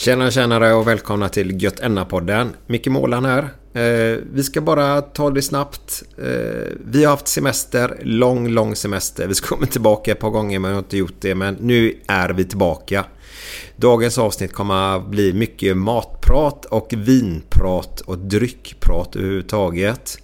[0.00, 3.42] Tjena tjenare och välkomna till Gött podden Micke Målan här.
[3.74, 6.02] Eh, vi ska bara ta det snabbt.
[6.18, 9.26] Eh, vi har haft semester, lång, lång semester.
[9.26, 11.34] Vi ska komma tillbaka ett par gånger men jag har inte gjort det.
[11.34, 13.04] Men nu är vi tillbaka.
[13.76, 20.18] Dagens avsnitt kommer att bli mycket matprat och vinprat och dryckprat överhuvudtaget.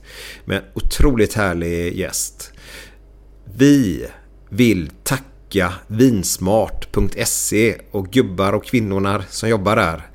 [0.44, 2.52] Med en otroligt härlig gäst.
[3.56, 4.06] Vi
[4.48, 5.35] vill tacka
[5.86, 10.06] vinsmart.se och gubbar och kvinnorna som jobbar där.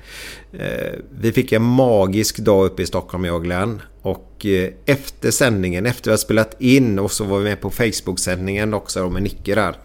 [0.52, 3.82] Eh, vi fick en magisk dag uppe i Stockholm, jag och Glenn.
[4.02, 7.70] Och eh, efter sändningen, efter vi har spelat in och så var vi med på
[7.70, 9.76] Facebook-sändningen också med Nicke där.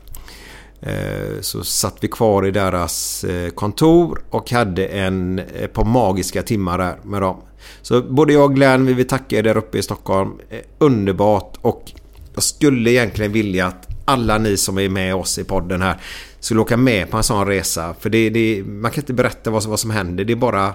[0.81, 6.77] Eh, så satt vi kvar i deras kontor och hade en, ett par magiska timmar
[6.77, 7.41] där med dem.
[7.81, 10.31] Så både jag och Glenn, vi vill tacka er där uppe i Stockholm.
[10.77, 11.91] Underbart och
[12.33, 15.95] jag skulle egentligen vilja att alla ni som är med oss i podden här
[16.39, 17.95] skulle åka med på en sån resa.
[17.99, 20.23] För det, det, man kan inte berätta vad, vad som händer.
[20.23, 20.73] Det är bara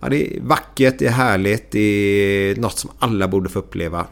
[0.00, 4.06] ja, det är vackert, det är härligt, det är något som alla borde få uppleva.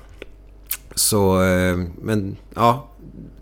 [0.94, 2.88] Så, eh, men ja,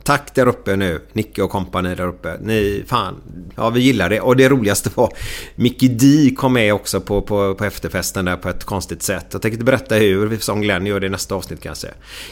[0.08, 2.36] Tack där uppe nu, Nicke och kompani där uppe.
[2.40, 3.14] Ni, fan,
[3.56, 4.20] ja vi gillar det.
[4.20, 5.12] Och det roligaste var
[5.54, 9.26] Mickey D kom med också på, på, på efterfesten där på ett konstigt sätt.
[9.32, 11.88] Jag tänkte berätta hur, som Glenn gör det i nästa avsnitt kanske.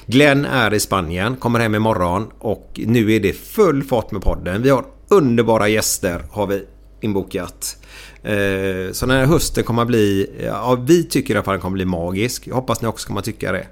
[0.06, 4.62] Glenn är i Spanien, kommer hem imorgon och nu är det full fart med podden.
[4.62, 6.64] Vi har underbara gäster har vi
[7.00, 7.76] inbokat.
[8.22, 11.60] Eh, så den här hösten kommer att bli, ja vi tycker i alla fall den
[11.60, 12.46] kommer att bli magisk.
[12.46, 13.66] Jag hoppas ni också kommer att tycka det.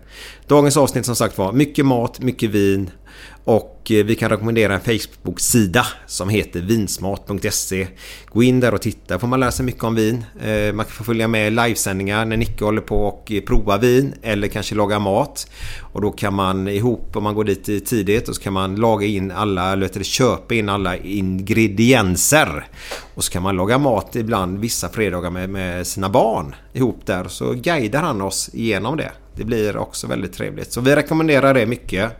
[0.47, 2.91] Dagens avsnitt som sagt var mycket mat, mycket vin
[3.45, 7.87] och eh, vi kan rekommendera en Facebook-sida som heter vinsmart.se.
[8.27, 10.25] Gå in där och titta får man lära sig mycket om vin.
[10.41, 14.15] Eh, man kan få följa med livesändningar när Nicke håller på och eh, prova vin
[14.23, 15.51] eller kanske laga mat.
[15.81, 19.07] Och då kan man ihop, om man går dit tidigt, och så kan man laga
[19.07, 22.67] in alla, eller köpa in alla ingredienser.
[23.15, 27.29] Och så kan man laga mat ibland vissa fredagar med, med sina barn ihop där.
[27.29, 29.13] Så guidar han oss igenom det.
[29.37, 30.73] Det blir också väldigt trevligt.
[30.73, 32.13] Så vi rekommenderar det mycket.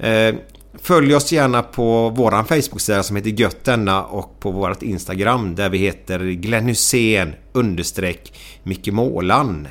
[0.00, 0.34] Eh,
[0.82, 5.68] följ oss gärna på våran Facebook-sida som heter Gött denna och på vårt Instagram där
[5.68, 9.68] vi heter Glenn Hussein understreck Micke Målan.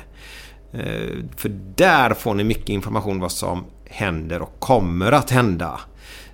[0.72, 5.80] Eh, för där får ni mycket information vad som händer och kommer att hända.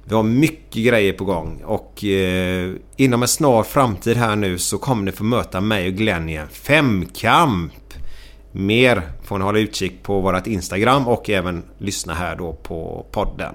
[0.04, 4.78] Vi har mycket grejer på gång och eh, inom en snar framtid här nu så
[4.78, 7.72] kommer ni få möta mig och Glenn i en femkamp.
[8.52, 13.54] Mer får ni hålla utkik på vårt Instagram och även lyssna här då på podden.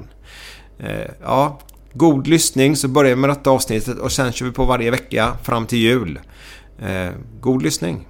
[0.83, 1.59] Eh, ja,
[1.93, 5.37] god lyssning så börjar vi med detta avsnittet och sen kör vi på varje vecka
[5.43, 6.19] fram till jul.
[6.81, 7.09] Eh,
[7.39, 8.07] god lyssning!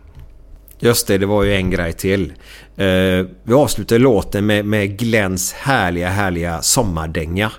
[0.79, 2.33] Just det, det var ju en grej till.
[2.77, 7.51] Eh, vi avslutar låten med, med Glens härliga, härliga sommardänga.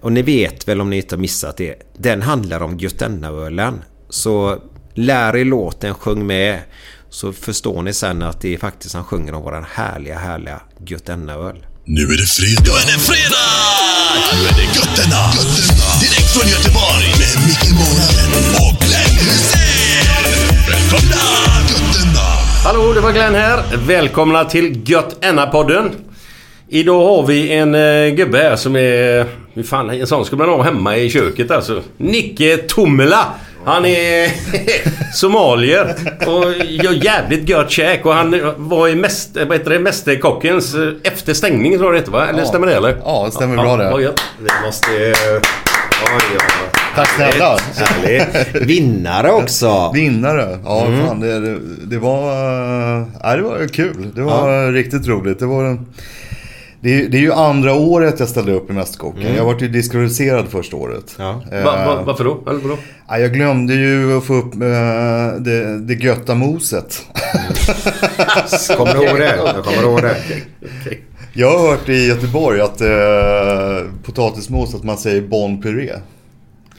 [0.00, 1.74] och ni vet väl om ni inte har missat det.
[1.98, 3.82] Den handlar om Götennaölen.
[4.08, 4.58] Så
[4.94, 6.60] lär er låten, sjung med.
[7.08, 11.66] Så förstår ni sen att det är faktiskt han sjunger om våran härliga, härliga Götennaöl.
[11.84, 12.62] Nu är det fredag!
[12.64, 13.61] Nu är det fredag!
[14.34, 15.22] Nu är det Götterna!
[16.00, 18.30] Direkt från Göteborg med Micke Månaden
[18.62, 20.36] och Glenn Hysén!
[20.68, 21.24] Välkomna!
[21.70, 22.26] Götterna!
[22.64, 23.64] Hallå, det var Glenn här.
[23.86, 25.20] Välkomna till Gött
[25.52, 25.90] podden
[26.68, 29.26] Idag har vi en eh, gubbe här som är...
[29.54, 31.82] Hur fan, en sån skulle man ha hemma i köket alltså.
[31.96, 33.26] Nicke Tomela.
[33.64, 34.30] Han är
[35.14, 35.94] somalier
[36.26, 40.88] och gör jävligt gött käk och han var i mäst, vad heter det, Mästerkockens eh,
[41.04, 42.28] efter stängning tror jag det heter va?
[42.28, 42.46] Eller Ja.
[42.46, 42.96] stämmer det eller?
[43.04, 44.02] Ja, det stämmer bra det.
[44.02, 44.20] gött.
[44.40, 44.86] Vi måste...
[44.90, 46.38] Oj, oj.
[46.96, 47.58] Tack snälla.
[48.66, 49.90] Vinnare också.
[49.94, 50.58] Vinnare.
[50.64, 51.06] Ja, Mm.
[51.06, 52.30] fan det, det, var...
[53.00, 54.10] eh, Ja, det var kul.
[54.14, 55.38] Det var riktigt roligt.
[55.38, 55.78] Det var...
[56.82, 59.34] Det är, det är ju andra året jag ställde upp i Mästerkocken.
[59.36, 61.16] Jag var ju diskvalificerad första året.
[61.18, 61.36] Mm.
[61.50, 61.56] Ja.
[61.58, 62.42] Eh, Va, va, varför då?
[62.50, 62.76] Eller vadå?
[63.08, 64.60] ja, jag glömde ju att få upp eh,
[65.38, 67.06] det, det götta moset.
[68.76, 69.36] Kommer du ihåg det?
[69.36, 70.16] Jag kommer ihåg det.
[71.34, 75.92] Jag har hört i Göteborg att eh, potatismos, att man säger bon puré.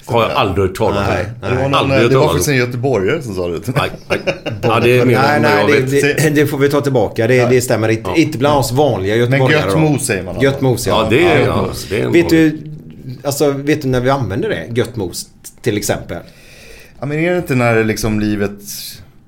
[0.06, 1.14] Har jag aldrig hört talas om.
[1.14, 3.92] Nej, Det var, någon, det var faktiskt en göteborgare som sa det till mig.
[4.10, 4.54] Nej, nej.
[4.62, 6.18] Ja, det är mer Nej, nej, jag det, vet.
[6.18, 7.28] det, det får vi ta tillbaka.
[7.28, 8.10] Det, det stämmer inte.
[8.16, 9.62] Inte bland oss vanliga Men göteborgare.
[9.66, 9.80] gött då.
[9.80, 10.40] mos säger man.
[10.42, 11.04] Gött mos, ja.
[11.04, 12.60] Ja, det är, Ja, ja, det är en Vet du,
[13.24, 14.66] alltså, vet du när vi använder det?
[14.80, 15.26] Gött mos
[15.62, 16.18] till exempel.
[17.00, 18.60] Ja, men är det inte när liksom livet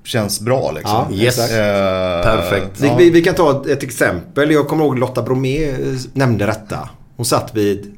[0.04, 1.04] känns bra liksom?
[1.10, 1.34] Ja, Yes.
[1.38, 1.52] exakt.
[1.52, 2.98] Eh, Perfekt.
[3.00, 4.50] Vi, vi kan ta ett exempel.
[4.50, 5.74] Jag kommer ihåg Lotta Bromé eh,
[6.12, 6.88] nämnde detta.
[7.16, 7.94] Hon satt vid,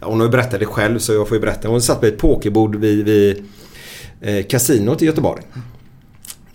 [0.00, 1.68] ja, hon har ju berättat det själv så jag får ju berätta.
[1.68, 3.44] Hon satt vid ett pokerbord vid, vid
[4.20, 5.42] eh, kasinot i Göteborg.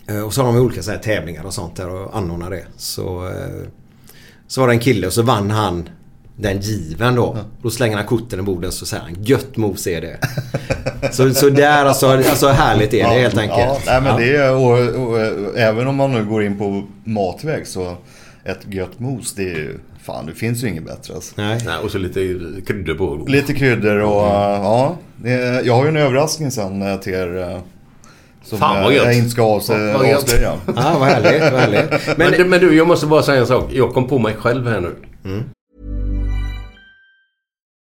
[0.06, 2.66] Eh, och så har de olika så här tävlingar och sånt där och anordnar det.
[2.76, 3.68] Så, eh,
[4.46, 5.88] så var det en kille och så vann han
[6.36, 7.38] den given då.
[7.62, 10.18] Då slänger han korten i bordet så säger han gött mos är det.
[11.12, 13.60] så, så där alltså, alltså härligt är det helt enkelt.
[13.60, 15.18] Ja, nej, men det är, och, och,
[15.58, 17.96] även om man nu går in på matväg så
[18.44, 21.34] ett gött mos det är ju, fan det finns ju inget bättre alltså.
[21.36, 21.60] Nej.
[21.66, 22.20] Nej, och så lite
[22.66, 23.24] kryddor på.
[23.30, 24.62] Lite kryddor och Mm.
[24.62, 24.96] ja.
[25.64, 27.36] Jag har ju en överraskning sen eh, till er.
[27.50, 27.58] eh,
[28.44, 29.04] Som Fan, vad eh, gött.
[29.06, 29.92] jag inte ska avslöja.
[29.92, 31.90] Ja, vad härligt, vad härligt.
[32.06, 33.64] Men, Men, men, men du, jag måste bara säga en sak.
[33.72, 34.94] Jag kom på mig själv här nu.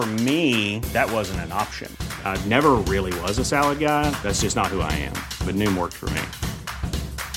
[0.00, 1.94] For me, that wasn't an option.
[2.24, 4.10] I never really was a salad guy.
[4.22, 5.12] That's just not who I am.
[5.44, 6.22] But Noom worked for me.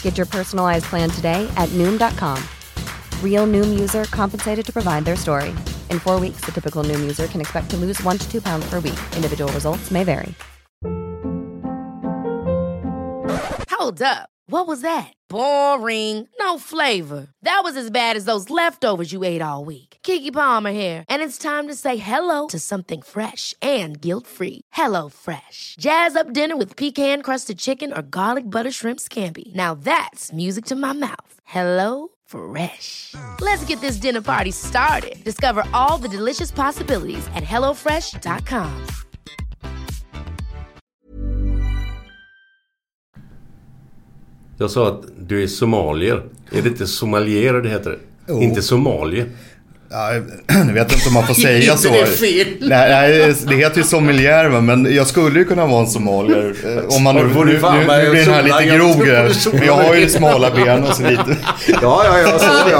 [0.02, 2.42] Get your personalized plan today at Noom.com.
[3.22, 5.50] Real Noom user compensated to provide their story.
[5.90, 8.66] In four weeks, the typical Noom user can expect to lose one to two pounds
[8.70, 9.00] per week.
[9.18, 10.34] Individual results may vary.
[13.72, 14.30] Hold up.
[14.48, 15.12] What was that?
[15.28, 16.30] Boring.
[16.40, 17.28] No flavor.
[17.42, 19.93] That was as bad as those leftovers you ate all week.
[20.04, 24.62] Kiki Palmer here, and it's time to say hello to something fresh and guilt-free.
[24.74, 25.76] Hello Fresh.
[25.80, 29.54] Jazz up dinner with pecan-crusted chicken or garlic butter shrimp scampi.
[29.56, 31.34] Now that's music to my mouth.
[31.46, 33.16] Hello Fresh.
[33.42, 35.24] Let's get this dinner party started.
[35.24, 38.88] Discover all the delicious possibilities at hellofresh.com.
[44.58, 46.30] Jag sa att du är somalier.
[46.52, 48.00] Är det inte somalier det heter?
[48.28, 48.42] Jo.
[48.42, 49.30] Inte somalier.
[49.96, 50.14] Ja,
[50.68, 51.90] jag vet inte om man får säga så.
[51.90, 52.46] det.
[52.60, 56.54] Nej, nej, det heter ju sommelier men jag skulle ju kunna vara en somalier.
[56.66, 57.60] eh, Om man nu, nu, får nu, nu
[58.12, 59.06] blir den här lite grov.
[59.06, 59.54] här.
[59.58, 61.24] Men jag har ju smala ben och så lite.
[61.82, 62.46] ja, ja, ja, så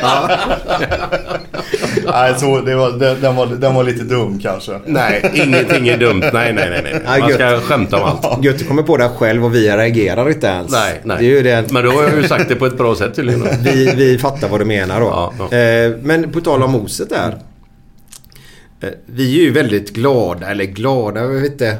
[0.00, 0.30] ja.
[2.06, 4.72] Nej, så det var, den, den, var, den var lite dum kanske.
[4.86, 6.24] Nej, ingenting är dumt.
[6.32, 7.20] Nej, nej, nej.
[7.20, 8.44] Man ska skämta om allt.
[8.44, 10.72] Gött, du kommer på det själv och vi reagerar inte ens.
[10.72, 11.16] Nej, nej.
[11.20, 11.72] Det är ju det.
[11.72, 13.48] Men då har jag ju sagt det på ett bra sätt tydligen.
[13.62, 15.06] Vi, vi fattar vad du menar då.
[15.06, 15.56] Ja, ja.
[15.56, 17.38] Eh, men på tal om moset där.
[18.80, 21.76] Eh, vi är ju väldigt glada, eller glada, jag vet inte.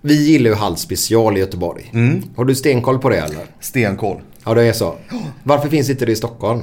[0.00, 1.90] Vi gillar ju Hall special i Göteborg.
[1.94, 2.22] Mm.
[2.36, 3.46] Har du stenkoll på det eller?
[3.60, 4.20] Stenkoll.
[4.44, 4.94] Ja, det är så.
[5.42, 6.62] Varför finns inte det i Stockholm?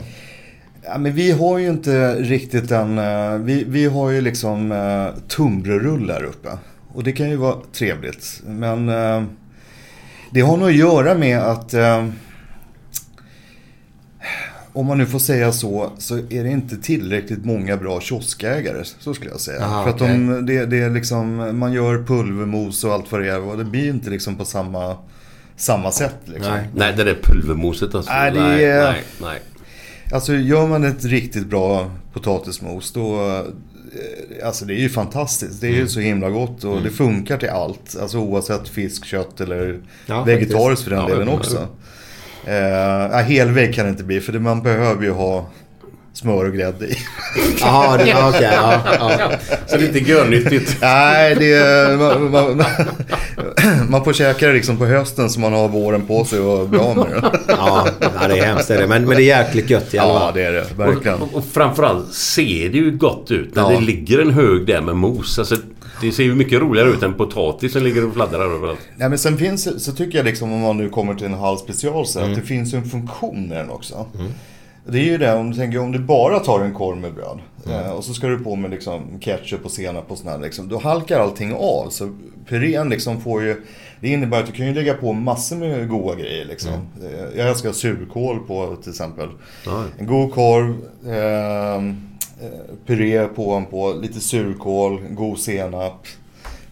[0.84, 5.08] Ja, men vi har ju inte riktigt den, eh, vi, vi har ju liksom uh,
[5.28, 6.50] tunnbrödsrullar uppe.
[6.94, 8.42] Och det kan ju vara trevligt.
[8.46, 9.24] Men eh,
[10.32, 12.08] det har nog att göra med att eh,
[14.74, 18.84] om man nu får säga så, så är det inte tillräckligt många bra kioskägare.
[19.00, 19.66] Så skulle jag säga.
[19.66, 23.30] Aha, För att de, det, det är liksom, man gör pulvermos och allt vad det
[23.32, 23.42] är.
[23.42, 24.98] Och det blir inte liksom på samma,
[25.56, 26.16] samma sätt.
[26.26, 26.54] Liksom.
[26.54, 26.68] Nej.
[26.76, 28.12] Nej, det där pulvermoset alltså.
[28.12, 29.40] Nej, det nej, är- nej, nej.
[30.14, 33.20] Alltså gör man ett riktigt bra potatismos då...
[33.30, 35.62] eh, alltså det är ju fantastiskt.
[35.62, 37.98] Det är ju så himla gott och det funkar till allt.
[38.02, 41.34] Alltså oavsett fisk, kött eller Ja, vegetariskt för den Ja, delen ja.
[41.34, 41.68] också.
[42.46, 42.56] Eh,
[43.12, 45.46] ja, helvägg kan det inte bli för det, man behöver ju ha
[46.14, 46.98] smör och grädde i.
[47.62, 48.82] Jaha, ja, okej, ja,
[49.20, 49.32] ja.
[49.68, 50.78] Så det är inte görnyttigt.
[50.82, 52.64] Nej, det är, man, man,
[53.90, 56.94] man får käka det liksom på hösten så man har våren på sig och bra
[56.94, 57.32] med det.
[57.48, 58.88] Ja, ja, det är hemskt det är det.
[58.88, 60.34] Men, men det är jäkligt gött i alla Ja, fall.
[60.34, 60.66] det är det.
[60.78, 61.22] Verkligen.
[61.22, 63.70] Och, och framförallt ser det ju gott ut när Ja.
[63.80, 65.40] det ligger en hög där med mos.
[65.40, 65.56] Alltså,
[66.02, 68.80] det ser ju mycket roligare ut än potatis som ligger och fladdrar överallt.
[68.98, 71.58] Nej, men sen finns så tycker jag liksom om man nu kommer till en halv
[71.58, 72.32] special så Mm.
[72.32, 74.06] att det finns ju en funktion med den också.
[74.86, 77.40] Det är ju det om du tänker om du bara tar en korv med bröd
[77.66, 77.80] Mm.
[77.86, 80.68] eh, och så ska du på med liksom ketchup och senap och sånt här, liksom,
[80.70, 81.90] Då halkar allting av.
[81.90, 82.10] Så
[82.48, 83.62] purén liksom får ju
[84.02, 86.72] Det innebär att du kan ju lägga på massor med goda grejer liksom.
[86.72, 87.38] Mm.
[87.38, 89.30] Jag älskar surkål på till exempel.
[89.98, 96.08] En god korv, eh, eh, puré på på lite surkål, god senap.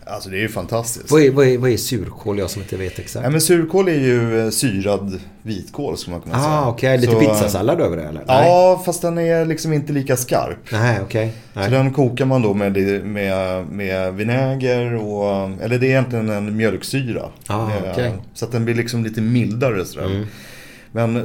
[0.09, 1.11] Alltså det är ju fantastiskt.
[1.11, 3.23] Vad är, vad, är, vad är surkål jag som inte vet exakt?
[3.23, 6.47] Ja, men surkål är ju eh, syrad vitkål skulle man kunna säga.
[6.53, 6.97] Ah, okej.
[6.97, 8.23] Lite Så, pizzasallad över det eller?
[8.27, 10.71] Ja, fast den är liksom inte lika skarp.
[10.71, 11.33] Nej, okej.
[11.53, 11.69] Så Nej.
[11.69, 17.25] den kokar man då med, med, med vinäger och, eller det är egentligen en mjölksyra.
[17.47, 18.13] Ah, Eh, okej.
[18.33, 20.05] Så att den blir liksom lite mildare sådär.
[20.05, 20.25] Mm.
[20.91, 21.23] Men eh,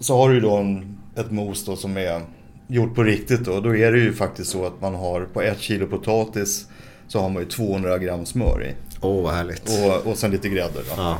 [0.00, 2.20] så har du ju då en, ett mos då som är
[2.68, 3.60] gjort på riktigt då.
[3.60, 6.66] Då är det ju faktiskt så att man har på ett kilo potatis
[7.12, 8.74] så har man ju 200 gram smör i.
[9.00, 9.62] Åh, oh, vad härligt.
[9.68, 10.94] Och, och sen lite grädde då.
[10.96, 11.18] Ja.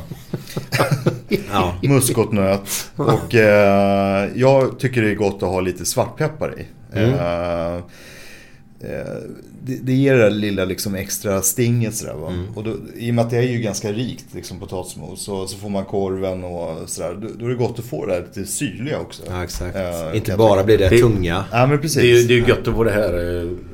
[1.51, 1.75] ja.
[1.83, 2.91] Muskotnöt.
[2.95, 6.65] Och eh, jag tycker det är gott att ha lite svartpeppar i.
[6.97, 7.13] Mm.
[7.13, 9.17] Eh, eh,
[9.61, 12.27] det, det ger det där lilla liksom extra stinget sådär va.
[12.27, 12.45] Mm.
[12.55, 15.23] Och då, I och med att det är ju ganska rikt liksom potatismos.
[15.23, 17.13] Så, så får man korven och sådär.
[17.21, 19.23] Då, då är det gott att få det här lite syrliga också.
[19.29, 19.75] Ja, exakt.
[19.75, 21.45] Eh, Inte bara blir det tunga.
[21.51, 22.01] Ja men precis.
[22.01, 23.72] Det är ju det är ju gött att få det här eh,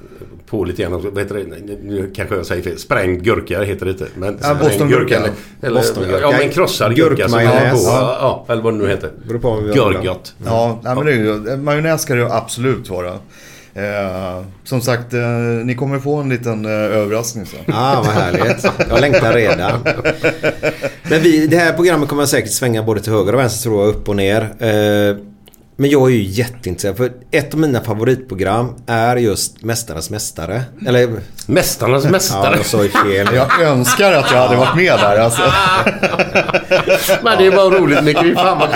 [0.49, 1.09] på lite grann också.
[1.09, 1.75] Vad heter det?
[1.83, 2.77] Nu kanske jag säger fel.
[2.77, 4.07] Sprängd gurka heter det inte.
[4.15, 5.17] Men Ja, bostongurka.
[5.17, 5.29] Eller,
[5.61, 6.19] eller, Bostongurka.
[6.21, 7.23] Ja men krossad gurka.
[7.29, 7.85] som man har Gurkmajonnäs.
[7.85, 7.91] på.
[7.91, 9.11] Ja, eller vad det nu heter.
[9.27, 9.71] Beror på.
[9.75, 10.33] Görgött.
[10.45, 13.13] Ja, nej, men det är ju, majonnäs ska det ju absolut vara.
[13.73, 15.19] Eh, som sagt, eh,
[15.63, 17.59] ni kommer få en liten eh, överraskning sen.
[17.75, 18.65] Ah, vad härligt.
[18.89, 19.79] Jag längtar redan.
[21.09, 23.89] Men vi, det här programmet kommer säkert svänga både till höger och vänster tror jag,
[23.95, 24.49] upp och ner.
[25.81, 30.61] Men jag är ju jätteintresserad för ett av mina favoritprogram är just Mästarnas Mästare.
[30.87, 31.09] Eller...
[31.45, 32.55] Mästarnas Ja, Mästare.
[32.57, 33.27] jag sa ju fel.
[33.35, 35.41] Jag önskar att jag hade varit med där alltså.
[37.23, 38.19] Men det var roligt Micke.
[38.21, 38.69] Fy Fan vad...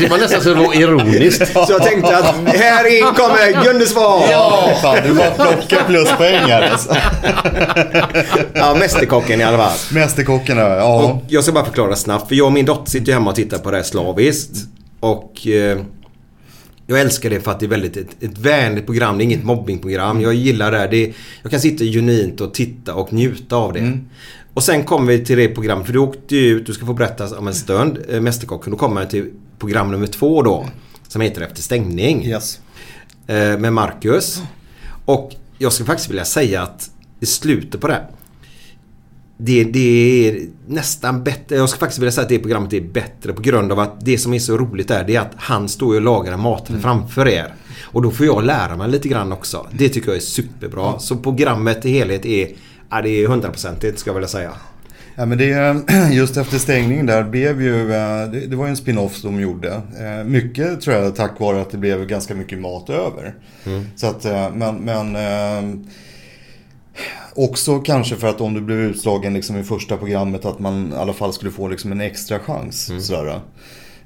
[0.00, 1.52] Det var nästan så det var ironiskt.
[1.52, 4.22] Så jag tänkte att här in kommer Gunnesvan!
[4.30, 6.96] Ja, fan du bara plockar pluspoäng här alltså.
[8.52, 9.78] Ja, Mästerkocken i alla fall.
[9.90, 11.02] Mästerkockarna, ja.
[11.02, 12.28] Och jag ska bara förklara snabbt.
[12.28, 14.56] För jag och min dotter sitter hemma och tittar på det här slaviskt.
[15.00, 15.78] Och eh,
[16.90, 19.18] jag älskar det för att det är väldigt ett, ett vänligt program.
[19.18, 20.20] Det är inget mobbingprogram.
[20.20, 20.78] Jag gillar det.
[20.78, 20.88] här.
[20.88, 21.12] det.
[21.42, 23.98] Jag kan sitta genuint och titta och njuta av det.
[24.54, 25.86] Och sen kommer vi till det programmet.
[25.86, 28.70] För du åkte ju ut, du ska få berätta om en stund, eh, Mästerkocken.
[28.70, 30.66] Då kommer jag till program nummer två då.
[31.08, 32.26] Som heter Efter stängning.
[32.26, 32.60] Yes.
[33.26, 34.42] Eh, med Marcus.
[35.04, 36.90] Och jag skulle faktiskt vilja säga att
[37.20, 38.02] i slutet på det.
[39.40, 41.56] Det, det är nästan bättre.
[41.56, 44.18] Jag skulle faktiskt vilja säga att det programmet är bättre på grund av att det
[44.18, 47.54] som är så roligt där det är att han står och lagar maten framför er.
[47.84, 49.66] Och då får jag lära mig lite grann också.
[49.72, 50.98] Det tycker jag är superbra.
[50.98, 52.48] Så programmet i helhet är,
[52.90, 54.52] ja, det är hundraprocentigt ska jag vilja säga.
[55.16, 58.70] Ja, men det, är- just efter stängningen där blev ju, eh, det, det var ju
[58.70, 59.72] en spin-off de gjorde.
[59.74, 63.34] Eh, Mycket tror jag tack vare att det blev ganska mycket mat över.
[63.96, 65.16] Så att, eh, men, men
[67.34, 70.96] också kanske för att om du blev utslagen liksom i första programmet att man i
[70.96, 72.90] alla fall skulle få liksom en extra chans.
[73.06, 73.40] Sådär.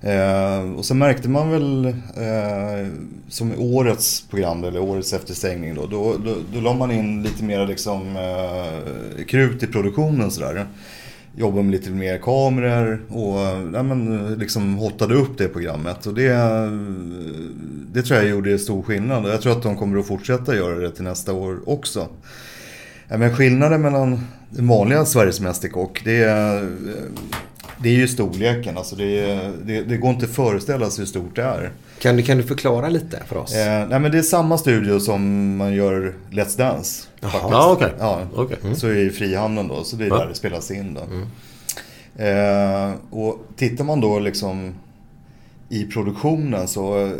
[0.03, 2.89] Eh, och så märkte man väl eh,
[3.29, 7.45] som i årets program eller årets efterstängning då, då, då, då la man in lite
[7.45, 10.67] mer liksom eh, krut i produktionen sådär.
[11.37, 13.39] Jobbade med lite mer kameror och
[13.75, 16.07] ja, men, liksom hottade upp det programmet.
[16.07, 16.33] Och det,
[17.93, 19.27] det tror jag gjorde stor skillnad.
[19.27, 22.09] Jag tror att de kommer att fortsätta göra det till nästa år också.
[23.13, 26.77] Ja, men skillnaden mellan den vanliga Sveriges Mästerkock, det är,
[27.83, 28.77] det är ju storleken.
[28.79, 31.71] Alltså det, är- det, det går inte att föreställa sig hur stort det är.
[31.99, 33.55] Kan du, kan du förklara lite för oss?
[33.55, 37.03] Eh, nej men det är samma studio som man gör Let's Dance.
[37.21, 37.43] faktiskt.
[37.51, 37.93] Ja, okej.
[37.99, 38.57] Ja, Okej.
[38.65, 38.77] Mm.
[38.77, 41.01] Så är i Frihamnen då, så det är där det spelas in då.
[42.25, 44.75] Eh, och tittar man då liksom
[45.69, 47.11] i produktionen så eh,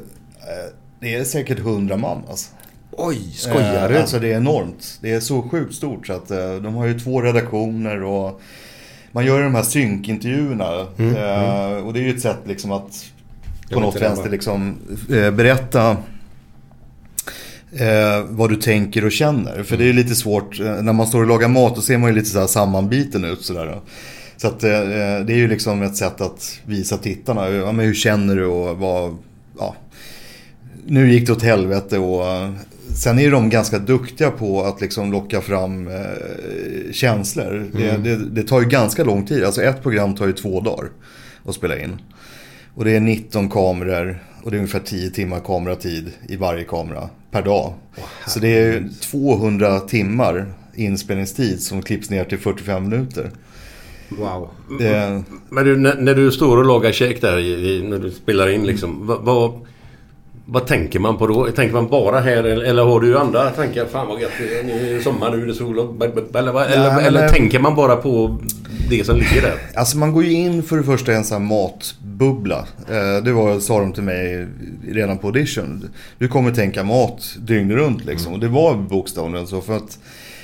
[1.01, 2.51] det är säkert 100 man alltså.
[2.93, 3.95] Oj, skojar du?
[3.95, 4.99] Eh, Alltså det är enormt.
[5.03, 8.41] Det är så sjukt stort så att eh, de har ju två redaktioner och
[9.13, 10.65] man gör ju de här synkintervjuerna.
[10.99, 13.05] Eh, och det är ju ett sätt liksom att
[13.73, 14.77] på något vänster liksom
[15.09, 15.91] berätta
[17.73, 19.63] eh, vad du tänker och känner.
[19.63, 22.11] För det är lite svårt, eh, när man står och lagar mat då ser man
[22.11, 23.81] ju lite så här sammanbiten ut sådär.
[24.37, 27.95] Så att eh, det är ju liksom ett sätt att visa tittarna, ja, men hur
[27.95, 29.17] känner du och vad,
[29.59, 29.75] ja.
[30.87, 32.25] Nu gick det åt helvete och
[32.97, 37.71] sen är de ganska duktiga på att liksom locka fram eh, känslor.
[37.73, 38.03] Det, Mm.
[38.03, 40.89] det, det tar ju ganska lång tid, alltså ett program tar ju två dagar
[41.45, 42.01] att spela in.
[42.75, 47.09] Och det är 19 kameror och det är ungefär 10 timmar kameratid i varje kamera
[47.31, 47.75] per dag.
[48.27, 53.31] Så det är 200 timmar inspelningstid som klipps ner till 45 minuter.
[54.09, 54.49] Wow.
[54.79, 58.67] Det, Men du, när, när du står och lagar käk där när du spelar in
[58.67, 59.07] liksom.
[59.07, 59.67] Vad,
[60.47, 61.47] vad, tänker man på då?
[61.47, 63.87] Tänker man bara här eller, har du andra tankar?
[63.87, 66.05] Fan vad gött, det är- nu är det sommar, nu är det sol och...
[66.35, 68.39] Eller, vad- eller, Nej, eller men- tänker man bara på
[68.91, 69.55] det som ligger där?
[69.75, 72.59] Alltså man går ju in för det första i en sån här matbubbla.
[72.89, 74.47] Eh, Det var, sa de till mig
[74.89, 75.89] redan på audition.
[76.19, 78.33] Du kommer tänka mat dygnet runt liksom.
[78.33, 79.61] Och det var bokstavligen så.
[79.61, 79.99] För att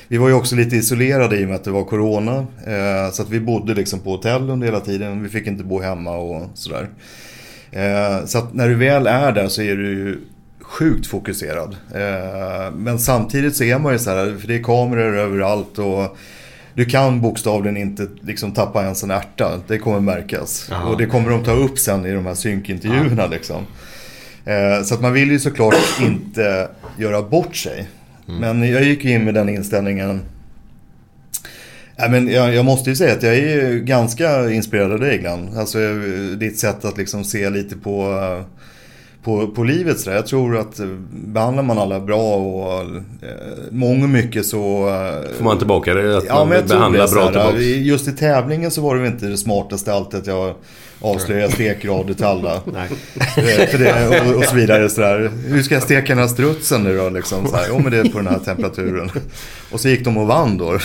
[0.08, 2.36] vi var ju också lite isolerade i och med att det var corona.
[2.66, 5.22] Eh, Så att vi bodde liksom på hotell under hela tiden.
[5.22, 6.82] Vi fick inte bo hemma och sådär.
[6.82, 6.88] Eh,
[8.26, 10.18] Så att när du väl är där så är du ju
[10.60, 11.76] sjukt fokuserad.
[11.94, 16.16] Eh, Men samtidigt så är man ju så här, för det är kameror överallt och
[16.74, 19.60] du kan bokstavligen inte liksom tappa ens en ärta.
[19.66, 20.66] Det kommer märkas.
[20.70, 20.84] Jaha.
[20.84, 23.66] Och det kommer de ta upp sen i de här synkintervjuerna liksom.
[24.44, 27.88] Eh, Så att man vill ju såklart inte göra bort sig.
[28.40, 30.20] Men jag gick in med den inställningen.
[32.00, 35.50] Ja, men jag, jag måste ju säga att jag är ganska inspirerad av dig Glenn.
[35.58, 35.78] Alltså
[36.36, 38.14] ditt sätt att liksom se lite på,
[39.24, 40.00] på, på livet.
[40.00, 40.16] Så där.
[40.16, 42.88] Jag tror att eh, behandlar man alla bra och eh,
[43.70, 44.88] mångt och mycket så...
[44.88, 46.18] eh, Får man tillbaka det?
[46.18, 47.12] Att Ja, man behandlar det.
[47.12, 47.58] bra tillbaka?
[47.60, 50.54] just i tävlingen så var det väl inte det smartaste alltid att jag
[51.00, 52.54] avslöjar stekgrader till alla.
[53.36, 54.88] Eh, För det, och, och så vidare.
[54.88, 55.30] Så där.
[55.46, 57.08] Hur ska jag steka den här strutsen nu då?
[57.08, 57.64] Liksom, så här.
[57.68, 59.10] Jo, men det är på den här temperaturen.
[59.72, 60.78] Och så gick de och vann då.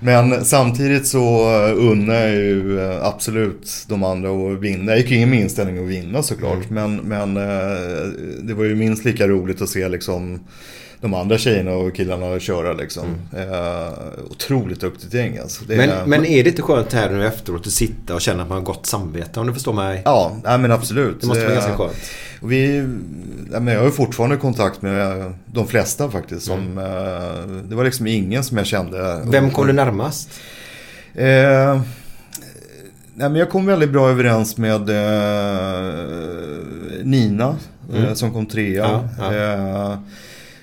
[0.00, 4.92] Men samtidigt så unnar jag ju eh, absolut de andra att vinna.
[4.92, 6.70] Jag gick in med inställning att vinna såklart.
[6.70, 8.06] Men, men eh,
[8.42, 10.40] det var ju minst lika roligt att se liksom
[11.00, 13.04] de andra tjejerna och killarna köra liksom.
[13.36, 13.92] Eh,
[14.30, 15.64] otroligt duktigt gäng alltså.
[15.64, 18.42] Det är- Men, men är det inte skönt här nu efteråt att sitta och känna
[18.42, 19.40] att man har gott samvete?
[19.40, 20.02] Om du förstår mig?
[20.04, 21.20] Ja, nej, men absolut.
[21.20, 21.96] Det måste vara Eh, ganska skönt.
[22.42, 22.68] Vi,
[23.50, 26.46] nej, men jag har fortfarande kontakt med eh, de flesta faktiskt.
[26.46, 29.22] Som, eh, det var liksom ingen som jag kände.
[29.24, 30.30] Vem kom du närmast?
[31.14, 31.80] Eh,
[33.14, 35.94] nej, men jag kom väldigt bra överens med eh,
[37.04, 37.56] Nina
[37.94, 38.14] eh, Mm.
[38.16, 39.00] som kom trea.
[39.18, 39.98] Ja, Eh,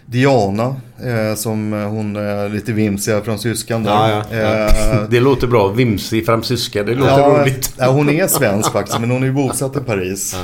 [0.05, 3.91] Diana eh, som eh, hon är lite vimsiga fransyskan där.
[3.91, 4.67] Ja, ja, ja.
[4.67, 5.67] Eh, Det låter bra.
[5.67, 6.83] Vimsig fransyska.
[6.83, 7.73] Det låter ja, roligt.
[7.77, 10.35] Ja, hon är svensk faktiskt, men hon är ju bosatt i Paris.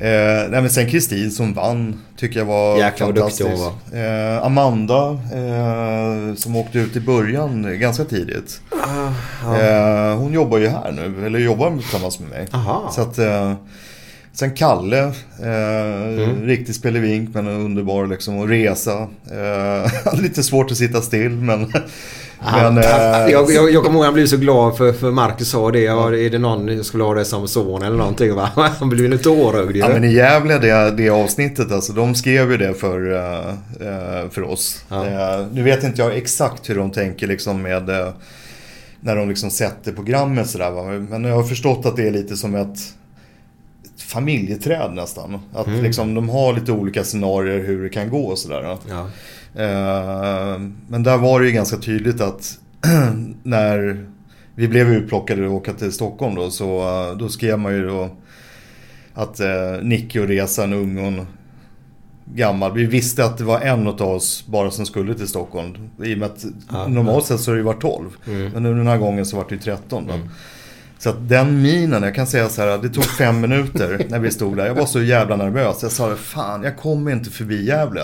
[0.00, 0.04] Eh,
[0.50, 3.72] nej, men sen Kristin som vann tycker jag var Jäklar duktig fantastisk.
[3.90, 8.60] hon Eh, Amanda eh, som åkte ut i början ganska tidigt.
[9.44, 9.58] ja.
[9.60, 12.46] Eh, hon jobbar ju här nu, eller jobbar tillsammans med mig.
[12.52, 12.90] Aha.
[12.94, 13.52] Så att, eh,
[14.38, 14.98] sen Kalle,
[15.42, 16.46] eh, Mm.
[16.46, 18.38] riktig spelevink men underbar liksom.
[18.38, 21.72] Och Resa, eh, lite svårt att sitta still men...
[22.52, 22.84] men eh,
[23.30, 25.80] jag, jag, jag kommer ihåg han blev så glad för, för Marcus sa det.
[25.80, 28.34] Ja, är det någon jag skulle ha det som son eller någonting?
[28.34, 28.50] Va?
[28.78, 29.78] Han blev lite tårögd ju.
[29.78, 33.48] Ja men i Gävle det, det avsnittet alltså, de skrev ju det för, eh,
[33.88, 34.84] eh, för oss.
[34.88, 35.06] Ja.
[35.06, 38.08] Eh, nu vet inte jag exakt hur de tänker liksom med eh,
[39.00, 40.82] när de liksom sätter programmet sådär va.
[41.10, 42.78] Men jag har förstått att det är lite som ett
[44.08, 45.38] familjeträd nästan.
[45.54, 45.82] Att Mm.
[45.82, 48.76] liksom de har lite olika scenarier hur det kan gå och sådär.
[48.88, 49.00] Ja.
[49.62, 52.58] Eh, Men där var det ju ganska tydligt att
[53.42, 54.06] när
[54.54, 58.10] vi blev utplockade och åka till Stockholm då så eh, då skrev man ju då
[59.14, 59.48] att eh,
[59.82, 61.26] Nicky och Resa, en ung och en
[62.34, 62.72] gammal.
[62.72, 65.74] Vi visste att det var en av oss bara som skulle till Stockholm.
[66.04, 68.10] I och med att Ja, normalt sett så har det ju varit 12.
[68.26, 68.50] Mm.
[68.52, 70.12] Men nu den här gången så var det ju 13 då.
[70.98, 74.30] Så att den minen, jag kan säga så här, det tog fem minuter när vi
[74.30, 74.66] stod där.
[74.66, 75.78] Jag var så jävla nervös.
[75.82, 78.02] Jag sa, fan jag kommer inte förbi Gävle.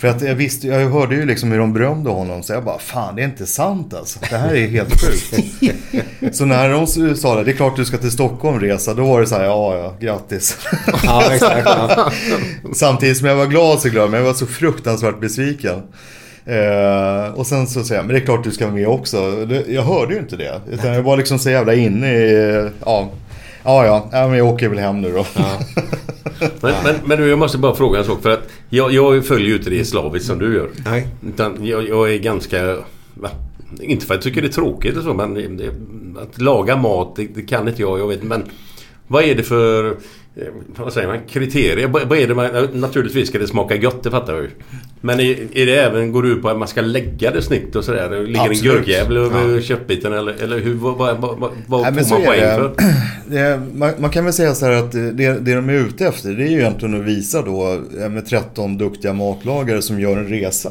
[0.00, 2.42] För att jag visste, jag hörde ju liksom hur de berömde honom.
[2.42, 4.18] Så jag bara, fan det är inte sant alltså.
[4.30, 6.36] Det här är helt sjukt.
[6.36, 8.94] så när de sa det, det är klart du ska till Stockholm resa.
[8.94, 10.56] Då var det så här, ja ja, grattis.
[11.04, 11.62] Ja, exakt.
[11.66, 12.12] Ja.
[12.74, 15.82] Samtidigt som jag var glad så glad, men jag var så fruktansvärt besviken.
[16.46, 19.46] Eh, och sen så säger jag, men det är klart du ska vara med också.
[19.46, 20.60] Det, jag hörde ju inte det.
[20.70, 23.10] Utan jag var liksom så jävla inne i, ja,
[23.64, 25.26] ja, ja, ja men jag åker väl hem nu då.
[26.60, 28.22] Men, men, men du, jag måste bara fråga en sak.
[28.22, 30.70] För att jag, jag följer ju inte det slaviskt som du gör.
[30.84, 31.06] Nej.
[31.28, 32.76] Utan jag, jag är ganska...
[33.14, 33.30] Va?
[33.80, 35.70] Inte för att jag tycker det är tråkigt och så, men det,
[36.22, 37.98] att laga mat, det, det kan inte jag.
[37.98, 38.44] Jag vet Men
[39.06, 39.96] vad är det för...
[40.36, 40.46] eh,
[40.76, 41.88] vad säger man, kriterier.
[41.88, 44.50] Vad är det man, naturligtvis ska det smaka gott, det fattar jag ju.
[45.00, 47.84] Men är, det även, går det ut på att man ska lägga det snyggt och
[47.84, 48.10] sådär?
[48.10, 48.72] Det Ligger en Absolut.
[48.74, 49.60] gurkjävel över Ja.
[49.60, 52.54] köttbiten eller, eller hur, vad, vad, vad, vad, Nej, får man poäng det.
[52.54, 52.74] för?
[53.30, 56.06] Det är, man, man kan väl säga så här att det, det de är ute
[56.06, 60.16] efter det är ju egentligen att visa då eh, med 13 duktiga matlagare som gör
[60.16, 60.70] en resa.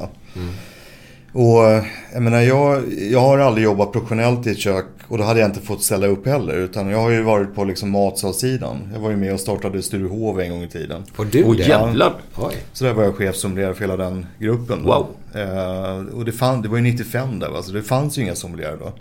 [1.35, 5.39] Och jag menar jag, jag har aldrig jobbat professionellt i ett kök och då hade
[5.39, 6.53] jag inte fått ställa upp heller.
[6.53, 8.89] Utan jag har ju varit på liksom matsalssidan.
[8.93, 11.03] Jag var ju med och startade Sturehov en gång i tiden.
[11.15, 11.63] Och du det?
[11.63, 12.13] jävlar!
[12.35, 12.55] Oj.
[12.73, 14.83] Så där var jag chefssommelier för hela den gruppen.
[14.83, 15.07] Wow.
[15.33, 18.35] Eh, och det, fann, det var ju 95 där va, så det fanns ju inga
[18.35, 18.93] sommelierer då.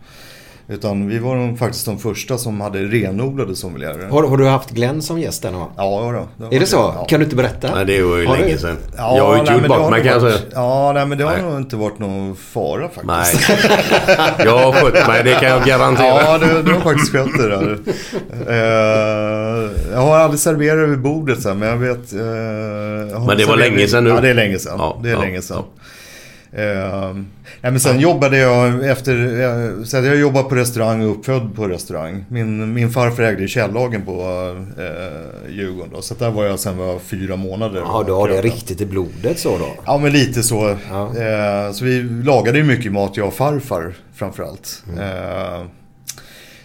[0.68, 4.08] Utan vi var de, faktiskt de första som hade renodlade sommelierer.
[4.10, 5.70] Har, har du haft Glenn som gäst där någon gång?
[5.76, 6.76] Ja, då, Är det så?
[6.76, 7.04] Ja.
[7.08, 7.74] Kan du inte berätta?
[7.74, 8.76] Nej, det var ju Har länge du- sedan.
[8.96, 10.38] Ja, jag har ju inte gjort bort har mig kan jag säga.
[10.54, 11.42] Ja, nej men det har Nej.
[11.42, 13.48] nog inte varit någon fara faktiskt.
[13.48, 13.70] Nej.
[14.44, 16.06] Jag har skött mig, det kan jag garantera.
[16.06, 17.78] Ja, du, du har faktiskt skött det där.
[18.48, 22.12] Eh, jag har aldrig serverat över bordet här, men jag vet...
[22.12, 24.10] eh, jag har Men det var länge sedan nu.
[24.10, 24.74] Ja, det är länge sedan.
[24.78, 25.62] Ja, det är ja, länge sedan.
[26.56, 27.14] Eh,
[27.60, 31.68] nej, men sen jobbade jag efter, eh, så jag jobbade på restaurang och uppfödd på
[31.68, 32.24] restaurang.
[32.28, 34.20] Min, min farfar ägde Källagen på
[34.78, 37.82] eh, Djurgården då, så där var jag sen var fyra månader.
[37.84, 39.68] Ja, du har det riktigt i blodet så då?
[39.86, 40.76] Ja, men lite så.
[40.90, 41.02] Ja.
[41.06, 44.82] Eh, så vi lagade ju mycket mat, jag och farfar framförallt.
[45.00, 45.62] Eh,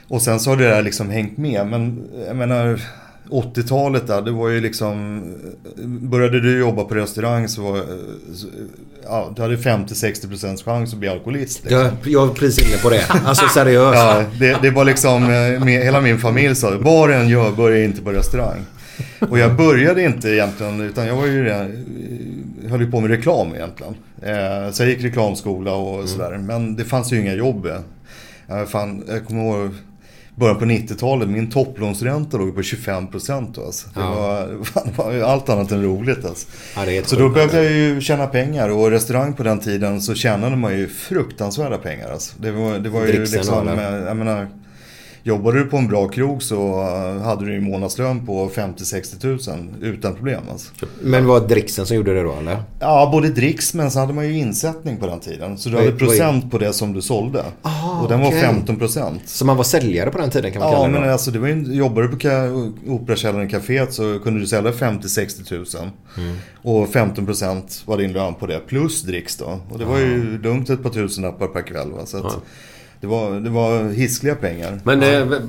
[0.08, 1.68] och sen så har det där liksom hängt med.
[1.68, 2.82] Men jag menar,
[3.30, 5.24] 80-talet där, det var ju liksom...
[5.86, 7.84] Började du jobba på restaurang så var...
[9.04, 11.64] Ja, du hade 50-60% chans att bli alkoholist.
[11.64, 11.80] Liksom.
[11.80, 13.06] Jag, jag är precis inne på det.
[13.26, 14.00] Alltså seriöst.
[14.00, 17.84] Ja, det, det var liksom, eh, med, hela min familj sa vad än gör, börja
[17.84, 18.66] inte på restaurang.
[19.30, 21.66] Och jag började inte egentligen, utan jag var ju redan,
[22.64, 23.96] eh, höll ju på med reklam egentligen.
[24.22, 27.66] Eh, så jag gick reklamskola och sådär, men det fanns ju inga jobb.
[28.48, 29.72] Eh, fan, jag kommer ihåg
[30.40, 33.88] början på 90-talet, min topplånsränta låg på 25% då, alltså.
[33.94, 34.16] det, Ja.
[34.16, 34.48] var,
[34.86, 36.48] det var allt annat än roligt alltså.
[36.76, 40.56] Ja, Så då behövde jag ju tjäna pengar och restaurang på den tiden så tjänade
[40.56, 42.12] man ju fruktansvärda pengar.
[42.12, 42.36] Alltså.
[42.40, 43.68] Det var, det var ju Dricksen liksom,
[44.08, 44.48] jag menar,
[45.24, 49.76] jobbade du på en bra krog så eh, hade du ju månadslön på 50-60 tusen
[49.82, 50.42] utan problem.
[50.52, 50.72] Alltså.
[51.02, 52.64] Men var det dricksen som gjorde det då eller?
[52.80, 55.58] Ja, både dricks men så hade man ju insättning på den tiden.
[55.58, 57.46] Så du hade vad procent på det som du sålde.
[57.62, 58.42] Ah, och den var okej.
[58.42, 59.22] 15 procent.
[59.26, 61.10] Så man var säljare på den tiden kan man Ja, kalla det men då?
[61.14, 65.90] alltså det var ju, jobbade du på Operakällaren Caféet så kunde du sälja 50-60 tusen.
[66.18, 66.36] Mm.
[66.62, 69.60] Och 15 procent var din lön på det, plus dricks då.
[69.70, 71.92] Och det var ju lugnt ett par tusenlappar per kväll.
[71.92, 72.06] Va?
[72.06, 72.42] Så att Ja.
[73.02, 74.80] Det, var, det var hiskliga pengar.
[74.84, 75.40] Men eh,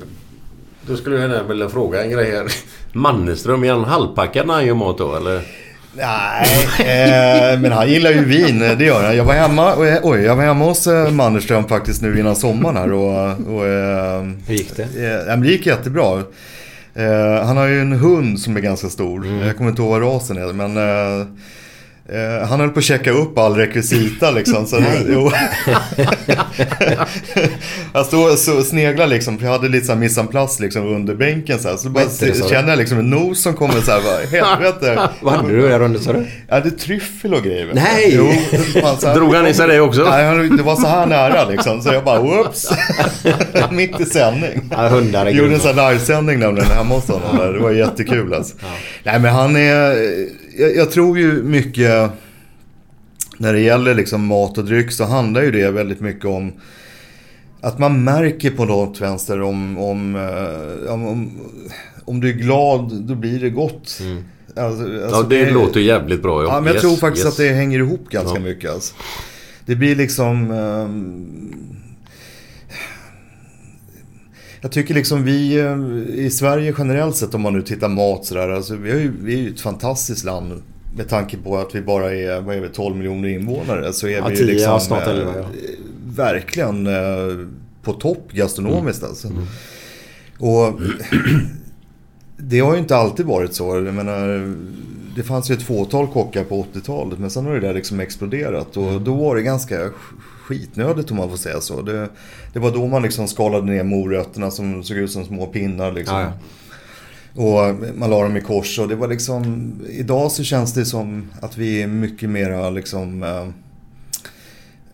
[0.86, 2.46] då skulle jag vilja fråga en grej här.
[2.92, 5.42] Mannerström, är han halvpackad när han gör mat då eller?
[5.92, 6.46] Nej,
[6.78, 9.16] eh, men han gillar ju vin, det gör han.
[9.16, 12.76] Jag var hemma, och, oj, jag var hemma hos eh, Mannerström faktiskt nu innan sommaren
[12.76, 12.92] här.
[12.92, 14.82] Och, och, eh, Hur gick det?
[14.82, 16.22] Eh, ja, det gick jättebra.
[16.94, 19.26] Eh, han har ju en hund som är ganska stor.
[19.26, 20.52] Jag kommer inte ihåg vad rasen är.
[20.52, 20.76] Men
[22.12, 24.66] eh, han höll på att checka upp all rekvisita liksom.
[24.66, 25.30] Så, jo.
[27.92, 29.38] jag stod och så sneglade liksom.
[29.38, 31.76] För jag hade lite så en place liksom under bänken så här.
[31.76, 32.48] Så bara det, du?
[32.48, 34.00] kände jag liksom en nos som kommer så här.
[34.02, 35.08] Bara, helvete.
[35.20, 36.26] Vad hade du där under sa du?
[36.48, 37.70] Jag hade tryffel och grejer.
[37.74, 38.12] Nej!
[38.16, 38.32] Jo,
[38.82, 40.04] fan, så här- Drog han i sig det också?
[40.04, 41.82] Nej, det var så här nära liksom.
[41.82, 42.70] Så jag bara, whoops.
[43.70, 44.70] Mitt i sändning.
[44.70, 47.52] Ja, hundar är Gjorde en sån här livesändning nämligen hemma hos honom.
[47.52, 48.54] Det var jättekul alltså.
[49.02, 49.96] Nej men han är,
[50.58, 52.10] jag, jag tror ju mycket,
[53.38, 56.52] när det gäller liksom mat och dryck så handlar ju det väldigt mycket om
[57.60, 61.30] att man märker på något vänster om, om, eh, om,
[62.04, 64.00] om, du är glad, då blir det gott.
[64.56, 66.42] Alltså, Ja, alltså det, låter jävligt bra.
[66.42, 67.32] Ja, men jag Yes, tror faktiskt yes.
[67.34, 68.44] att det hänger ihop ganska Ja.
[68.44, 68.70] mycket.
[68.70, 68.94] Alltså.
[69.66, 70.50] Det blir liksom...
[70.50, 71.79] ehm,
[74.60, 75.76] jag tycker liksom vi eh,
[76.24, 78.48] i Sverige generellt sett om man nu tittar mat sådär.
[78.48, 80.62] Alltså, vi, har ju, vi är ju ett fantastiskt land
[80.96, 83.92] med tanke på att vi bara är, vad är vi, 12 miljoner invånare.
[83.92, 85.44] Så är Ja, vi ju 10, liksom, snart eh, 11, ja.
[86.16, 87.46] Verkligen eh,
[87.82, 89.10] på topp gastronomiskt Mm.
[89.10, 89.28] alltså.
[90.38, 90.80] Och
[92.36, 93.74] det har ju inte alltid varit så.
[93.84, 94.54] Jag menar,
[95.16, 98.76] det fanns ju ett fåtal kockar på 80-talet men sen har det där liksom exploderat.
[98.76, 98.88] Mm.
[98.94, 99.92] Och då var det ganska sk-
[100.50, 101.82] skitnödigt om man får säga så.
[101.82, 102.08] Det,
[102.52, 106.18] det var då man liksom skalade ner morötterna som såg ut som små pinnar liksom.
[106.20, 106.32] Ja,
[107.42, 109.72] Och man la dem i kors och det var liksom...
[109.88, 113.22] Idag så känns det som att vi är mycket mera liksom...
[113.22, 113.46] Eh,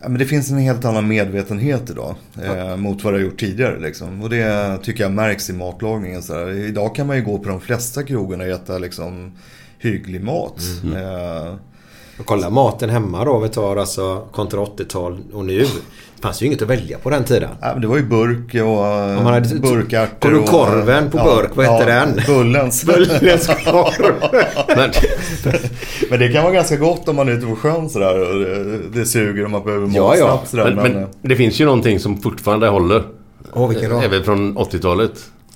[0.00, 2.14] men det finns en helt annan medvetenhet idag
[2.44, 3.80] eh, mot vad det har gjort tidigare.
[3.80, 4.22] Liksom.
[4.22, 6.22] Och det tycker jag märks i matlagningen.
[6.22, 6.50] Så.
[6.50, 9.32] Idag kan man ju gå på de flesta krogarna och äta liksom,
[9.78, 10.60] hygglig mat.
[10.96, 11.54] Eh,
[12.18, 13.38] Och kolla maten hemma då.
[13.38, 15.58] Vi tar alltså kontra 80-tal och nu.
[16.16, 17.50] Det fanns ju inget att välja på den tiden.
[17.60, 18.60] Ja, men det var ju burk och
[19.18, 20.16] Om man hade- burkärtor.
[20.20, 21.50] Kommer du och- korven på burk?
[21.54, 22.20] Vad hette den?
[22.26, 22.84] Bullens.
[22.84, 24.14] Bullens korv.
[24.76, 24.90] Men,
[26.10, 28.20] Men det kan vara ganska gott om man är ute på sjön sådär.
[28.30, 30.26] Och det, det suger om man behöver Ja, mat ja.
[30.26, 30.74] snabbt sådär.
[30.74, 33.02] men, men det finns ju någonting som fortfarande håller.
[33.52, 34.00] Åh, vilken då?
[34.00, 35.12] Även från 80-talet.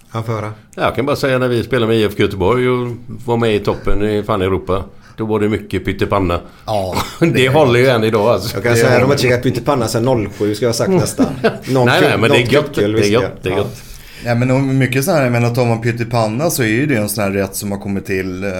[0.08, 0.52] Han får höra.
[0.74, 2.88] Jag kan bara säga när vi spelade med IFK Göteborg och
[3.26, 4.84] var med i toppen i fan Europa.
[5.20, 6.40] Då var det mycket pyttipanna.
[6.66, 6.96] Ja,
[7.34, 8.56] Det, håller ju än idag alltså.
[8.56, 11.26] Jag kan säga att de har käkat pyttipanna sedan 07 ska jag ha sagt nästan.
[11.70, 12.74] Någon nej, nej, men det är gött.
[12.74, 13.42] Det är gött.
[13.42, 13.82] Det är gött.
[14.24, 16.96] Ja, men om mycket så här, jag menar tar man pyttipanna så är ju det
[16.96, 18.50] en sån här rätt som har kommit till eh,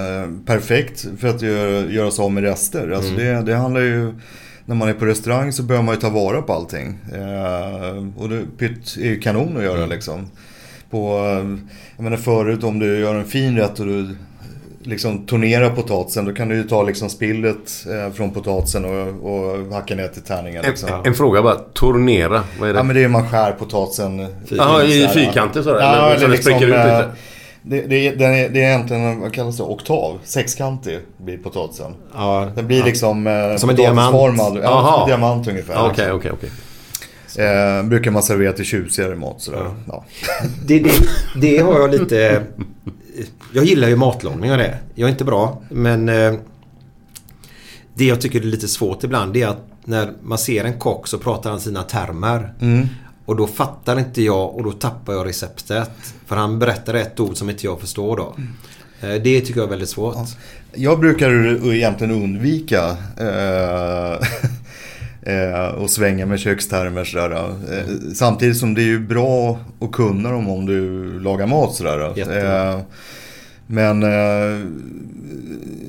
[0.46, 2.90] perfekt för att göra, göra sig av med rester.
[2.90, 3.24] Alltså Mm.
[3.44, 4.12] det, det handlar ju,
[4.64, 6.98] när man är på restaurang så behöver man ju ta vara på allting.
[7.14, 9.90] Eh, och det, pytt är ju kanon att göra Mm.
[9.90, 10.26] liksom.
[10.90, 11.58] På, eh,
[11.96, 14.16] jag menar förut om du gör en fin rätt och du
[14.90, 19.72] liksom tornerar potatisen då kan du ju ta liksom spillet eh, från potatisen och, och
[19.74, 20.88] hacka ner till tärningar liksom.
[20.88, 21.54] En, en fråga bara.
[21.54, 22.42] Tornera.
[22.60, 22.78] Vad är det?
[22.78, 24.26] Ja men det är man skär potatisen.
[24.48, 25.80] Jaha, i fyrkanter sådär?
[25.80, 27.08] Ja, Eller eller så det liksom, spricker ut eh, lite?
[27.62, 30.18] det, det, är- den är, det är egentligen, vad kallas det, oktav?
[30.24, 31.94] Sexkantig blir potatisen.
[32.14, 32.48] Ja.
[32.54, 34.14] Den blir liksom eh, Som en diamant.
[34.14, 35.74] Ja, som en diamant ungefär.
[35.74, 36.50] Ja, Okej, okej, okej.
[37.38, 39.70] Eh, brukar man servera till tjusigare mat sådär.
[39.88, 40.04] Ja.
[40.66, 40.90] Det, det,
[41.40, 42.42] det har jag lite...
[43.52, 44.78] Jag gillar ju matlagning och det.
[44.94, 46.32] Jag är inte bra men eh,
[47.94, 51.08] det jag tycker är lite svårt ibland det är att när man ser en kock
[51.08, 52.54] så pratar han sina termer.
[52.60, 52.86] Mm.
[53.24, 55.90] Och då fattar inte jag och då tappar jag receptet.
[56.26, 58.34] För han berättar ett ord som inte jag förstår då.
[59.00, 60.16] Eh, Det tycker jag är väldigt svårt.
[60.74, 61.30] Jag brukar
[61.74, 64.26] egentligen undvika eh,
[65.30, 67.30] eh, och svänga med kökstermer sådär.
[67.30, 72.18] Eh, samtidigt som det är ju bra att kunna dem om du lagar mat sådär.
[72.18, 72.80] Eh,
[73.66, 74.60] men eh,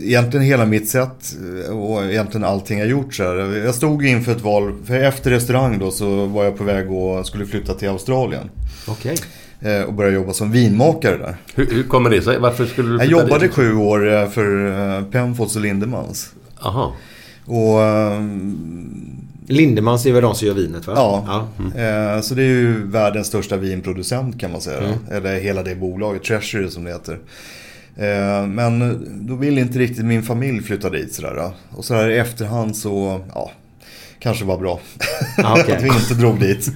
[0.01, 1.36] egentligen hela mitt sätt
[1.67, 3.58] eh, och egentligen allting jag gjort så här.
[3.65, 7.25] Jag stod inför ett val, för efter restaurang då så var jag på väg och
[7.25, 8.49] skulle flytta till Australien.
[8.88, 9.15] Okej.
[9.62, 11.36] Eh, och börja jobba som vinmakare där.
[11.56, 12.39] Hur, hur kommer det sig?
[12.39, 13.54] Varför skulle du Jag flytta jobbade dit?
[13.56, 16.34] sju år för Penfolds och Lindemans.
[16.62, 16.93] Aha.
[17.45, 17.80] Och
[19.51, 20.93] Lindemans är väl de som gör vinet va?
[20.95, 21.81] Ja, ja.
[21.81, 24.79] eh, så det är ju världens största vinproducent kan man säga.
[24.79, 24.97] Mm.
[25.11, 27.19] Eller hela det bolaget, Treasury som det heter.
[27.95, 31.33] Eh, men då ville inte riktigt min familj flytta dit sådär.
[31.35, 31.53] då.
[31.77, 33.51] Och så här i efterhand så, ja,
[34.19, 34.79] kanske var bra.
[35.37, 35.75] Ah, okej.
[35.77, 36.67] att vi inte drog dit.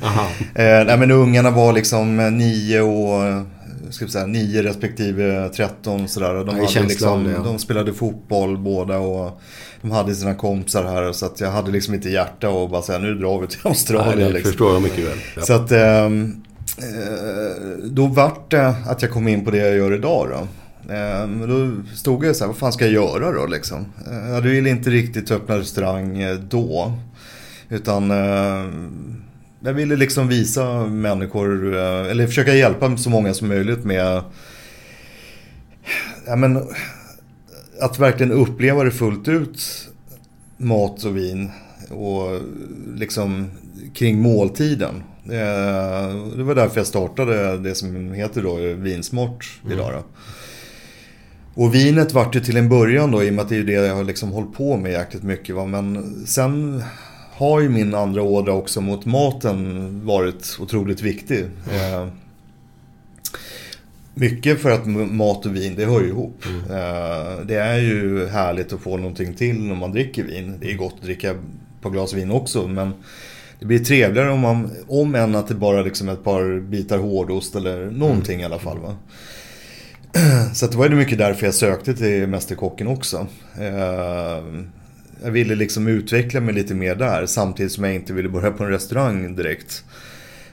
[0.55, 3.45] Eh, nej men ungarna var liksom nio och
[3.91, 6.33] ska vi säga, 9 respektive 13 sådär.
[6.33, 7.39] De, Ja, hade liksom, det, ja.
[7.43, 9.41] de spelade fotboll båda och
[9.81, 11.11] de hade sina kompisar här.
[11.11, 14.17] Så att jag hade liksom inte hjärta och bara säga nu drar vi till Australien.
[14.17, 14.51] Nej, det liksom.
[14.51, 15.17] förstår jag mycket väl.
[15.35, 15.41] Ja.
[15.41, 16.43] Så att ehm,
[16.77, 20.47] eh, då vart det att jag kom in på det jag gör idag då.
[20.93, 23.85] Eh, Men då stod jag så här, vad fan ska jag göra då liksom?
[24.11, 26.93] Eh, Jag ville inte riktigt öppna restaurang eh, då.
[27.69, 28.65] Utan eh,
[29.65, 34.23] jag ville liksom visa människor, eh, eller försöka hjälpa så många som möjligt med
[36.27, 36.63] ja, men,
[37.81, 39.87] att verkligen uppleva det fullt ut,
[40.57, 41.51] mat och vin.
[41.89, 42.39] Och
[42.95, 43.51] liksom
[43.93, 45.03] kring måltiden.
[45.25, 50.03] Eh, Det var därför jag startade det som heter då Vinsmart idag då.
[51.53, 53.71] Och vinet vart ju till en början då, i och med att det är det
[53.73, 55.55] jag har liksom hållit på med jäkligt mycket.
[55.55, 55.65] Va?
[55.65, 56.83] Men sen
[57.35, 61.43] har ju min andra ådra också mot maten varit otroligt viktig.
[61.73, 62.07] Eh,
[64.13, 66.45] mycket för att mat och vin, det hör ju ihop.
[66.69, 70.57] Eh, det är ju härligt att få någonting till när man dricker vin.
[70.61, 71.35] Det är gott att dricka
[71.85, 72.93] par glas vin också, men
[73.59, 77.55] det blir trevligare om man, om än att det bara liksom ett par bitar hårdost
[77.55, 78.79] eller någonting i alla fall.
[78.79, 78.95] Va?
[80.53, 83.27] Så det var ju mycket därför jag sökte till Mästerkocken också.
[85.25, 88.63] Jag ville liksom utveckla mig lite mer där samtidigt som jag inte ville börja på
[88.63, 89.83] en restaurang direkt.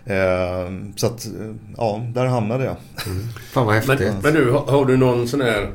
[0.04, 1.32] Eh, så att, eh,
[1.76, 2.76] ja, där hamnade jag.
[3.52, 4.00] Fan vad häftigt.
[4.00, 5.70] Men, men nu, har, har du någon sån här...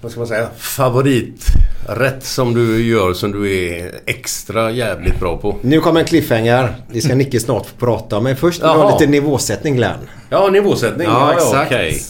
[0.00, 0.48] Vad ska man säga?
[0.56, 5.56] Favoriträtt som du gör som du är extra jävligt bra på?
[5.62, 6.74] Nu kommer en cliffhanger.
[6.92, 8.24] Det ska Nicke snart få prata om.
[8.24, 9.98] Men först vill jag ha lite nivåsättning Glenn.
[10.30, 11.06] Ja, nivåsättning.
[11.06, 11.72] Ja, Ja, ja, exakt.
[11.72, 12.02] okej.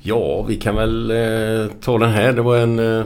[0.00, 2.32] Ja, vi kan väl eh, ta den här.
[2.32, 3.04] Det var en, eh,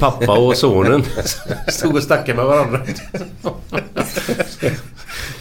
[0.00, 1.02] pappa och sonen
[1.68, 2.80] stod och snackade med varandra.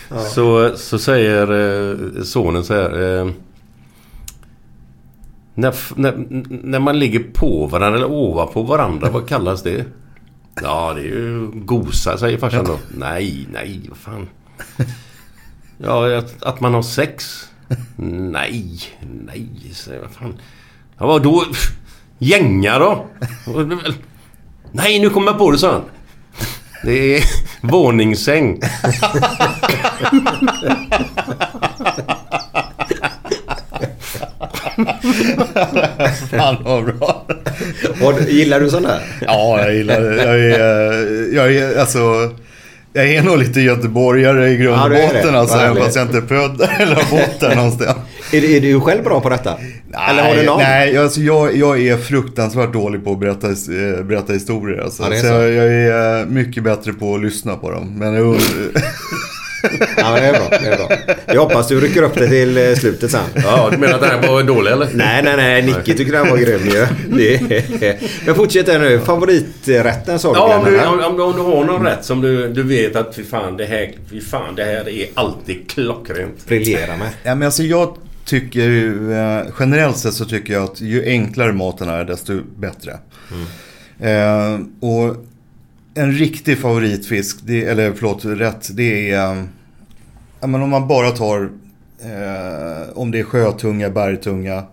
[0.33, 3.19] så, så säger eh, sonen så här.
[3.19, 3.31] Eh,
[5.53, 6.25] när, när,
[6.63, 9.85] när man ligger på varandra eller ovanpå varandra, vad kallas det?
[10.61, 12.77] Ja, det är ju gosa, säger farsan då.
[12.97, 14.29] Nej, nej, vad fan.
[15.77, 17.43] Ja, att, att man har sex.
[17.95, 18.81] Nej,
[19.25, 20.03] nej, säger jag.
[20.03, 20.33] Vad fan.
[20.97, 21.43] Ja, då?
[22.17, 23.05] Gänga då?
[23.47, 23.93] Och det är väl-
[24.71, 25.81] Nej, nu kommer jag på det, sa han.
[26.83, 27.23] Det är
[27.61, 28.59] våningssäng.
[36.29, 37.25] Fan vad bra.
[38.01, 38.99] Och, gillar du där?
[39.21, 40.15] Ja, jag gillar det.
[40.15, 41.99] Jag är, jag är alltså...
[42.93, 45.09] Jag är nog lite göteborgare i grund Ja, och det.
[45.13, 45.57] botten alltså.
[45.57, 47.97] Även fast jag inte är född eller har bott där någonstans.
[48.31, 49.57] Är, är du själv bra på detta?
[50.09, 50.59] Eller har du någon?
[50.59, 54.81] Nej, alltså jag, jag är fruktansvärt dålig på att berätta, eh, berätta historier.
[54.81, 55.03] Alltså.
[55.03, 55.33] Ja, det är så så.
[55.33, 57.93] jag, jag är eh, mycket bättre på att lyssna på dem.
[57.99, 58.35] Men jag,
[59.97, 60.49] Ja, men det är bra.
[60.49, 61.15] Det är bra.
[61.27, 63.21] Jag hoppas du rycker upp det till eh, slutet sen.
[63.35, 64.89] Ja, du menar att den här var dålig eller?
[64.93, 65.61] Nej, nej, nej.
[65.61, 66.87] Nicke tycker den var grym ju.
[67.17, 68.01] Det.
[68.25, 68.99] Men fortsätt här nu.
[68.99, 72.63] Favoriträtten sa du Ja, om du, om, om du har någon rätt som du, du
[72.63, 76.45] vet att fy fan, det här, fy fan, det här är alltid klockrent.
[76.47, 77.09] Briljera med.
[77.23, 77.97] ja, men alltså jag
[78.31, 82.99] tycker ju, eh, generellt sett så tycker jag att ju enklare maten är desto bättre.
[83.99, 85.15] Eh, och
[85.93, 89.35] en riktig favoritfisk, det, eller förlåt, rätt, det är...
[89.35, 89.43] Eh,
[90.39, 91.49] ja, men om man bara tar,
[91.99, 94.63] eh, om det är sjötunga, bergtunga.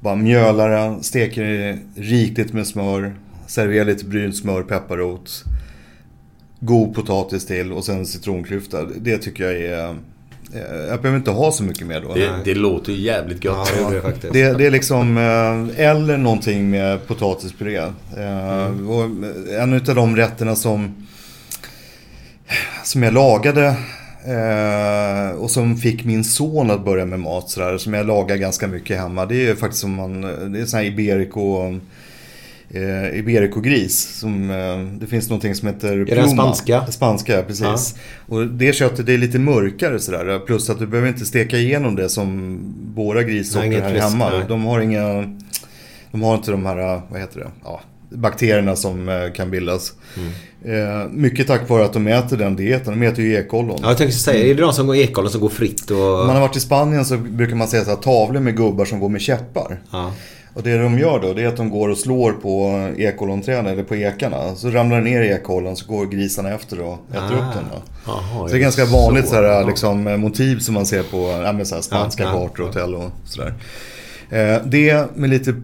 [0.00, 3.14] Bara mjölar den, steker det rikligt med smör.
[3.46, 5.44] Serverar lite brynt smör, pepparrot.
[6.60, 8.84] God potatis till och sen citronklyfta.
[8.84, 9.88] Det tycker jag är...
[9.88, 9.94] Eh,
[10.54, 12.14] eh, Jag behöver inte ha så mycket mer då.
[12.14, 13.72] Det, det låter ju jävligt gott.
[13.80, 14.32] Ja, det är det faktiskt.
[14.32, 17.76] Det, det är liksom, eh, eller någonting med potatispuré.
[17.76, 19.04] Eh, och
[19.60, 21.06] en av de rätterna som,
[22.84, 23.76] som jag lagade
[24.26, 28.66] eh, och som fick min son att börja med mat sådär, som jag lagar ganska
[28.66, 29.26] mycket hemma.
[29.26, 30.20] Det är faktiskt som man,
[30.52, 31.78] det är sån här iberico,
[32.74, 34.18] eh, iberico-gris.
[34.18, 36.28] Som, eh, det finns någonting som heter Är det pluma.
[36.28, 36.86] spanska?
[36.86, 37.94] Spanska, precis.
[38.26, 40.38] Och det köttet det är lite mörkare sådär.
[40.38, 42.58] Plus att du behöver inte steka igenom det som
[42.94, 44.30] våra grissorter här hemma.
[44.30, 44.44] nej.
[44.48, 45.36] De har inga,
[46.10, 47.80] de har inte de här, vad heter det, ja,
[48.10, 49.92] bakterierna som eh, kan bildas.
[50.64, 53.00] Eh, mycket tack vare att de äter den dieten.
[53.00, 53.78] De äter ju ekollon.
[53.82, 56.20] Ja, jag tänkte säga, är det de som går ekollon som går fritt och...
[56.20, 58.84] Om man har varit i Spanien så brukar man säga så här, tavlor med gubbar
[58.84, 59.80] som går med käppar.
[59.92, 60.12] Ja.
[60.54, 63.82] Och det de gör då, det är att de går och slår på ekolonträden eller
[63.82, 64.54] på ekarna.
[64.56, 67.24] Så ramlar det ner i ekollon så går grisarna efter och äter Ah.
[67.48, 67.64] upp dem.
[67.72, 67.82] Då.
[68.06, 69.30] Jaha, så det är ganska vanligt så?
[69.30, 69.66] så här, Ja.
[69.66, 71.18] liksom, motiv som man ser på
[71.58, 73.54] ja, så här, spanska Ja, ja, kartor och hotell och sådär.
[74.30, 75.54] Eh, det med lite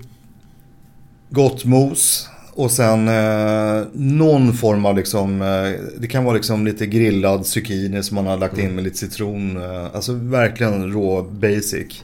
[1.30, 2.28] gott mos.
[2.54, 8.02] Och sen eh, någon form av liksom, eh, det kan vara liksom lite grillad zucchini
[8.02, 9.56] som man har lagt in med lite citron.
[9.56, 12.02] Eh, alltså verkligen rå basic.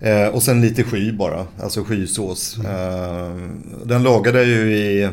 [0.00, 2.58] Eh, och sen lite sky bara, alltså skysås.
[2.58, 3.36] Eh,
[3.84, 5.08] den lagade jag ju i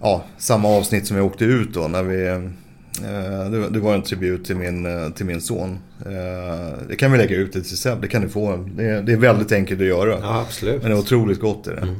[0.00, 1.88] ja, samma avsnitt som jag åkte ut då.
[1.88, 5.78] När vi, eh, det, det var en tribut till min, eh, till min son.
[6.06, 8.56] Eh, det kan vi lägga ut det till Seb, det kan du få.
[8.76, 10.18] Det, det är väldigt enkelt att göra.
[10.22, 10.82] Ja, absolut.
[10.82, 11.94] Men det är otroligt gott är det.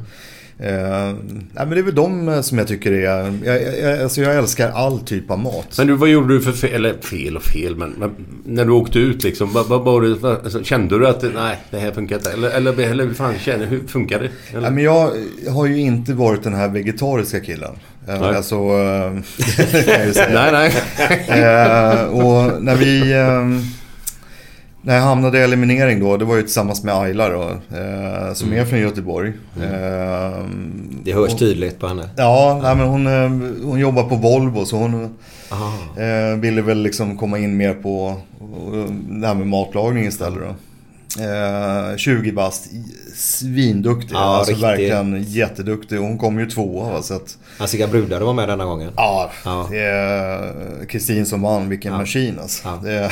[0.61, 1.13] Eh,
[1.53, 3.33] nej, men det är väl de eh, som jag tycker är...
[3.43, 5.77] Jag, jag, alltså jag älskar all typ av mat.
[5.77, 6.73] Men du, vad gjorde du för fel?
[6.73, 9.53] Eller fel och fel, men, men när du åkte ut liksom.
[9.53, 12.31] Vad, vad, vad, alltså, kände du att nej, det här funkar inte?
[12.31, 14.29] Eller, eller, eller hur fan känner hur funkar det?
[14.51, 14.61] Eller?
[14.61, 15.11] Nej, men jag
[15.49, 17.71] har ju inte varit den här vegetariska killen.
[18.07, 18.35] Eh, Nej.
[18.35, 19.11] Alltså, eh,
[19.85, 20.51] kan jag ju säga.
[20.51, 21.41] nej, nej.
[21.43, 23.13] Eh, och när vi...
[24.81, 27.41] Eh, när jag hamnade i eliminering då, det var ju tillsammans med Ayla då.
[27.77, 29.29] Eh, som är från Göteborg.
[29.61, 30.43] Eh,
[31.03, 32.09] Det hörs och- tydligt på henne.
[32.17, 35.03] Ja, nej, men hon, eh, hon jobbar på Volvo så hon
[35.97, 40.55] eh, ville väl liksom komma in mer på eh, det här med matlagning istället då.
[41.23, 42.67] Eh, 20 bast,
[43.15, 44.15] svinduktig.
[44.15, 44.67] Ja, alltså riktigt.
[44.67, 45.97] verkligen jätteduktig.
[45.97, 47.37] Hon kom ju tvåa va, så att...
[47.57, 48.91] Alltså, vilka brudar du var med denna gången.
[48.95, 49.69] Ja, Ja.
[50.89, 52.67] Kristin som vann, vilken maskin alltså.
[52.85, 53.09] Ja.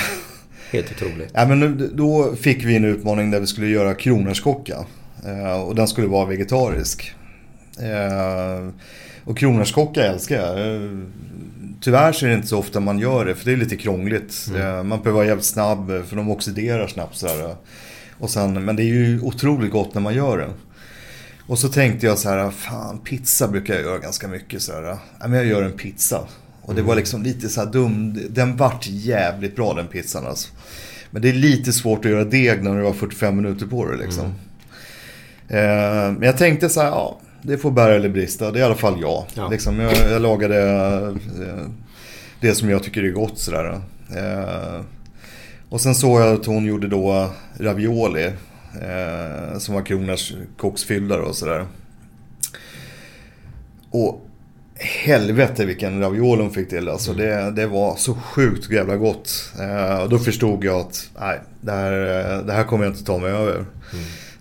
[0.71, 1.31] Helt otroligt.
[1.33, 4.85] ja, men då fick vi en utmaning där vi skulle göra kronärtskocka.
[5.25, 7.15] Eh, och den skulle vara vegetarisk.
[7.79, 8.69] Eh,
[9.23, 10.75] och kronärtskocka älskar jag.
[10.75, 10.89] Eh,
[11.81, 14.47] Tyvärr så är det inte så ofta man gör det för det är lite krångligt.
[14.55, 17.55] Eh, man behöver vara jävligt snabb för de oxiderar snabbt sådär.
[18.19, 20.49] Och sen, men det är ju otroligt gott när man gör det.
[21.47, 24.83] Och så tänkte jag så här, fan pizza brukar jag göra ganska mycket så här.
[24.83, 26.27] Ja, men jag gör en pizza.
[26.67, 30.49] Och det var liksom lite så här dum, den vart jävligt bra den pizzan alltså.
[31.11, 33.97] Men det är lite svårt att göra deg när du har 45 minuter på dig
[33.97, 34.25] liksom.
[35.47, 38.51] Eh, men jag tänkte så här, ja det får bära eller brista.
[38.51, 39.25] Det är i alla fall jag.
[39.33, 39.49] Ja.
[39.49, 40.61] Liksom, jag, jag lagade
[41.47, 41.67] eh,
[42.41, 43.81] det som jag tycker är gott sådär.
[44.15, 44.81] Eh,
[45.69, 47.29] och sen såg jag att hon gjorde då
[47.59, 48.31] ravioli.
[48.81, 51.65] Eh, som var Kronors koksfyllda och sådär.
[53.89, 54.26] Och
[54.79, 56.89] helvete vilken ravioli hon fick till.
[56.89, 59.51] Alltså det, det var så sjukt jävla gott.
[59.59, 61.91] Eh, och då förstod jag att nej, det här,
[62.37, 63.65] eh, det här kommer jag inte ta mig över.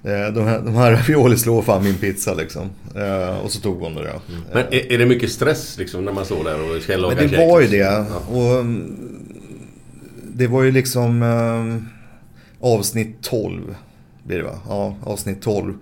[0.04, 2.70] Eh, De här, de här ravioli slår fan min pizza liksom.
[2.96, 4.20] Eh, Och så tog hon det då.
[4.52, 7.24] Men är, är det mycket stress liksom när man står där och ska laga Men
[7.24, 7.38] det käk?
[7.50, 8.04] var ju det.
[8.30, 8.96] Och mm,
[10.34, 11.82] det var ju liksom eh,
[12.68, 13.74] avsnitt 12.
[14.24, 14.58] Blir det va?
[14.68, 15.74] Ja, avsnitt 12.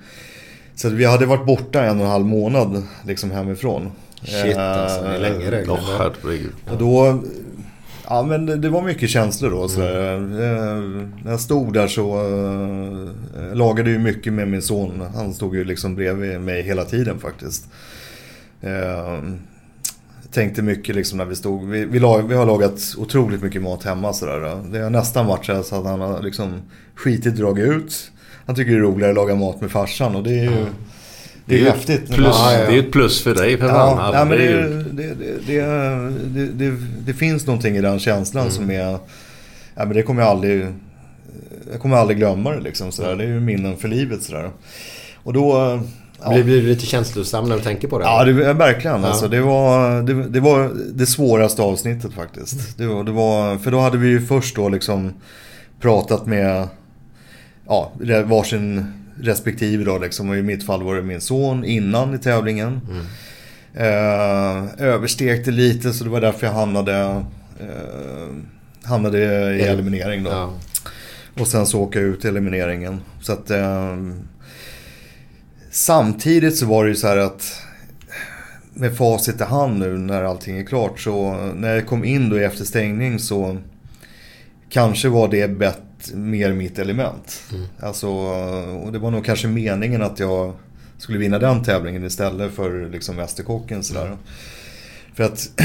[0.76, 3.90] Så vi hade varit borta en och en halv månad liksom hemifrån.
[4.24, 5.66] Shit, alltså, det är länge det.
[5.98, 6.52] Herregud.
[6.70, 7.22] Och då...
[8.08, 9.68] Ja men det, var mycket känslor då.
[9.68, 10.14] Så där.
[10.14, 10.80] Eh,
[11.24, 12.16] När jag stod där så
[13.36, 15.02] eh, lagade ju mycket med min son.
[15.14, 17.68] Han stod ju liksom bredvid mig hela tiden faktiskt.
[18.60, 19.22] Eh,
[20.30, 21.68] tänkte mycket liksom när vi stod.
[21.68, 24.62] Vi, vi, lag, vi har lagat otroligt mycket mat hemma sådär.
[24.72, 26.62] Det har nästan varit så att han har liksom
[26.94, 28.10] skitit dragit ut.
[28.46, 30.66] Han tycker det är roligare att laga mat med farsan och det är ju...
[31.46, 32.10] Det är, ju häftigt.
[32.10, 33.66] Plus, Det är ju ett plus för dig för.
[33.66, 35.62] Ja, ja, men det, det, det, det,
[36.34, 36.76] det, det,
[37.06, 38.98] det finns någonting i den känslan som är...
[39.74, 40.66] Ja, men det kommer jag aldrig...
[41.72, 42.92] Jag kommer aldrig glömma det liksom.
[42.92, 43.16] Sådär.
[43.16, 44.50] Det är ju minnen för livet sådär.
[45.22, 45.80] Och då...
[46.22, 48.04] Ja, Blir, blir du lite känslosam när du tänker på det?
[48.04, 49.02] Ja, det, verkligen.
[49.02, 49.08] Ja.
[49.08, 52.78] Alltså, det, var, det, det var det svåraste avsnittet faktiskt.
[52.78, 55.12] Det var, det var, för då hade vi ju först då liksom
[55.80, 56.68] pratat med
[57.66, 57.92] ja,
[58.24, 60.30] varsin respektive då liksom.
[60.30, 62.80] Och i mitt fall var det min son innan i tävlingen.
[63.74, 67.24] Eh, överstekte lite så det var därför jag hamnade,
[67.60, 68.26] eh,
[68.82, 70.30] hamnade i El- eliminering då.
[70.30, 70.54] Ja.
[71.40, 73.00] Och sen så åka ut i elimineringen.
[73.20, 73.50] Så att...
[73.50, 73.96] Eh,
[75.70, 77.60] samtidigt så var det ju så här att...
[78.76, 82.38] Med facit i hand nu när allting är klart så när jag kom in då
[82.38, 83.56] i efterstängning så
[84.68, 85.48] kanske var det
[86.14, 87.42] mer mitt element.
[87.80, 90.52] Alltså, och det var nog kanske meningen att jag
[90.98, 94.16] skulle vinna den tävlingen istället för liksom Mästerkocken sådär.
[95.14, 95.50] För att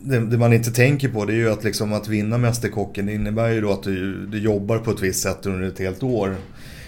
[0.00, 3.48] det, det man inte tänker på det är ju att, liksom att vinna Mästerkocken innebär
[3.48, 6.36] ju då att du, du jobbar på ett visst sätt under ett helt år.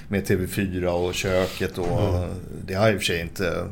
[0.09, 2.29] Med TV4 och köket och
[2.67, 3.67] det har i och för sig inte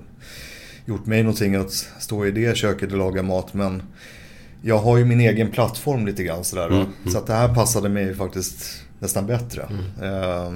[0.86, 3.82] gjort mig någonting att stå i det köket och laga mat men
[4.62, 6.66] jag har ju min egen plattform lite grann sådär.
[6.66, 9.62] Mm, Så att det här passade mig faktiskt nästan bättre.
[10.02, 10.52] Eh,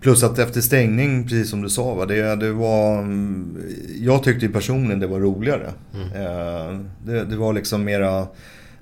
[0.00, 2.98] plus att efter stängning, precis som du sa, va, det, det var...
[2.98, 3.56] mm,
[4.00, 5.66] Jag tyckte ju personligen det var roligare.
[6.14, 8.26] Eh, det, det var liksom mera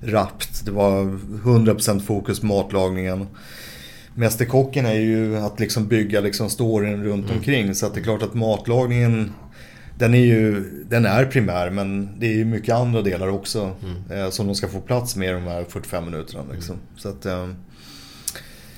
[0.01, 0.65] rappt.
[0.65, 1.03] Det var
[1.45, 3.27] 100% fokus på matlagningen.
[4.15, 7.75] Mästerkocken är ju att liksom bygga liksom storyn runt omkring.
[7.75, 9.33] Så att det är klart att matlagningen
[10.01, 13.71] den är ju den är primär men det är ju mycket andra delar också
[14.11, 16.45] eh, som de ska få plats med i de här 45 minuterna.
[16.53, 16.77] Liksom.
[16.97, 17.49] Så att, eh,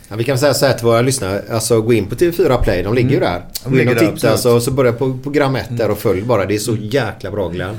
[0.09, 1.43] Ja, vi kan säga så här till våra lyssnare.
[1.51, 2.83] Alltså gå in på TV4 Play.
[2.83, 3.43] De ligger ju där.
[3.64, 6.23] De Gå in och där, titta så, så börja på program 1 där och följ
[6.23, 6.47] bara.
[6.47, 7.79] Det är så jäkla bra Glenn.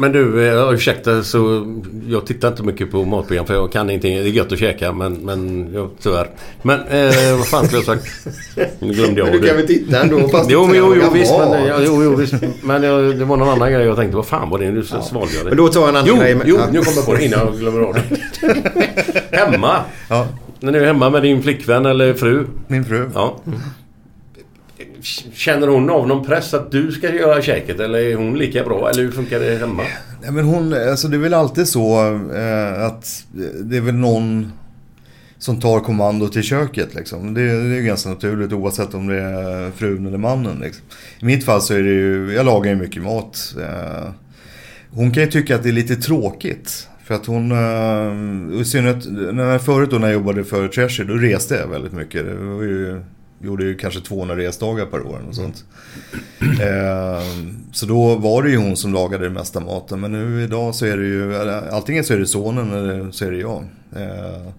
[0.00, 1.66] Men, du, eh, ursäkta så
[2.08, 4.16] jag tittar inte mycket på matprogram för jag kan ingenting.
[4.16, 6.30] Det är gött att käka men, men ja, tyvärr.
[6.62, 8.06] Men eh, vad fan skulle jag sagt?
[8.80, 11.32] Nu glömde jag Men du kan väl titta ändå fast Jo, men, jo, jo, visst,
[11.38, 12.34] men, ja, jo, jo, visst.
[12.62, 14.16] Men jag, det var någon annan grej jag tänkte.
[14.16, 15.48] Vad fan var det nu så svalde jag det.
[15.48, 16.66] Men då tar jag en annan jo, grej med- Jo, ja.
[16.72, 18.02] nu kommer jag på det innan jag glömmer av det.
[19.36, 19.76] hemma.
[20.08, 20.26] Ja.
[20.60, 22.46] När du är hemma med din flickvän eller fru.
[22.66, 23.10] Min fru.
[23.14, 23.36] Ja.
[25.32, 28.90] Känner hon av någon press att du ska göra käket eller är hon lika bra?
[28.90, 29.82] Eller hur funkar det hemma?
[30.22, 32.00] Nej men hon, alltså det är väl alltid så
[32.34, 33.24] eh, att
[33.60, 34.52] det är väl någon
[35.38, 36.94] som tar kommandot i köket.
[36.94, 37.34] Liksom.
[37.34, 40.58] Det, det är ganska naturligt oavsett om det är frun eller mannen.
[40.60, 40.84] Liksom.
[41.20, 43.54] I mitt fall så är det ju, jag lagar ju mycket mat.
[43.60, 44.10] Eh,
[44.90, 46.88] hon kan ju tycka att det är lite tråkigt.
[47.04, 51.14] För att hon, eh, i synnerhet när, förut då när jag jobbade för Treasure, då
[51.14, 52.26] reste jag väldigt mycket.
[52.26, 53.00] Det var ju,
[53.42, 55.64] gjorde ju kanske 200 resdagar per år och sånt.
[56.40, 57.24] Eh,
[57.72, 60.00] så då var det ju hon som lagade det mesta maten.
[60.00, 61.36] Men nu idag så är det ju,
[61.72, 63.64] antingen så är det sonen eller så är det jag.
[63.96, 64.52] Eh,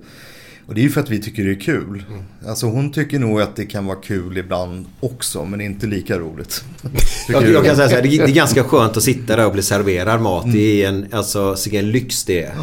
[0.65, 2.03] och det är ju för att vi tycker det är kul.
[2.09, 2.23] Mm.
[2.47, 6.63] Alltså hon tycker nog att det kan vara kul ibland också, men inte lika roligt.
[7.29, 9.53] Jag, jag kan säga så här, det det är ganska skönt att sitta där och
[9.53, 10.45] bli serverad mat.
[10.53, 12.53] Det är en, alltså, vilken lyx det är.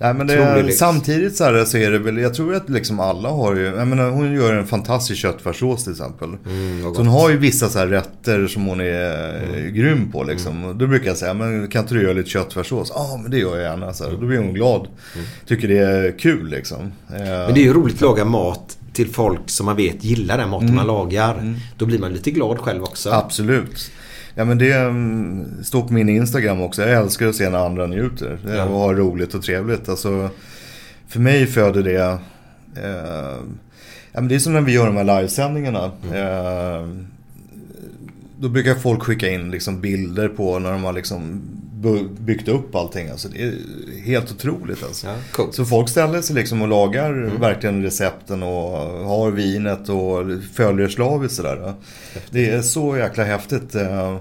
[0.00, 3.28] Nej, men är, samtidigt så, här, så är det väl, jag tror att liksom alla
[3.28, 6.28] har ju, jag menar, hon gör en fantastisk köttfärssås till exempel.
[6.28, 9.74] Mm, så hon har ju vissa så här rätter som hon är mm.
[9.74, 10.64] grym på liksom.
[10.64, 12.92] Och Då brukar jag säga, men kan inte du göra lite köttfärssås?
[12.94, 13.92] Ja, men det gör jag gärna.
[13.92, 14.10] Så här.
[14.10, 14.88] Då blir hon glad.
[15.46, 16.80] Tycker det är kul liksom.
[16.80, 17.28] Mm.
[17.28, 20.48] Men det är ju roligt att laga mat till folk som man vet gillar den
[20.48, 20.76] maten Mm.
[20.76, 21.54] man lagar.
[21.76, 23.10] Då blir man lite glad själv också.
[23.10, 23.90] Absolut.
[24.38, 26.82] Ja men det mm, står på min Instagram också.
[26.82, 28.38] Jag älskar att se när andra njuter.
[28.44, 28.62] Det är Ja.
[28.62, 29.88] att ha roligt och trevligt.
[29.88, 30.30] Alltså,
[31.08, 32.18] för mig föder det...
[32.84, 33.38] Eh,
[34.12, 35.84] ja, men det är som när vi gör de här livesändningarna.
[36.14, 36.88] Eh,
[38.40, 41.40] då brukar folk skicka in liksom bilder på när de har liksom
[42.20, 43.08] byggt upp allting.
[43.08, 43.54] Alltså, det är
[44.04, 45.06] helt otroligt alltså.
[45.54, 48.70] Så folk ställer sig liksom och lagar verkligen recepten och
[49.08, 50.24] har vinet och
[50.54, 51.74] följer slaviskt sådär.
[52.30, 53.74] Det är så jäkla häftigt.
[53.74, 54.16] eh,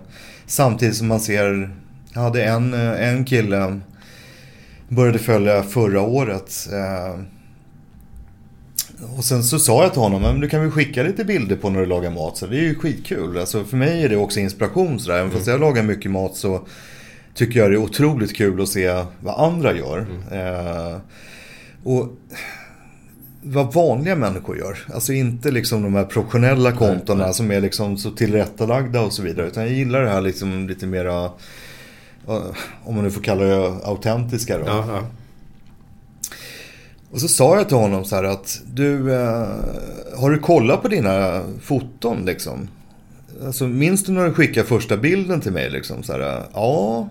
[0.45, 1.75] Samtidigt som man ser,
[2.13, 3.79] jag hade en, eh, en kille,
[4.89, 6.67] började följa förra året.
[6.71, 7.19] eh,
[9.17, 11.69] Och sen så sa jag till honom, men du kan väl skicka lite bilder på
[11.69, 12.37] när du lagar mat.
[12.37, 13.37] Så det är ju skitkul.
[13.37, 15.17] Alltså för mig är det också inspiration sådär.
[15.19, 16.67] Även fast jag lagar mycket mat så
[17.37, 20.05] tycker jag det är otroligt kul att se vad andra gör.
[20.31, 20.97] Eh,
[21.83, 22.09] och
[23.41, 24.77] vad vanliga människor gör.
[24.93, 29.47] Alltså inte liksom de här professionella kontona som är liksom så tillrättalagda och så vidare.
[29.47, 31.25] Utan jag gillar det här liksom lite mera,
[32.27, 32.45] eh,
[32.83, 34.63] om man nu får kalla det autentiska då.
[34.67, 35.03] Ja, ja.
[37.11, 39.47] Och så sa jag till honom så här att du, eh,
[40.17, 42.67] har du kollat på dina foton liksom?
[43.45, 46.03] Alltså minns du när du skickade första bilden till mig liksom?
[46.03, 47.09] Så här, ja.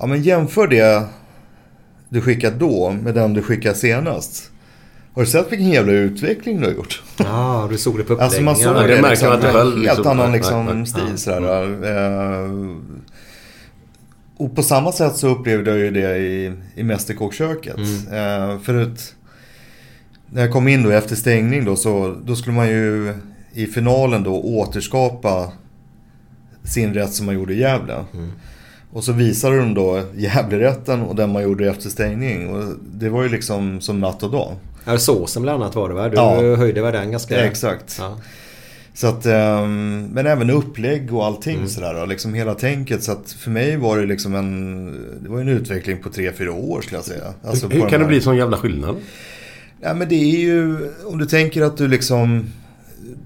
[0.00, 1.04] Ja men jämför det
[2.08, 4.50] du skickade då med den du skickade senast.
[5.14, 7.02] Har du sett vilken jävla utveckling du har gjort?
[7.16, 9.70] Ja, du såg det på Alltså man såg det, Det märker liksom, inte en själv,
[9.70, 10.06] helt liksom.
[10.06, 10.86] annan Nej, liksom, nej, nej.
[10.86, 11.02] stil.
[11.10, 11.16] Ja.
[11.16, 12.44] Sådär.
[12.44, 12.50] Eh,
[14.36, 17.76] och på samma sätt så upplevde jag ju det i, i Mästerkockköket.
[17.76, 18.52] Mm.
[18.52, 19.14] Eh, förut,
[20.26, 23.14] när jag kom in då efter stängning då, så då skulle man ju
[23.52, 25.52] i finalen då återskapa
[26.64, 28.04] sin rätt som man gjorde i Gävle.
[28.14, 28.32] Mm.
[28.92, 32.48] Och så visade de då Gävlerätten och den man gjorde efter stängning.
[32.48, 32.64] Och
[32.94, 34.52] det var ju liksom som natt och dag.
[34.84, 36.08] Ja, såsen bland annat var det va?
[36.08, 36.56] Du Ja.
[36.56, 37.34] höjde väl den ganska...
[37.38, 37.96] Ja, exakt.
[37.98, 38.18] Ja.
[38.94, 41.68] Så att, ehm, men även upplägg och allting Mm.
[41.68, 42.02] sådär.
[42.02, 43.02] och Liksom hela tänket.
[43.02, 44.86] Så att för mig var det liksom en,
[45.22, 47.34] det var en utveckling på 3-4 år skulle jag säga.
[47.44, 48.96] Alltså Hur kan det bli sån jävla skillnad?
[49.80, 52.46] Ja men det är ju, om du tänker att du liksom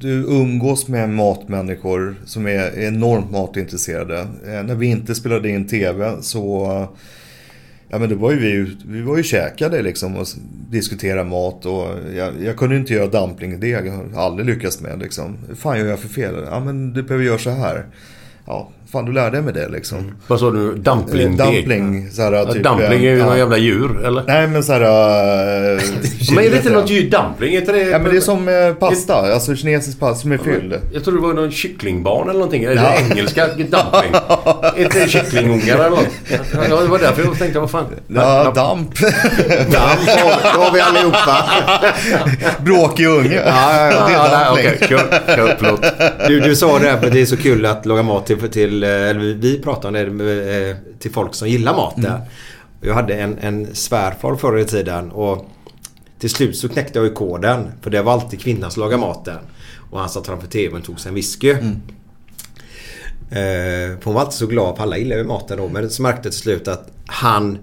[0.01, 4.19] du umgås med matmänniskor som är enormt matintresserade.
[4.21, 6.67] Eh, när vi inte spelade in TV så
[7.89, 10.27] Ja men då var ju vi, vi var ju käkade liksom och
[10.71, 15.37] diskuterade mat och jag, jag kunde inte göra dumplingdeg, jag har aldrig lyckats med liksom.
[15.49, 16.35] Vad fan gör jag för fel?
[16.51, 17.87] Ja men du behöver göra så här.
[18.47, 20.15] Ja, fan du lärde mig det liksom.
[20.27, 20.69] Vad sa du?
[20.69, 23.25] Eh, Dumpling, så här, Ja, typ, dumpling är ju ja.
[23.27, 24.23] någon jävla djur, eller?
[24.27, 24.81] Nej men såhär...
[24.81, 25.81] Uh,
[26.35, 27.11] Men är det inte något djur?
[27.11, 27.55] Dumpling?
[27.55, 27.79] Är inte det...
[27.83, 30.75] Ja men det är som eh, pasta, alltså kinesisk pasta som är fylld.
[30.93, 32.65] Jag tror det var någon kycklingbarn eller någonting.
[32.65, 32.95] Eller Ja.
[33.11, 34.13] engelska dumpling.
[34.77, 36.07] Är inte det kycklingungar eller något?
[36.71, 37.85] Ja, det var därför jag tänkte, vad fan.
[38.09, 39.01] Ja, damp.
[39.73, 41.45] Damp har- har vi allihopa.
[42.65, 43.43] Bråkig unge.
[43.47, 44.07] Ja, ja, ja.
[44.09, 44.73] Det är ja dumpling.
[44.79, 45.85] okej, kör, kör, förlåt.
[46.29, 48.84] Du, du sa det här, för det är så kul att laga mat till, till
[48.85, 52.21] eh, eller vi- pratar om det eh, till folk som gillar mat där.
[52.81, 55.51] Jag hade en, en svärfar förr i tiden och
[56.19, 57.73] till slut så knäckte jag ju koden.
[57.83, 59.39] För det var alltid kvinnan som lagade maten.
[59.91, 61.51] Och han satt framför tvn och tog sig en whisky.
[61.51, 61.57] Eh,
[63.31, 65.69] för hon var alltid så glad, för alla gillar ju maten då.
[65.69, 67.59] Men så märkte jag till slut att han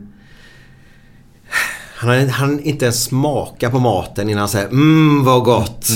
[1.94, 5.90] han hann han inte ens smaka på maten innan han säger mm vad gott.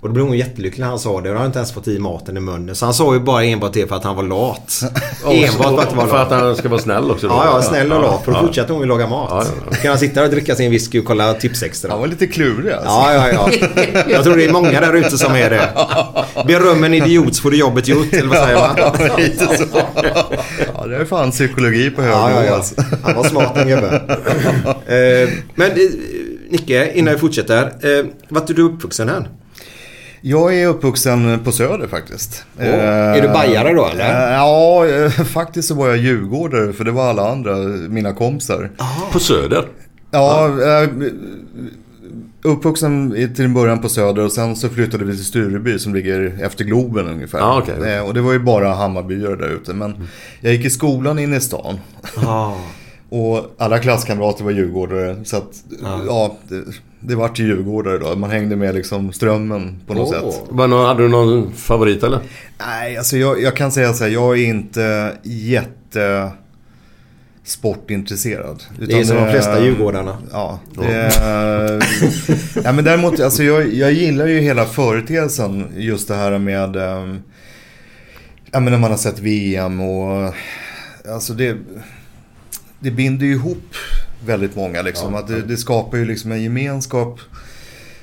[0.00, 1.16] Och då blev hon jättelycklig när han sa det.
[1.16, 2.74] Och då har han inte ens fått i maten i munnen.
[2.74, 4.80] Så han sa ju bara enbart det för att han var lat.
[5.26, 6.10] enbart för att han var lat.
[6.10, 7.34] För att han ska vara snäll också då?
[7.34, 8.24] Ja, ja, snäll och lat.
[8.24, 8.42] För då Ja.
[8.42, 9.28] fortsätter hon ju laga mat.
[9.30, 11.90] Ja, ja, Då kan han sitta och dricka sin whisky och kolla Tipsextra.
[11.90, 12.88] Han var lite klurig alltså.
[12.88, 13.50] Ja, ja, ja.
[14.08, 15.68] Jag tror det är många där ute som är det.
[16.46, 18.76] Beröm en idiot så får du jobbet gjort, eller vad säger man?
[18.78, 19.64] Ja, lite så.
[20.74, 22.54] Ja, det är fan psykologi på hög Ja, ja, ja.
[22.54, 22.74] alltså.
[23.02, 23.94] Han var smart den gubben.
[24.86, 25.76] Eh, Men eh,
[26.50, 27.62] Nicke, innan vi fortsätter.
[27.64, 29.28] Eh, vart är du uppvuxen här?
[30.28, 32.44] Jag är uppvuxen på Söder faktiskt.
[32.58, 34.28] Åh, är du bajare då, eller?
[34.30, 37.56] Eh, Ja, eh, faktiskt så var jag djurgårdare för det var alla andra,
[37.88, 38.70] mina kompisar.
[39.12, 39.64] På Söder?
[40.10, 40.88] Ja, eh,
[42.42, 46.38] uppvuxen till en början på Söder och sen så flyttade vi till Stureby som ligger
[46.42, 47.38] efter Globen ungefär.
[47.38, 47.94] Ja, okej.
[47.94, 49.74] Eh, Och det var ju bara Hammarbyare där ute.
[49.74, 49.94] Men
[50.40, 51.78] jag gick i skolan inne i stan.
[53.08, 55.16] Och alla klasskamrater var djurgårdare.
[55.24, 55.50] Så att,
[56.06, 56.62] ja, det,
[57.00, 58.16] det vart ju djurgårdare då.
[58.16, 60.42] Man hängde med liksom strömmen på något sätt.
[60.48, 62.20] Var någon, hade du någon favorit eller?
[62.58, 64.10] Nej, alltså jag, jag kan säga så här.
[64.10, 66.30] Jag är inte jätte
[67.44, 68.62] sportintresserad.
[68.78, 70.16] Det är som de flesta djurgårdarna.
[70.32, 70.60] Ja.
[70.74, 71.12] Det,
[72.64, 75.66] ja men däremot, alltså jag, jag gillar ju hela företeelsen.
[75.76, 76.76] Just det här med...
[76.76, 77.22] ehm,
[78.52, 80.34] Ja men när man har sett VM och...
[81.08, 81.56] Alltså det...
[82.80, 83.74] Det binder ju ihop
[84.26, 85.14] väldigt många liksom.
[85.14, 87.20] Att det, det skapar ju liksom en gemenskap.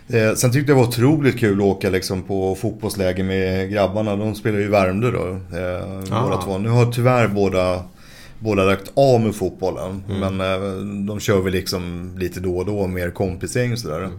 [0.07, 4.15] Eh, sen tyckte jag det var otroligt kul att åka liksom på fotbollsläger med grabbarna.
[4.15, 5.27] De spelar ju i Värmdö då.
[5.57, 6.23] Eh, Ah.
[6.23, 6.57] båda två.
[6.57, 7.83] Nu har tyvärr båda,
[8.39, 10.03] båda lagt av med fotbollen.
[10.07, 10.59] Men eh,
[11.07, 14.09] de kör väl liksom lite då och då mer kompisgäng och sådär.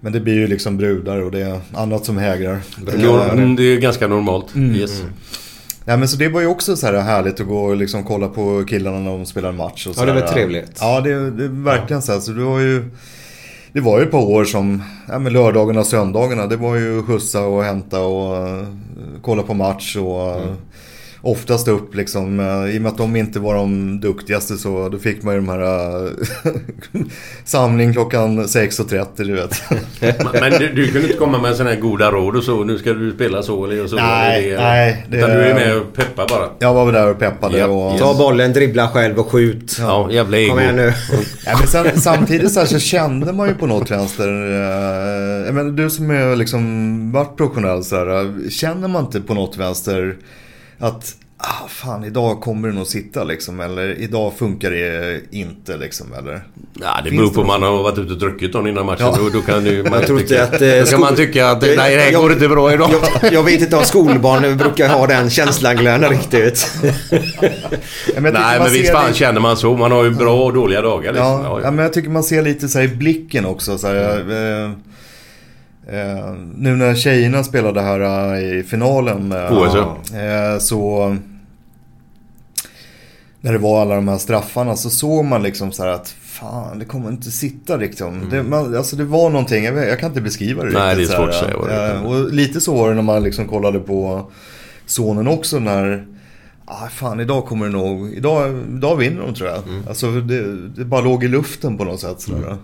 [0.00, 2.58] Men det blir ju liksom brudar och det är annat som hägrar.
[3.32, 4.54] Mm, det är ganska normalt.
[4.54, 4.76] Mm.
[4.76, 5.02] Yes.
[5.88, 8.28] Ja men så det var ju också så här härligt att gå och liksom kolla
[8.28, 9.86] på killarna när de spelar match.
[9.86, 10.78] Och Ja, det var trevligt.
[10.80, 12.20] Ja, det, det verkligen så här.
[12.20, 12.90] Så det var ju...
[13.72, 17.02] Det var ju ett par år som, ja men lördagarna och söndagarna, det var ju
[17.02, 18.66] skjutsa och hämta och eh,
[19.22, 20.56] kolla på match och Mm.
[21.26, 24.98] Oftast upp liksom, eh, i och med att de inte var de duktigaste så då
[24.98, 26.10] fick man ju de här eh,
[27.44, 29.62] samling klockan 6.30 du vet.
[30.40, 32.64] Men du, du kunde inte komma med sådana här goda råd och så.
[32.64, 33.96] Nu ska du spela så eller så.
[33.96, 36.48] Nej, eller det, nej, det- Utan du är med och peppar bara.
[36.58, 37.98] Jag var väl där och peppade Ja, och...
[37.98, 39.76] Ta bollen, dribbla själv och skjut.
[39.80, 40.50] Ja, jävla ego.
[40.50, 40.92] Kom igen nu.
[41.46, 45.70] Ja, men sen, samtidigt så, här, så kände man ju på något vänster, eh, menar,
[45.70, 50.16] du som är liksom varit professionell så här, eh, känner man inte på något vänster
[50.78, 56.12] att ah, fan idag kommer det nog sitta liksom eller idag funkar det inte liksom
[56.18, 56.42] eller?
[56.80, 59.06] Ja, det Finns beror på om man har varit ute och druckit någon innan matchen.
[59.06, 59.16] Ja.
[59.18, 60.62] Då, då kan du, man tror tycka, att...
[60.62, 62.90] eh, då kan man tycka att nej, det här Jag- går inte bra idag.
[63.22, 66.70] Jag, jag vet inte om skolbarn brukar ha den känslan Glenn riktigt.
[68.14, 69.76] Ja, men Nej, men visst fan känner man så.
[69.76, 71.26] Man har ju bra och dåliga dagar liksom.
[71.44, 73.78] Ja, Ja, men jag tycker man ser lite så här i blicken också.
[73.78, 74.18] Så här,
[74.64, 74.70] eh,
[75.86, 78.00] eh, nu när tjejerna spelade här
[78.34, 79.32] eh, i finalen.
[79.32, 79.48] eh,
[80.14, 81.16] eh, så
[83.40, 86.78] när det var alla de här straffarna så såg man liksom så här att fan
[86.78, 88.28] det kommer inte sitta liksom.
[88.30, 90.80] Det, man, alltså det var någonting, jag, vet, jag kan inte beskriva det Mm.
[90.82, 91.08] Nej, riktigt.
[91.10, 91.94] det är svårt att säga.
[91.94, 94.30] Eh, Och lite så var det när man liksom kollade på
[94.86, 96.06] sonen också när
[96.68, 98.12] Ah, fan, idag kommer det nog...
[98.12, 99.58] Idag, idag vinner de tror jag.
[99.68, 99.82] Mm.
[99.88, 102.20] Alltså det, det bara låg i luften på något sätt.
[102.20, 102.56] Sådär.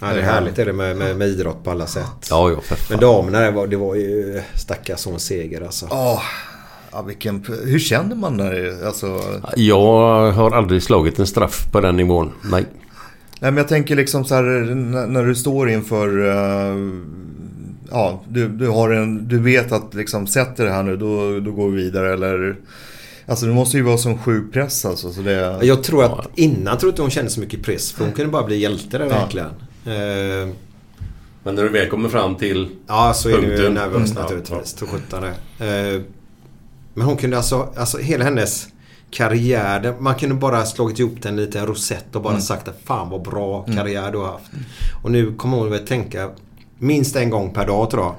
[0.00, 2.28] Ja, det är härligt är det med, med, med idrott på alla sätt.
[2.30, 2.86] Ja, ja, för fan.
[2.90, 5.86] Men damerna det var, det var ju stackars sån seger alltså.
[5.90, 6.22] Ja,
[6.92, 7.44] ja, vilken...
[7.64, 8.86] Hur känner man när.
[8.86, 9.20] Alltså...
[9.56, 12.32] Jag har aldrig slagit en straff på den nivån.
[12.42, 12.64] Nej.
[13.40, 14.42] Nej, men jag tänker liksom så här
[15.06, 16.28] när, du står inför...
[16.28, 16.76] eh,
[17.90, 21.52] ja, du, du, har en, du vet att liksom sätter det här nu, då, då
[21.52, 22.12] går vi vidare.
[22.12, 22.56] Eller...
[23.26, 25.12] Alltså det måste ju vara som sjuk press alltså.
[25.12, 27.92] Så det, Jag tror att innan tror inte hon kände så mycket press.
[27.92, 29.18] För hon kunde bara bli hjälte där Ja.
[29.18, 29.50] verkligen.
[29.86, 30.48] Eh,
[31.42, 33.74] Men när du väl kommer fram till Ja, så är det ju punkten.
[33.74, 34.22] nervöst Mm.
[34.22, 34.76] naturligtvis.
[34.90, 35.22] Sjutton
[35.58, 35.66] det.
[35.66, 36.02] Eh,
[36.94, 38.68] Men hon kunde alltså, alltså hela hennes
[39.10, 39.94] karriär.
[39.98, 42.42] Man kunde bara slagit ihop den lite en rosett och bara Mm.
[42.42, 44.50] sagt att fan vad bra karriär du har haft.
[45.02, 46.30] Och nu kommer hon väl tänka
[46.78, 48.14] minst en gång per dag tror jag.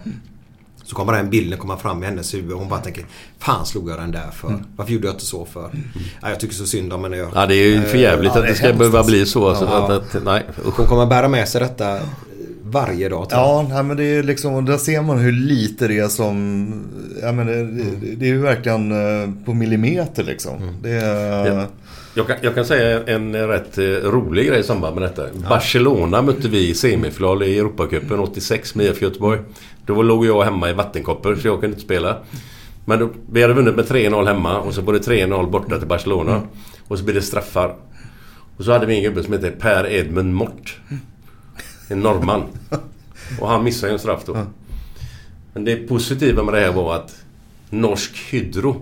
[0.89, 3.05] Så kommer den bilden komma fram i hennes huvud och hon bara tänker
[3.39, 4.47] Fan slog jag den där för?
[4.47, 4.63] Mm.
[4.75, 5.69] Varför gjorde jag inte så för?
[6.21, 7.17] Ja, jag tycker så synd om henne.
[7.17, 9.49] Jag- Ja, det är ju för jävligt Eh, att det ska behöva bli så.
[9.49, 9.93] Alltså, Ja.
[9.95, 10.43] att, att, nej.
[10.75, 11.99] Hon kommer bära med sig detta
[12.63, 13.27] varje dag.
[13.29, 16.67] Ja, nej, men det är liksom, och där ser man hur lite det är som,
[17.21, 20.77] ja men det, det, det är ju verkligen eh, på millimeter liksom.
[20.83, 21.65] Det är, Ja.
[22.19, 25.23] Jag kan, jag kan säga en rätt eh, rolig grej i samband med detta.
[25.49, 29.39] Barcelona mötte vi i semifinal i Europacupen 86 med IFK Göteborg.
[29.85, 32.17] Då låg jag hemma i vattenkoppor så jag kunde inte spela.
[32.85, 35.87] Men då, vi hade vunnit med 3-0 hemma och så var det 3-0 borta till
[35.87, 36.41] Barcelona.
[36.87, 37.75] Och så blev det straffar.
[38.57, 40.79] Och så hade vi en gubbe som hette Per Edmund Mort.
[41.87, 42.43] En norrman.
[43.39, 44.37] Och han missade ju en straff då.
[45.53, 47.23] Men det positiva med det här var att
[47.69, 48.81] Norsk Hydro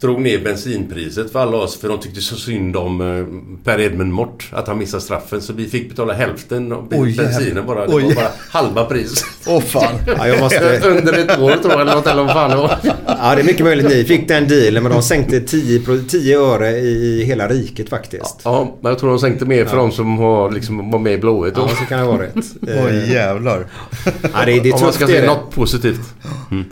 [0.00, 3.24] drog ner bensinpriset för alla oss för de tyckte så synd om eh,
[3.64, 7.66] Per Edmund Mort att han missade straffen så vi fick betala hälften av Oj, bensinen
[7.66, 7.86] bara.
[7.86, 8.04] Det Oj.
[8.04, 9.24] var bara halva pris.
[9.46, 9.94] Åh fan.
[10.06, 10.80] Ja, jag måste...
[10.84, 12.78] Under ett år tror jag eller något eller vad fan det var.
[13.06, 16.38] Ja, det är mycket möjligt ni fick den dealen men de sänkte 10, pro- 10
[16.40, 18.40] öre i hela riket faktiskt.
[18.44, 19.82] Ja, men jag tror de sänkte mer för Ja.
[19.82, 21.54] de som har, liksom, var med i Blåvitt.
[21.56, 22.34] Ja, så kan det vara rätt.
[22.62, 23.66] Oj jävlar.
[24.04, 25.26] Ja, det, det är Om man ska det är säga det.
[25.40, 26.00] något positivt.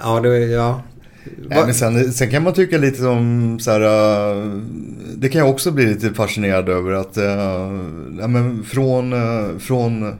[0.02, 0.82] Ja, det, ja.
[1.48, 4.52] Nej, men sen, sen kan man tycka lite som så här, äh,
[5.16, 7.24] Det kan jag också bli lite fascinerad över att äh,
[8.20, 10.14] ja, men från, äh, från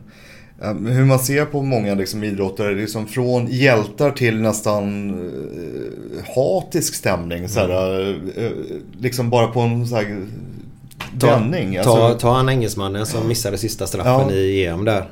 [0.87, 7.49] hur man ser på många liksom, idrottare, liksom från hjältar till nästan äh, hatisk stämning.
[7.49, 8.01] Så här,
[8.37, 8.51] äh,
[9.01, 10.17] liksom bara på en så här,
[11.21, 11.75] Ta, vändning.
[11.75, 14.33] ta, Alltså, ta han engelsmannen som missade sista straffen Ja.
[14.35, 15.05] i EM där.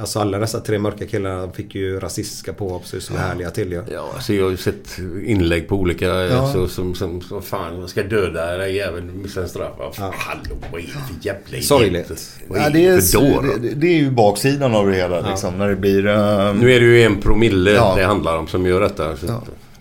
[0.00, 3.72] Alltså alla dessa tre mörka killar fick ju rasistiska påhopp så som är härliga till
[3.72, 3.82] ju.
[3.92, 6.52] Ja, alltså jag har ju sett inlägg på olika Ja.
[6.52, 9.72] så, som, som, som fan, man ska döda den jäveln, missa en straff.
[9.78, 10.14] Ja.
[10.16, 12.10] Hallå, vad är det för jävla Sorgligt.
[12.48, 13.18] Vad ja, är det, det för
[13.54, 15.30] är, det, det är ju baksidan av det hela.
[15.30, 16.06] Liksom, när det blir...
[16.06, 17.94] äh, Nu är det ju en promille Ja.
[17.96, 19.16] det handlar om som gör detta.
[19.16, 19.26] Så,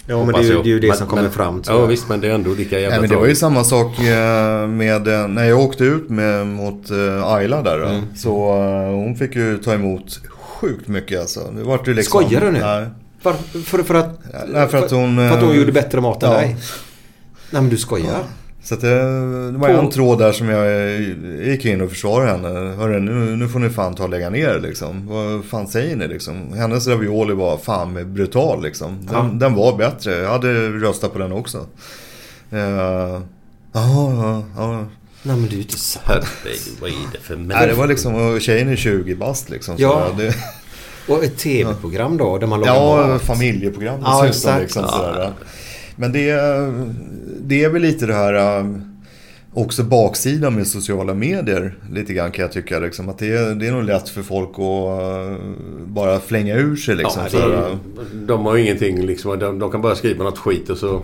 [0.10, 1.74] Ja, men det är ju- det är ju det Men- som kommer men- fram, Ja
[1.80, 1.88] jag.
[1.88, 4.68] visst, men det är ändå lika jävla Nej, men det var ju samma sak eh,
[4.68, 7.84] med eh, när jag åkte ut med, mot eh, Ayla där.
[7.84, 8.01] Mm.
[8.16, 8.53] Så
[8.91, 11.39] hon fick ju ta emot sjukt mycket alltså.
[11.57, 12.60] Det var ju liksom, Skojar du nu?
[12.60, 12.86] Nej.
[13.24, 13.34] Var,
[13.66, 14.20] för, för att...
[14.47, 15.18] Nej, för att hon...
[15.18, 16.38] För att hon gjorde bättre mat än ja.
[16.38, 16.47] dig?
[17.51, 18.20] Nej men du skojar?
[18.64, 18.95] Så att det,
[19.51, 22.76] det var På- en tråd där som jag eh, gick in och försvarade henne.
[22.76, 25.07] Hörru, nu, nu får ni fan ta och lägga ner liksom.
[25.07, 26.53] Vad fan säger ni liksom?
[26.53, 28.97] Hennes ravioli var fan brutal liksom.
[29.01, 29.22] Den, Ja.
[29.34, 30.16] den var bättre.
[30.16, 31.57] Jag hade röstat på den också.
[32.51, 33.22] Eh,
[33.74, 34.86] Ja, ja, ja.
[35.24, 36.05] Nej men du är ju inte sant.
[36.05, 39.76] Herregud, vad är det för Nej, det var liksom, och tjejen är 20 bast liksom.
[39.78, 40.07] Så Ja.
[40.18, 40.36] det,
[41.14, 44.51] Och ett tv-program då där man ja, familjeprogram Ja, dessutom.
[44.55, 44.62] exakt.
[44.62, 45.32] Liksom, Ja.
[46.00, 46.32] Men det,
[47.41, 48.66] det är väl lite det här äh,
[49.54, 51.76] också baksidan med sociala medier.
[51.91, 52.80] Lite grann kan jag tycka.
[52.80, 55.38] Liksom, att det, är, det är nog lätt för folk att äh,
[55.86, 56.95] bara flänga ur sig.
[56.95, 57.76] Liksom, Ja, äh,
[58.14, 59.39] de har ju ingenting liksom.
[59.39, 61.02] De, de kan bara skriva något skit och så...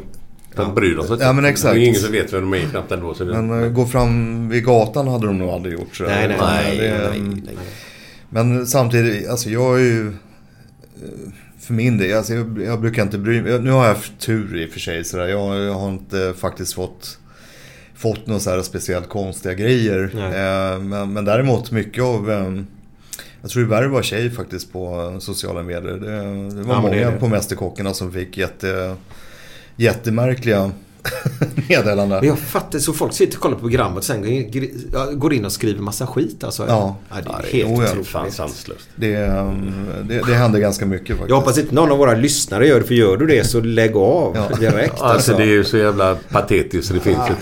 [0.56, 1.18] De bryr de sig.
[1.20, 1.74] Ja, men exakt.
[1.74, 3.14] Det är ingen som vet vem de är knappt ändå.
[3.14, 5.96] Så det, Men äh, gå fram vid gatan hade de nog aldrig gjort.
[5.96, 7.56] Så Nej, nej, nej, det, nej, nej.
[8.30, 10.14] Men samtidigt, alltså jag är ju...
[11.66, 13.60] För min del, alltså jag, jag brukar inte bry mig.
[13.60, 15.04] Nu har jag haft tur i och för sig.
[15.04, 15.28] Så där.
[15.28, 17.20] Jag, jag har inte faktiskt fått,
[17.96, 20.12] fått några så här speciellt konstiga grejer.
[20.16, 22.32] Eh, men, men däremot mycket av...
[22.32, 22.62] Eh,
[23.42, 25.94] jag tror det värre var tjej faktiskt på sociala medier.
[25.94, 27.12] Det, det var Ja, många det det.
[27.12, 28.96] på Mästerkockarna som fick jätte,
[29.76, 30.72] jättemärkliga
[31.70, 32.20] meddelanden.
[32.20, 35.46] Men jag fattar, så folk sitter och kollar på programmet och sen går- ja, in
[35.46, 36.66] och skriver massa skit alltså?
[36.68, 36.96] Ja.
[37.10, 38.08] det är Ja, helt otroligt.
[38.08, 38.90] fan sanslöst.
[38.96, 39.54] Det, eh,
[40.04, 41.30] det, det händer ganska mycket faktiskt.
[41.30, 43.96] Jag hoppas inte någon av våra lyssnare gör det, för gör du det så lägg
[43.96, 44.58] av Ja.
[44.60, 45.02] direkt.
[45.02, 47.42] Alltså det är ju så jävla patetiskt så det finns inte.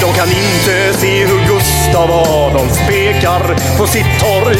[0.00, 4.58] De kan inte se hur Gustav Adolf pekar på sitt torg.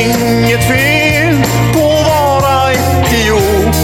[0.00, 1.42] Inget fel
[1.74, 3.76] på att vara idiot.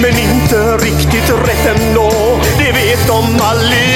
[0.00, 2.10] Men inte riktigt rätt ändå,
[2.58, 3.95] det vet de allihop.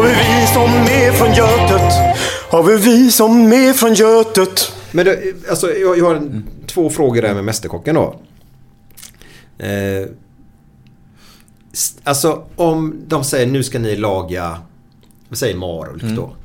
[0.00, 1.92] Har vi vi som är från Götet?
[2.50, 4.72] Har vi vi som är från Götet?
[4.92, 5.18] Men det,
[5.50, 8.20] alltså, jag, jag har en, två frågor där med Mästerkocken då.
[9.58, 10.06] Eh,
[12.04, 14.58] alltså om de säger nu ska ni laga,
[15.28, 16.16] vi säger marulk Mm.
[16.16, 16.36] då.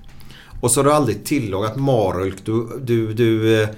[0.62, 2.46] Och så har du aldrig tillagat marulk.
[2.46, 3.70] Du, du, du eh,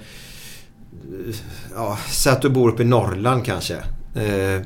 [1.74, 3.74] ja, säg att du bor uppe i Norrland kanske.
[4.14, 4.60] Eh,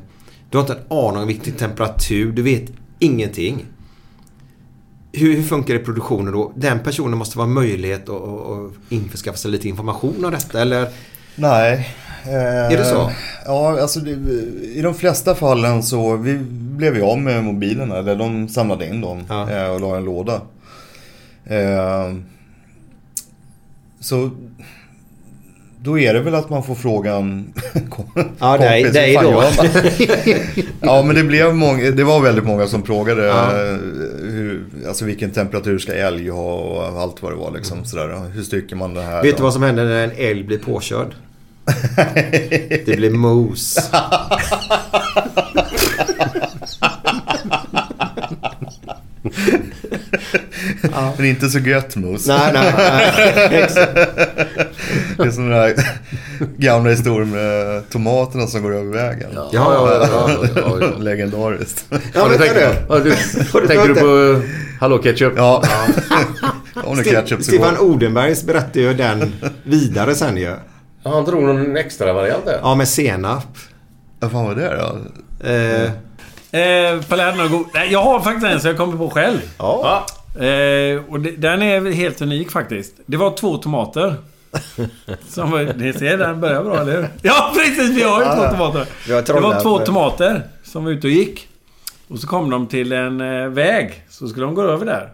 [0.51, 2.33] du har inte en aning om vilken temperatur.
[2.33, 2.65] Du vet
[2.99, 3.67] ingenting.
[5.13, 6.53] Hur, hur funkar det i produktionen då?
[6.55, 10.89] Den personen måste vara möjlighet att, att, införskaffa sig lite information om detta eller?
[11.35, 11.89] Nej.
[12.25, 13.11] Eh, Är det så?
[13.47, 14.11] Ja, alltså det,
[14.65, 17.97] i de flesta fallen så vi blev ju av med mobilerna.
[17.97, 20.41] Eller de samlade in dem eh, och la i en låda.
[21.45, 22.15] Eh,
[24.01, 24.31] så
[25.79, 27.53] då är det väl att man får frågan
[28.39, 28.61] Ja, vad
[29.09, 29.43] fan då.
[30.81, 33.51] ja, men det, blev många, det var väldigt många som frågade Ja.
[34.89, 37.51] Alltså vilken temperatur ska älg ha och allt vad det var.
[37.51, 38.31] Liksom, sådär.
[38.35, 39.13] Hur stycker man det här?
[39.13, 39.23] Mm.
[39.23, 39.45] Vet du då?
[39.45, 41.15] vad som händer när en älg blir påkörd?
[42.87, 43.91] Det blir mos.
[51.17, 52.27] Men inte så gött mos.
[52.27, 53.13] Nej, nej, nej.
[55.17, 55.75] Det är
[56.57, 59.31] gamla historien med tomaterna som går över vägen.
[59.35, 60.99] Ja, ja, ja, ja, ja, ja.
[60.99, 61.85] Legendariskt.
[62.15, 63.11] Ja, du tänker, ja, du,
[63.67, 64.43] tänker du på uh,
[64.81, 65.33] Hallå Ketchup?
[65.37, 65.63] Ja.
[66.85, 69.33] Om det ketchup Stefan Odenbergs berättade ju den
[69.63, 70.57] vidare sen ju.
[71.03, 72.59] Ja, han drog någon extra variant där.
[72.63, 73.57] Ja, med senap.
[74.21, 74.99] Vad fan var det då?
[75.49, 75.91] Eh,
[76.53, 77.67] Eh, Palermo god.
[77.75, 79.39] Nej, Jag har faktiskt en som jag kommer på själv.
[79.59, 80.07] Ja.
[80.35, 82.95] Eh, och det, den är helt unik faktiskt.
[83.07, 84.15] Det var två tomater.
[85.29, 87.09] Som ni ser, den börjar bra, eller hur?
[87.23, 87.97] Ja, precis!
[87.97, 88.87] Vi har ju Ja, två tomater.
[89.07, 91.49] Det var två tomater som var ute och gick.
[92.09, 94.05] Och så kom de till en eh, väg.
[94.11, 95.13] Så skulle de gå över där.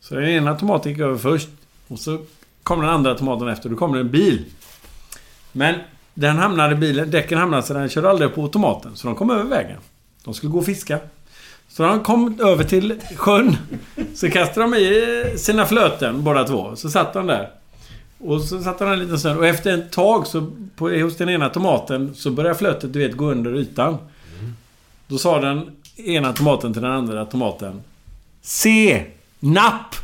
[0.00, 1.48] Så den ena tomaten gick över först.
[1.88, 2.18] Och så
[2.62, 3.68] kom den andra tomaten efter.
[3.68, 4.44] Då kom det en bil.
[5.52, 5.74] Men
[6.14, 8.96] den hamnade bilen, däcken hamnade så den körde aldrig på tomaten.
[8.96, 9.78] Så de kom över vägen.
[10.24, 10.98] De skulle gå och fiska.
[11.68, 13.56] Så de kom över till sjön.
[14.14, 16.76] Så kastade de i sina flöten båda två.
[16.76, 17.50] Så satt de där.
[18.18, 19.38] Och så satt han en liten stund.
[19.38, 20.46] Och efter ett tag så
[20.76, 23.98] på, hos den ena tomaten så började flötet du vet gå under ytan.
[25.06, 27.82] Då sa den ena tomaten till den andra tomaten.
[28.42, 29.04] Se!
[29.40, 29.94] Napp!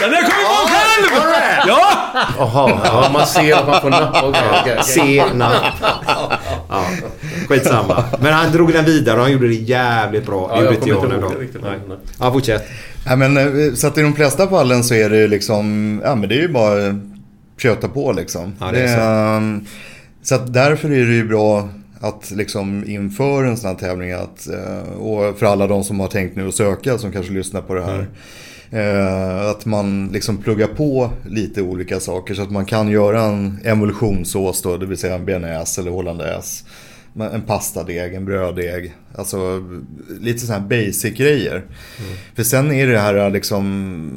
[0.00, 1.24] Den där kom på själv!
[1.66, 1.90] Ja!
[2.38, 4.24] Jaha, ja, man ser att man får napp.
[4.24, 4.84] Okej, okej, okej.
[4.84, 5.62] senap.
[6.68, 6.84] Ja,
[7.48, 8.04] skitsamma.
[8.20, 10.50] Men han drog den vidare och han gjorde det jävligt bra.
[10.54, 11.40] Ja, Det gjorde jag kommer inte ihåg då.
[11.40, 11.62] riktigt.
[11.62, 11.78] Nej.
[11.88, 11.96] Nej.
[12.20, 12.64] Ja, fortsätt.
[13.06, 16.14] Ja, men, eh, så att i de flesta fallen så är det ju liksom, ja
[16.14, 16.94] men det är ju bara att
[17.58, 18.52] köta på liksom.
[18.60, 19.00] Ja, det är så.
[19.02, 19.64] ehm,
[20.22, 21.68] så att därför är det ju bra
[22.00, 26.08] att liksom inför en sån här tävling att, eh, och för alla de som har
[26.08, 28.06] tänkt nu att söka som kanske lyssnar på det här.
[28.70, 33.58] eh, Att man liksom pluggar på lite olika saker så att man kan göra en
[33.64, 36.64] emulsionssås då, det vill säga en bearnaise eller hollandaise.
[37.18, 38.94] En pastadeg, en bröddeg.
[39.14, 39.64] Alltså
[40.20, 41.64] lite sådana här basic-grejer.
[42.34, 44.10] För sen är det här liksom...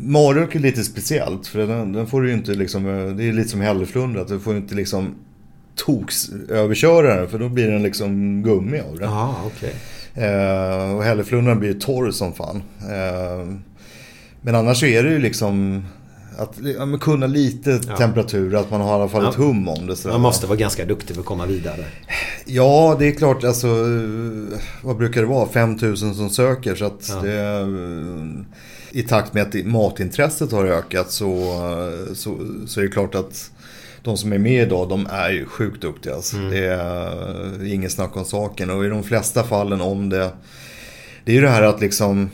[0.00, 1.46] Marulk är lite speciellt.
[1.46, 2.84] För den, den får du ju inte liksom...
[3.16, 4.24] Det är lite som hälleflundra.
[4.24, 5.14] Du får ju inte liksom
[5.76, 7.28] toks överköra den.
[7.28, 9.10] För då blir den liksom gummi av den.
[9.10, 9.74] Ja, okej.
[10.14, 12.62] Eh, och hälleflundran blir ju torr som fan.
[12.80, 13.54] Eh,
[14.40, 15.84] men annars så är det ju liksom...
[16.38, 17.96] Att ja, kunna lite Ja.
[17.96, 19.44] temperatur, att man har i alla fall ett Ja.
[19.44, 19.96] hum om det.
[19.96, 20.12] sådär.
[20.14, 21.84] Man måste vara ganska duktig för att komma vidare.
[22.46, 23.44] Ja, det är klart.
[23.44, 25.48] Alltså, eh, vad brukar det vara?
[25.48, 26.74] 5000 som söker.
[26.74, 31.44] Så att det, eh, I takt med att matintresset har ökat så,
[32.14, 33.50] så, så är det klart att
[34.02, 36.14] de som är med idag, de är ju sjukt duktiga.
[36.14, 36.36] Alltså.
[36.36, 36.50] Mm.
[36.50, 38.70] Det är inget snack om saken.
[38.70, 40.30] Och i de flesta fallen om det,
[41.24, 42.30] det är ju det här att liksom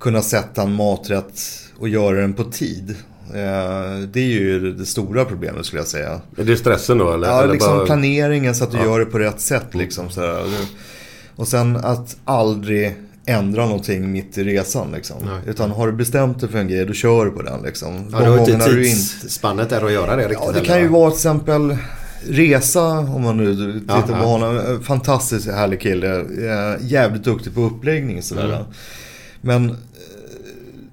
[0.00, 1.40] kunna sätta en maträtt
[1.78, 2.90] och göra den på tid.
[3.34, 6.20] Eh, Det är ju det stora problemet skulle jag säga.
[6.38, 7.28] Är det stressen då eller?
[7.28, 8.84] Ja, eller liksom bara- planeringen så att du Ja.
[8.84, 9.74] gör det på rätt sätt.
[9.74, 10.44] Liksom, sådär.
[11.36, 12.94] Och sen att aldrig
[13.26, 14.92] ändra någonting mitt i resan.
[14.92, 15.16] Liksom.
[15.24, 15.40] Nej.
[15.46, 17.62] Utan har du bestämt dig för en grej, då kör du på den.
[17.62, 18.08] Liksom.
[18.12, 20.98] Ja, du har inte tidsspannet där att göra det riktigt Ja, det kan ju va?
[20.98, 21.76] vara till exempel
[22.28, 24.16] Resa, om man nu tittar Ja, på ja.
[24.24, 24.56] honom.
[24.58, 26.16] Eh, Fantastiskt härlig kille.
[26.20, 28.44] Eh, Jävligt duktig på uppläggning sådär.
[28.44, 28.62] Mm.
[29.40, 29.76] Men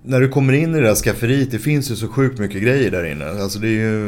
[0.06, 2.92] när du kommer in i det här skafferiet, det finns ju så sjukt mycket grejer
[2.92, 3.26] där inne.
[3.26, 4.06] Alltså det är ju,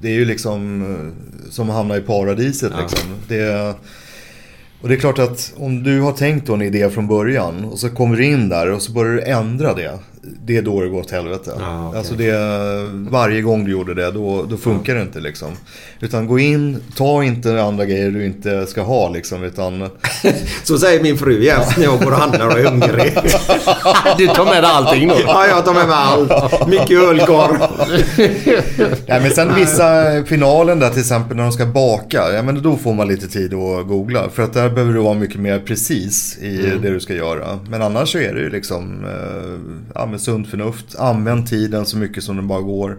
[0.00, 2.80] det är ju liksom eh, som att hamna i paradiset Ja.
[2.82, 3.10] liksom.
[3.28, 3.74] Det är,
[4.80, 7.78] och det är klart att om du har tänkt då en idé från början och
[7.78, 9.98] så kommer du in där och så börjar du ändra det.
[10.44, 11.52] Det är då det går åt helvete.
[11.58, 11.98] Ja, okej.
[11.98, 12.32] Alltså det,
[13.10, 15.48] varje gång du gjorde det, då, då funkar det inte liksom.
[16.00, 19.42] Utan gå in, ta inte andra grejer du inte ska ha liksom.
[19.44, 19.88] Utan...
[20.64, 23.18] Så säger min fru jämt när jag går och handlar och är hungrig.
[24.18, 25.14] Du tar med dig allting då?
[25.26, 26.68] Ja, jag tar med mig allt.
[26.68, 27.56] Mycket ölkorv.
[29.08, 32.22] Nej, men sen vissa finalen där till exempel när de ska baka.
[32.34, 34.28] Ja, men då får man lite tid att googla.
[34.30, 36.82] För att där behöver du vara mycket mer precis i Mm.
[36.82, 37.58] det du ska göra.
[37.70, 40.96] Men annars så är det ju liksom eh, ja, med sunt förnuft.
[40.98, 42.96] Använd tiden så mycket som det bara går.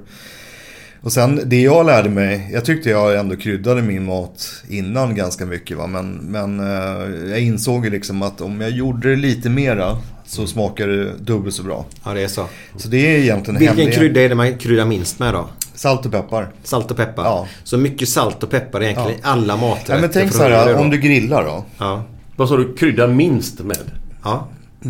[1.01, 2.49] Och sen det jag lärde mig.
[2.53, 5.78] Jag tyckte jag ändå kryddade min mat innan ganska mycket.
[5.78, 5.88] Va?
[5.88, 10.47] Men, men eh, jag insåg ju liksom att om jag gjorde det lite mera så
[10.47, 11.86] smakar det dubbelt så bra.
[12.05, 12.45] Ja, det är så.
[12.78, 15.49] Så det är egentligen Vilken hemliga- krydda är det man kryddar minst med då?
[15.76, 16.47] Salt och peppar.
[16.63, 17.24] Salt och peppar?
[17.24, 17.47] Ja.
[17.63, 19.30] Så mycket salt och peppar egentligen i Ja.
[19.30, 19.93] alla maträtter?
[19.95, 21.65] Ja, men tänk så här, om du grillar då.
[21.78, 22.03] Ja.
[22.36, 22.76] Vad sa du?
[22.76, 23.78] Krydda minst med?
[24.24, 24.47] Ja.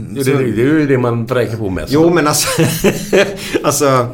[0.09, 1.93] Det, det, det är ju det man vräker på mest.
[1.93, 2.47] Jo, men alltså...
[3.63, 4.07] alltså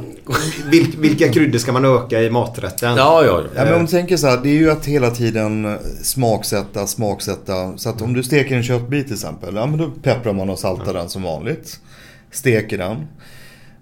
[0.69, 2.97] vil, vilka kryddor ska man öka i maträtten?
[2.97, 3.41] Ja, ja.
[3.55, 7.77] Ja, men om du tänker så här, det är ju att hela tiden smaksätta, smaksätta.
[7.77, 10.59] Så att om du steker en köttbit till exempel, ja men då pepprar man och
[10.59, 11.79] saltar den som vanligt.
[12.31, 13.07] Steker den.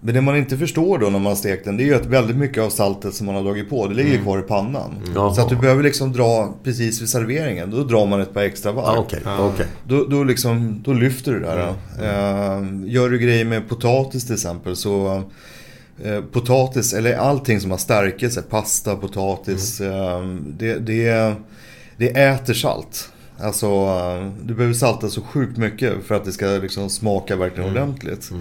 [0.03, 2.35] Men det man inte förstår då när man stekt den, det är ju att väldigt
[2.37, 4.23] mycket av saltet som man har dragit på, det ligger Mm.
[4.23, 4.95] kvar i pannan.
[5.15, 5.33] Jaha.
[5.35, 8.71] Så att du behöver liksom dra precis vid serveringen, då drar man ett par extra
[8.71, 8.85] varv.
[8.95, 9.65] Ja, okej, okej.
[9.87, 11.73] Då, då, liksom, då lyfter du det där.
[11.99, 12.83] Mm.
[12.85, 15.23] Eh, gör du grejer med potatis till exempel så
[16.03, 19.81] eh, Potatis eller allting som har stärkelse, pasta, potatis.
[19.81, 20.21] eh,
[20.57, 21.33] det, det,
[21.97, 23.09] det äter salt.
[23.39, 27.69] Alltså eh, du behöver salta så sjukt mycket för att det ska liksom smaka verkligen
[27.71, 28.31] ordentligt.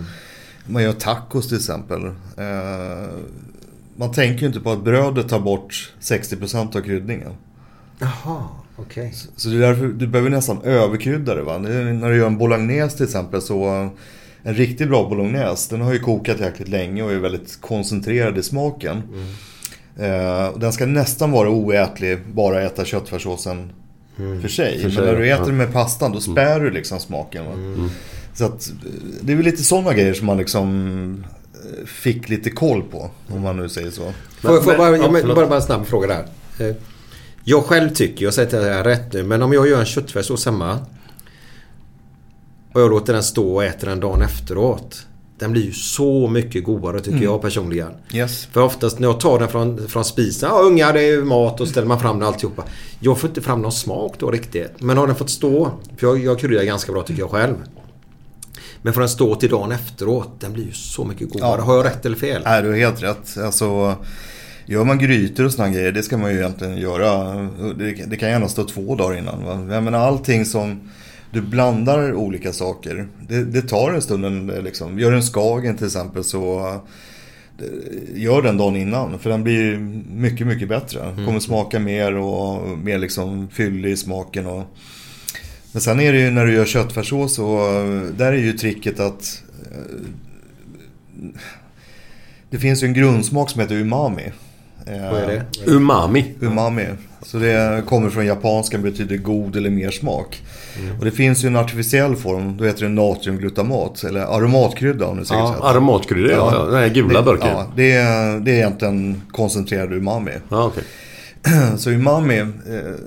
[0.71, 2.05] Man gör tacos till exempel.
[2.37, 3.09] Eh,
[3.97, 7.33] man tänker ju inte på att brödet tar bort 60% av kryddningen.
[7.99, 8.43] Jaha,
[8.77, 9.15] okej.
[9.37, 11.43] Så det är därför du behöver nästan överkrydda det.
[11.43, 11.59] Va?
[11.59, 13.91] Det när du gör en bolognese till exempel så
[14.43, 18.43] en riktigt bra bolognese den har ju kokat jäkligt länge och är väldigt koncentrerad i
[18.43, 19.03] smaken.
[19.97, 23.73] Eh, och den ska nästan vara oätlig, bara äta köttfärssåsen
[24.17, 24.77] för sig.
[24.79, 25.35] För Men sig, när du ja.
[25.35, 27.45] äter den med pastan då spär du liksom smaken.
[27.45, 27.53] Va?
[28.35, 28.75] Så att eh,
[29.21, 31.25] det är väl lite sådana grejer som man liksom
[31.55, 33.11] eh, fick lite koll på.
[33.29, 34.13] Om man nu säger så.
[34.41, 36.27] Får jag får jag bara, ja, jag, men- bara, bara en snabb fråga där.
[36.69, 36.77] Eh,
[37.45, 39.87] Jag själv tycker, jag säger att jag är rätt nu, men om jag gör en
[39.87, 40.79] köttfärssås hemma
[42.73, 45.07] och jag låter den stå och äter den dagen efteråt.
[45.39, 47.25] Den blir ju så mycket godare tycker Mm.
[47.25, 47.91] jag personligen.
[48.13, 48.47] Yes.
[48.53, 51.61] För oftast när jag tar den från, från spisen, ja ungar det är ju mat
[51.61, 52.65] och ställer man fram den alltihopa.
[53.01, 54.71] Jag får inte fram någon smak då riktigt.
[54.81, 57.55] Men har den fått stå, för jag, jag kryddar ganska bra tycker jag själv.
[58.83, 61.59] Men får den stå till dagen efteråt, den blir ju så mycket godare.
[61.59, 61.65] Ja.
[61.65, 62.43] Har jag rätt eller fel?
[62.45, 63.39] Nej, du har helt rätt.
[63.39, 63.97] Alltså,
[64.67, 67.35] gör man grytor och sådana grejer, det ska man ju egentligen göra.
[67.79, 69.45] Det, det kan gärna stå två dagar innan.
[69.45, 69.75] Va?
[69.75, 70.91] Jag menar allting som
[71.31, 73.09] du blandar olika saker.
[73.29, 74.53] Det, det tar en stund.
[74.65, 74.99] Liksom.
[74.99, 76.75] Gör en skagen till exempel så
[78.15, 79.19] gör den dagen innan.
[79.19, 79.79] För den blir
[80.15, 81.01] mycket, mycket bättre.
[81.01, 81.27] Mm.
[81.27, 84.47] Kommer smaka mer och mer liksom fyllig i smaken.
[84.47, 84.77] Och...
[85.73, 89.01] Men sen är det ju när du gör köttfärssås och eh, där är ju tricket
[89.01, 89.43] att
[89.73, 89.79] eh,
[92.51, 94.33] det finns ju en grundsmak som heter umami.
[94.87, 95.71] Eh, Vad är det?
[95.73, 96.35] Umami.
[96.41, 96.87] Umami.
[97.23, 100.43] Så det kommer från japanskan betyder god eller mer smak.
[100.81, 100.99] Mm.
[100.99, 104.05] Och det finns ju en artificiell form, då heter det natriumglutamat.
[104.05, 105.63] Eller aromatkrydda om du säkert Ja, sett.
[105.65, 106.51] aromatkrydda, ja.
[106.55, 106.65] ja.
[106.65, 107.49] Den här gula burken.
[107.49, 110.31] Ja, det är, det är egentligen koncentrerad umami.
[110.49, 110.83] Ja, okej.
[111.79, 112.47] Så umami, eh,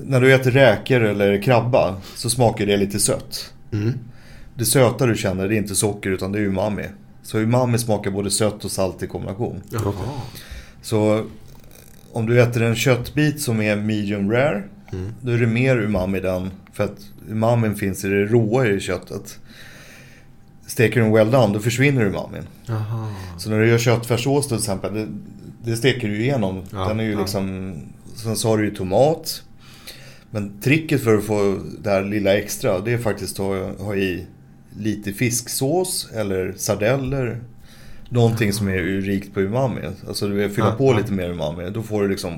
[0.03, 3.53] när du äter räkor eller krabba så smakar det lite sött.
[3.71, 3.93] Mm.
[4.55, 6.85] Det söta du känner det är inte socker utan det är umami.
[7.23, 9.61] Så umami smakar både sött och salt i kombination.
[9.69, 9.93] Jaha.
[10.81, 11.25] Så
[12.11, 14.63] om du äter en köttbit som är medium rare,
[15.21, 16.51] då är det mer umami i den.
[16.73, 16.97] För att
[17.29, 19.39] umamin finns i det råa i köttet.
[20.67, 22.43] Steker du den well done, då försvinner umamin.
[22.65, 23.13] Jaha.
[23.37, 25.07] Så när du gör köttfärssås till exempel, det,
[25.71, 26.61] det steker du igenom.
[26.71, 27.19] Ja, Den är ju ja.
[27.19, 27.75] liksom...
[28.15, 29.43] Sen så har du ju tomat.
[30.31, 34.25] Men tricket för att få det här lilla extra, det är faktiskt att ha i
[34.77, 37.39] lite fisksås eller sardeller.
[38.09, 39.81] Någonting som är rikt på umami.
[40.07, 41.69] Alltså du vill fylla på lite mer umami.
[41.69, 42.37] Då får du liksom...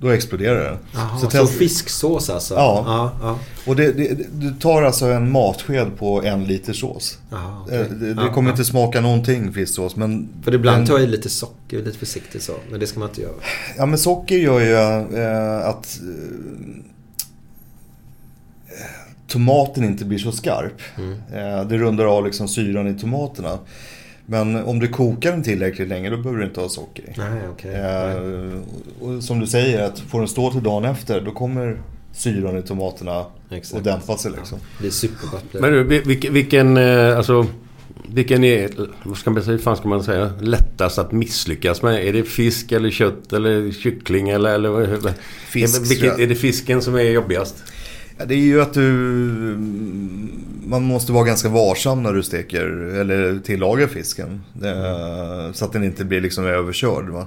[0.00, 0.78] Då exploderar det.
[0.94, 2.54] Jaha, så, test- fisksås alltså?
[2.54, 2.84] Ja.
[2.86, 3.38] ja, ja.
[3.70, 7.18] Och det, det, du tar alltså en matsked på en liter sås.
[7.64, 7.78] Okej.
[7.80, 10.28] Eh, Det, det Ja, kommer inte smaka någonting fisksås men...
[10.42, 12.52] För ibland tar jag i lite socker, lite försiktigt så.
[12.70, 13.32] Men det ska man inte göra.
[13.76, 14.74] Ja men socker gör ju
[15.18, 16.82] eh, att eh,
[19.26, 20.80] tomaten inte blir så skarp.
[20.98, 21.12] Mm.
[21.12, 23.58] Eh, det rundar av liksom syran i tomaterna.
[24.30, 27.12] Men om du kokar den tillräckligt länge då behöver du inte ha socker i.
[27.18, 27.74] Nej, okej.
[27.74, 28.60] Eh,
[29.00, 31.80] och som du säger, att får den stå till dagen efter då kommer
[32.12, 33.78] syran i tomaterna Exakt.
[33.78, 34.58] att dämpa sig liksom.
[34.58, 35.44] Det blir supergott.
[35.52, 37.46] Men du, vil- vilken, vilken, eh, alltså,
[38.08, 38.70] vilken är,
[39.02, 42.06] vad ska man säga, fan ska man säga, lättast att misslyckas med?
[42.08, 44.54] Är det fisk eller kött eller kyckling eller...
[44.54, 45.12] eller
[45.48, 46.20] Fisk, jag.
[46.20, 47.56] är det fisken som är jobbigast?
[48.18, 48.84] Ja, det är ju att du...
[50.66, 52.64] Man måste vara ganska varsam när du steker
[53.00, 54.42] eller tillagar fisken.
[54.64, 57.08] Eh, Så att den inte blir liksom överkörd.
[57.08, 57.26] Va?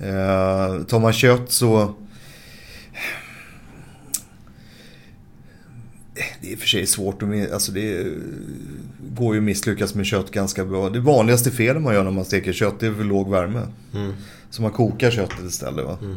[0.00, 1.94] Eh, Tar man kött så...
[6.40, 7.52] Det är i och för sig svårt att...
[7.52, 8.06] Alltså det
[9.16, 10.88] går ju att misslyckas med kött ganska bra.
[10.90, 13.60] Det vanligaste felet man gör när man steker kött är för låg värme.
[13.94, 14.12] Mm.
[14.50, 15.84] Så man kokar köttet istället.
[15.84, 15.98] Va?
[16.02, 16.16] Eh,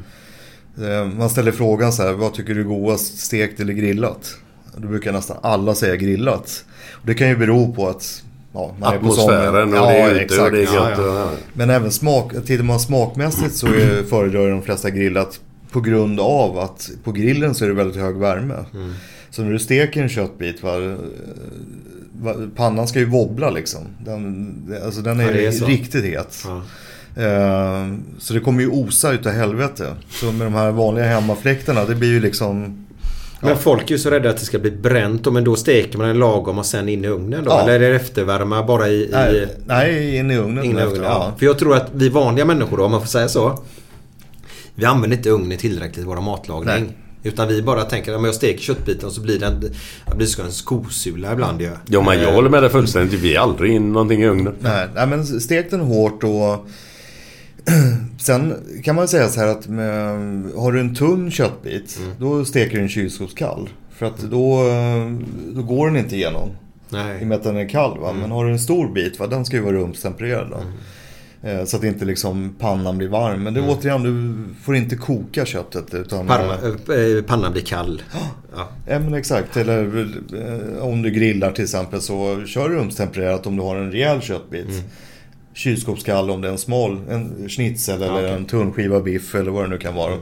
[1.15, 4.37] Man ställer frågan så här, vad tycker du är godast, stekt eller grillat?
[4.77, 6.65] Då brukar nästan alla säga grillat.
[6.91, 8.23] Och det kan ju bero på att
[8.53, 9.83] ja, man är på Atmosfären sommaren.
[9.83, 10.41] och det är ute exakt.
[10.41, 10.97] och det är gött.
[10.97, 11.19] ja.
[11.19, 11.29] ja.
[11.53, 15.39] Men även smak, tittar man smakmässigt så är, föredrar de flesta grillat
[15.71, 18.65] på grund av att på grillen så är det väldigt hög värme.
[18.73, 18.93] Mm.
[19.29, 20.95] Så när du steker en köttbit, va, eh,
[22.21, 23.81] va, pannan ska ju wobbla liksom.
[24.05, 26.45] Den, alltså den är, är riktigt het.
[27.15, 27.23] Ja.
[27.23, 27.87] Eh,
[28.19, 29.93] Så det kommer ju osa utav helvete.
[30.09, 32.81] Så med de här vanliga hemmafläktarna, det blir ju liksom...
[33.41, 35.33] Men folk är ju så rädda att det ska bli bränt.
[35.33, 37.51] Men då steker man en lagom och sen in i ugnen då?
[37.51, 37.61] Ja.
[37.61, 39.09] Eller är det eftervärma bara i...
[39.11, 40.63] Nej, i nej in i ugnen.
[40.63, 41.03] in i ugnen?
[41.03, 41.09] ja.
[41.09, 41.33] Ja.
[41.37, 43.59] För jag tror att vi vanliga människor då, om man får säga så.
[44.75, 46.65] Vi använder inte ugnen tillräckligt i vår matlagning.
[46.67, 46.83] Nej.
[47.23, 49.59] Utan vi bara tänker att om jag steker köttbiten så blir den...
[50.09, 51.69] Det blir som en skosula ibland ju.
[51.87, 53.19] Ja men jag Eh, håller med dig fullständigt.
[53.19, 54.53] Vi är aldrig in någonting i ugnen.
[54.59, 56.67] Nej, nej, men stek den hårt och...
[58.19, 58.53] Sen
[58.83, 60.11] kan man säga så här att med,
[60.55, 62.11] har du en tunn köttbit, Mm.
[62.19, 63.69] då steker du en kylskåpskall.
[63.91, 64.63] För att då,
[65.55, 66.49] då går den inte igenom.
[66.89, 67.19] Nej.
[67.19, 67.99] I och med att den är kall.
[67.99, 68.09] Va?
[68.09, 68.21] Mm.
[68.21, 69.27] Men har du en stor bit, va?
[69.27, 70.47] den ska ju vara rumstempererad.
[70.49, 70.57] Då.
[71.49, 73.43] Eh, Så att inte liksom pannan blir varm.
[73.43, 73.71] Men det Mm.
[73.71, 75.93] återigen, du får inte koka köttet.
[75.93, 78.01] Utan, Panna, eh, pannan blir kall.
[78.55, 78.69] Ja.
[78.87, 79.57] Ja men exakt.
[79.57, 84.21] Eller eh, om du grillar till exempel så kör rumstempererat om du har en rejäl
[84.21, 84.83] köttbit.
[85.55, 85.75] Mm.
[85.75, 88.29] Kylskåpskall om det är en smal, en schnitzel eller okej.
[88.29, 90.13] en tunn skiva biff eller vad det nu kan vara.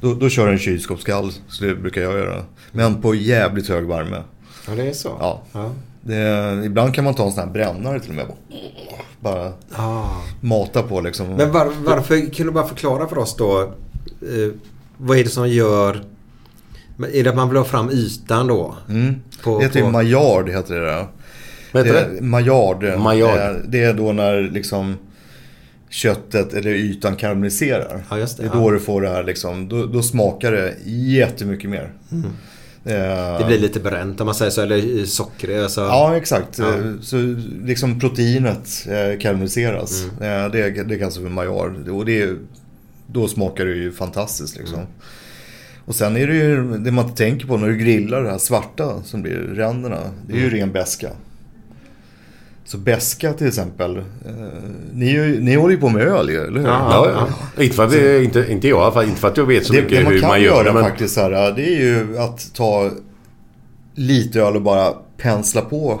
[0.00, 2.42] Då, då kör en kylskåpskall, så det brukar jag göra.
[2.72, 4.22] Men på jävligt hög värme.
[4.68, 5.16] Ja, det är så?
[5.20, 5.42] Ja.
[5.52, 5.70] Ja.
[6.00, 8.26] Det, ibland kan man ta en sån här brännare till och med.
[9.20, 10.04] Bara Ah.
[10.40, 11.26] mata på liksom.
[11.28, 13.60] Men var, varför, kan du bara förklara för oss då.
[13.62, 14.52] Eh,
[14.98, 16.04] vad är det som gör...
[17.12, 18.74] Är det att man vill ha fram ytan då?
[18.88, 19.14] Mm.
[19.44, 21.06] På- det heter ju på- maillard heter det där.
[21.72, 22.20] Vad heter det?
[22.22, 22.84] Maillard.
[22.98, 23.38] Maillard.
[23.38, 24.96] Eh, Det är då när liksom
[25.88, 28.02] köttet eller ytan karamelliserar.
[28.10, 28.42] Ja, just det.
[28.42, 28.54] är Ja.
[28.54, 31.92] då du får det här liksom, då, då smakar det jättemycket mer.
[32.12, 32.24] Mm.
[32.84, 34.60] Eh, Det blir lite bränt om man säger så.
[34.62, 35.62] Eller socker.
[35.62, 35.80] Alltså.
[35.80, 36.58] Ja, exakt.
[36.58, 36.72] Ja.
[37.02, 37.16] Så
[37.64, 40.04] liksom proteinet eh, karamelliseras.
[40.20, 40.44] Mm.
[40.44, 41.88] Eh, det, det kallas för maillard.
[41.88, 42.36] Och det, är-
[43.06, 44.74] då smakar det ju fantastiskt liksom.
[44.78, 44.88] Mm.
[45.84, 48.38] Och sen är det ju det man inte tänker på när du grillar det här
[48.38, 50.00] svarta som blir ränderna.
[50.26, 50.56] Det är ju Mm.
[50.58, 51.08] ren beska.
[52.72, 53.96] Så beska till exempel.
[53.96, 54.02] Eh,
[54.92, 56.66] ni, ni håller ju på med öl ju, eller hur?
[56.68, 57.62] Ja, ja.
[57.62, 59.82] Inte, för att, det- inte, inte jag, för- inte för att jag vet så det,
[59.82, 60.72] mycket det man hur kan man gör göra det.
[60.72, 62.90] Men faktiskt så här, det är ju att ta
[63.94, 66.00] lite öl och bara pensla på.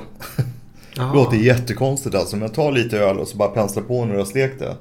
[0.96, 4.18] Det låter jättekonstigt alltså, men ta lite öl och så bara pensla på när du
[4.18, 4.76] har stekt det.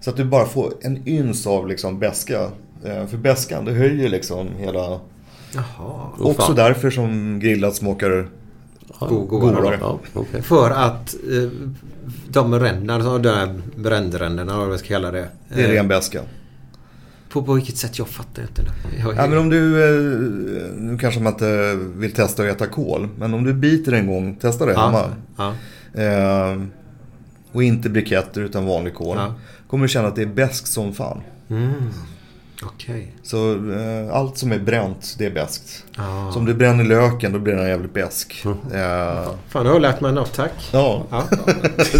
[0.00, 2.40] Så att du bara får en yns av liksom beska.
[2.84, 5.00] Eh, För beskan, det höjer liksom hela...
[5.54, 6.08] Jaha.
[6.18, 8.28] Också därför som grillat smakar
[8.98, 9.78] Godare.
[9.80, 10.42] Ja, okej.
[10.42, 11.50] För att eh,
[12.28, 15.28] de ränderna, de där brännränderna, vad man ska kalla det.
[15.48, 16.20] Det är eh, ren beska.
[17.28, 17.98] På, på vilket sätt?
[17.98, 18.62] Jag fattar inte.
[19.00, 23.08] Jag, Ja, men om du, eh, nu kanske man inte vill testa att äta kål,
[23.18, 25.04] men om du biter en gång, testa det hemma.
[25.36, 25.54] ja.
[26.02, 26.62] Eh,
[27.52, 29.16] och inte briketter utan vanlig kål.
[29.16, 29.34] Ja.
[29.66, 31.20] Kommer du känna att det är bäst som fan.
[31.48, 31.72] Mm.
[32.64, 33.12] Okej.
[33.22, 35.84] Så eh, allt som är bränt, det är beskt.
[35.96, 36.30] Ah.
[36.32, 38.42] Så om du bränner löken, då blir den jävligt besk.
[38.44, 38.52] Eh,
[39.48, 40.52] Fan, nu har jag lärt mig något, tack.
[40.72, 41.06] Ja,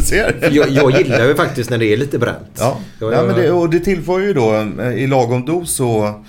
[0.02, 0.40] ser.
[0.40, 2.48] För Jag, jag gillar ju faktiskt när det är lite bränt.
[2.58, 6.22] Ja, Jag- ja men det, och det tillför ju då, eh, i lagom dos så,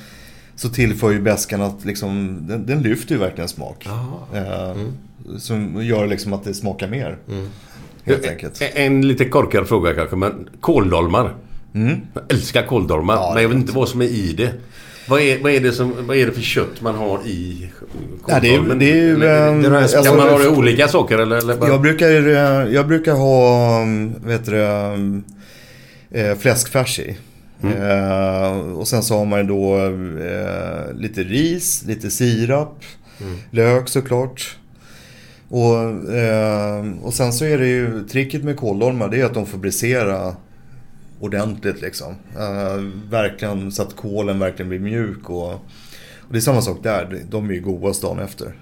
[0.56, 3.88] så tillför ju beskan att liksom, den, den lyfter ju verkligen smak.
[4.34, 4.76] Eh,
[5.38, 7.18] Som gör liksom att det smakar mer.
[8.06, 8.62] Helt enkelt.
[8.62, 11.34] En, en lite korkad fråga kanske, men kåldolmar.
[11.76, 12.00] Mm.
[12.14, 14.50] Jag älskar kåldolmar, men jag vet inte vad som är i det.
[15.10, 17.70] Vad är, vad, är det som, vad är det för kött man har i
[18.28, 20.88] Ja, det är- det är ju, Eller- ehm, kan alltså- man ha det i olika
[20.88, 21.36] saker eller?
[21.38, 24.62] eller bara- Jag brukar, eh, jag brukar ha, mm, vet du
[26.12, 27.18] eh, fläskfärs i.
[27.64, 32.80] Eh, och sen så har man då eh, lite ris, lite sirap,
[33.52, 34.58] lök såklart.
[35.50, 35.76] Och,
[36.16, 39.58] eh, och sen så är det ju, tricket med kåldolmar det är att de får
[39.58, 40.36] brisera
[41.24, 42.16] ordentligt liksom.
[42.38, 47.22] Eh, verkligen så att kålen verkligen blir mjuk och, och det är samma sak där,
[47.30, 48.56] de är ju godast dagen efter.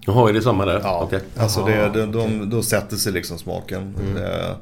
[0.00, 0.80] Jaha, är det samma där?
[0.82, 1.20] Ja, Okej.
[1.36, 3.94] alltså det, Jaha, de, de, då sätter sig liksom smaken.
[4.16, 4.56] Eh,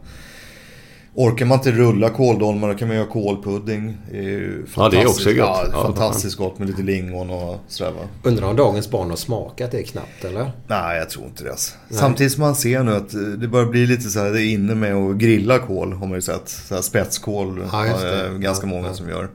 [1.16, 3.96] orkar man inte rulla kåldolmar kan man göra kålpudding.
[4.10, 5.36] Det är ju Ja, det är också gott.
[5.38, 8.00] Ja, Ja, fantastiskt gott med lite lingon och sådär va.
[8.22, 10.50] Undrar om dagens barn har smakat det knappt, eller?
[10.66, 11.50] Nej, jag tror inte det.
[11.50, 11.74] Alltså.
[11.90, 14.48] Samtidigt som man ser nu att eh, det börjar bli lite så här, det är
[14.52, 16.48] inne med att grilla kål har man ju sett.
[16.48, 18.26] Så här spetskål Ja, det.
[18.26, 18.94] eh, ganska Ja, många ja.
[18.94, 19.28] som gör.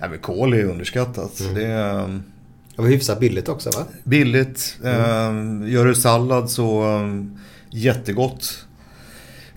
[0.00, 1.42] Ja, men kål är underskattat.
[1.54, 2.08] Det är, eh,
[2.76, 3.84] Det var hyfsat billigt också, va?
[4.04, 4.76] Billigt.
[4.84, 4.90] Eh,
[5.70, 6.84] gör du sallad så
[7.70, 8.64] jättegott.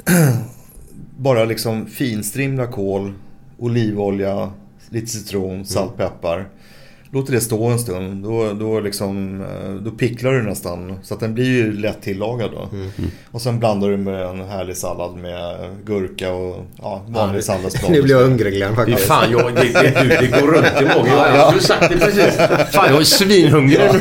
[1.23, 3.13] Bara liksom finstrimla kål,
[3.59, 4.51] olivolja,
[4.89, 6.47] lite citron, salt, peppar.
[7.11, 8.23] Låter det stå en stund.
[8.23, 10.99] Då, då, liksom, eh, då picklar du nästan.
[11.03, 12.69] Så att den blir ju lätt tillagad då.
[13.31, 15.55] Och sen blandar du med en härlig sallad med
[15.85, 17.91] gurka och ja, vanlig Ja, salladsblad.
[17.91, 18.99] nu blir jag hungrig Glenn faktiskt.
[18.99, 21.07] fan, jag, det, det, du, det går runt i magen.
[21.17, 21.47] Jag Ja.
[21.47, 22.35] skulle sagt det precis.
[22.71, 23.79] Fan, jag är svinhungrig.
[23.79, 23.93] Ja,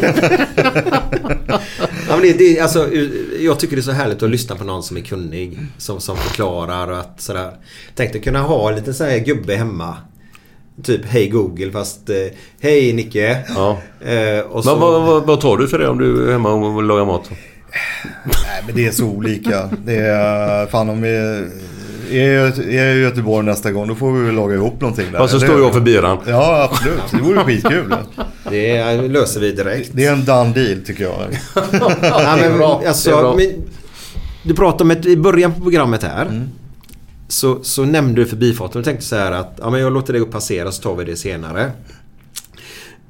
[2.22, 2.88] det, det, alltså,
[3.38, 5.58] jag tycker det är så härligt att lyssna på någon som är kunnig.
[5.78, 7.56] Som, som förklarar och att sådär.
[7.94, 9.96] Tänkte kunna ha en liten sån här gubbe hemma.
[10.82, 12.16] Typ Hej Google fast eh,
[12.60, 13.38] Hej Nicke.
[13.48, 13.78] Ja.
[14.00, 16.82] Eh, och så, vad, vad, vad tar du för det om du är hemma och
[16.82, 17.30] lagar mat?
[18.24, 19.70] Nej men det är så olika.
[19.84, 21.44] Det är, fan om vi
[22.12, 25.18] är, är i Göteborg nästa gång då får vi väl laga ihop någonting där.
[25.18, 26.18] Ja, så står jag för biran.
[26.26, 27.94] Ja absolut, det vore skitkul.
[28.50, 29.90] Det löser vi direkt.
[29.92, 31.38] Det är en done deal tycker jag.
[32.02, 33.48] ja, men, alltså, men,
[34.42, 36.26] du pratade om ett, i början på programmet här.
[36.26, 36.48] Mm.
[37.28, 40.24] Så, så nämnde du förbifarten och tänkte så här att ja, men jag låter det
[40.24, 41.70] passera så tar vi det senare.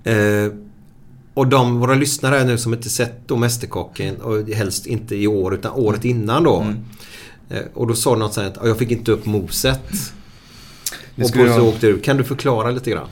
[0.05, 0.53] Eh,
[1.35, 5.27] och de, våra lyssnare här nu som inte sett då Mästerkocken och helst inte i
[5.27, 6.61] år utan året innan då.
[6.61, 6.77] Mm.
[7.53, 9.81] Eh, och då sa något så här att "Ja, jag fick inte upp moset.
[11.17, 12.01] Det och så jag- åkte du.
[12.01, 13.09] Kan du förklara lite grann?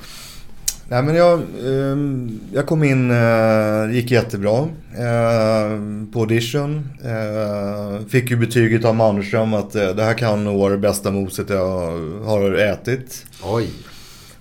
[0.89, 4.59] Nej men jag, ehm, jag kom in, uh, gick jättebra
[4.93, 5.79] eh,
[6.13, 6.89] på audition.
[7.05, 11.11] Eh, fick ju betyget av Mannerström att eh, det här kan nog vara det bästa
[11.11, 11.91] moset jag
[12.25, 13.27] har ätit.
[13.43, 13.69] Oj.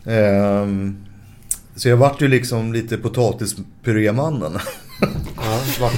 [0.05, 0.97] Ehm,
[1.76, 4.51] så jag vart ju liksom lite potatispuré-mannen.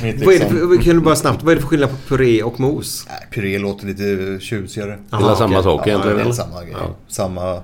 [0.04, 1.96] Mitt Vad är det liksom- kan du bara snabbt, vad är det för skillnad på
[2.08, 3.06] puré och mos?
[3.10, 4.98] Nej, puré låter lite tjusigare.
[5.10, 6.18] Det är samma sak Ja, egentligen?
[6.18, 6.74] det är samma grej.
[6.80, 6.96] Ja.
[7.08, 7.62] Samma...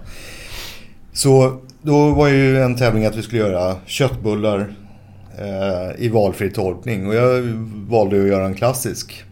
[1.14, 4.76] Så då var ju en tävling att vi skulle göra köttbullar
[5.39, 7.07] eh, i valfri tolkning.
[7.07, 7.41] Och jag
[7.89, 9.23] valde att göra en klassisk.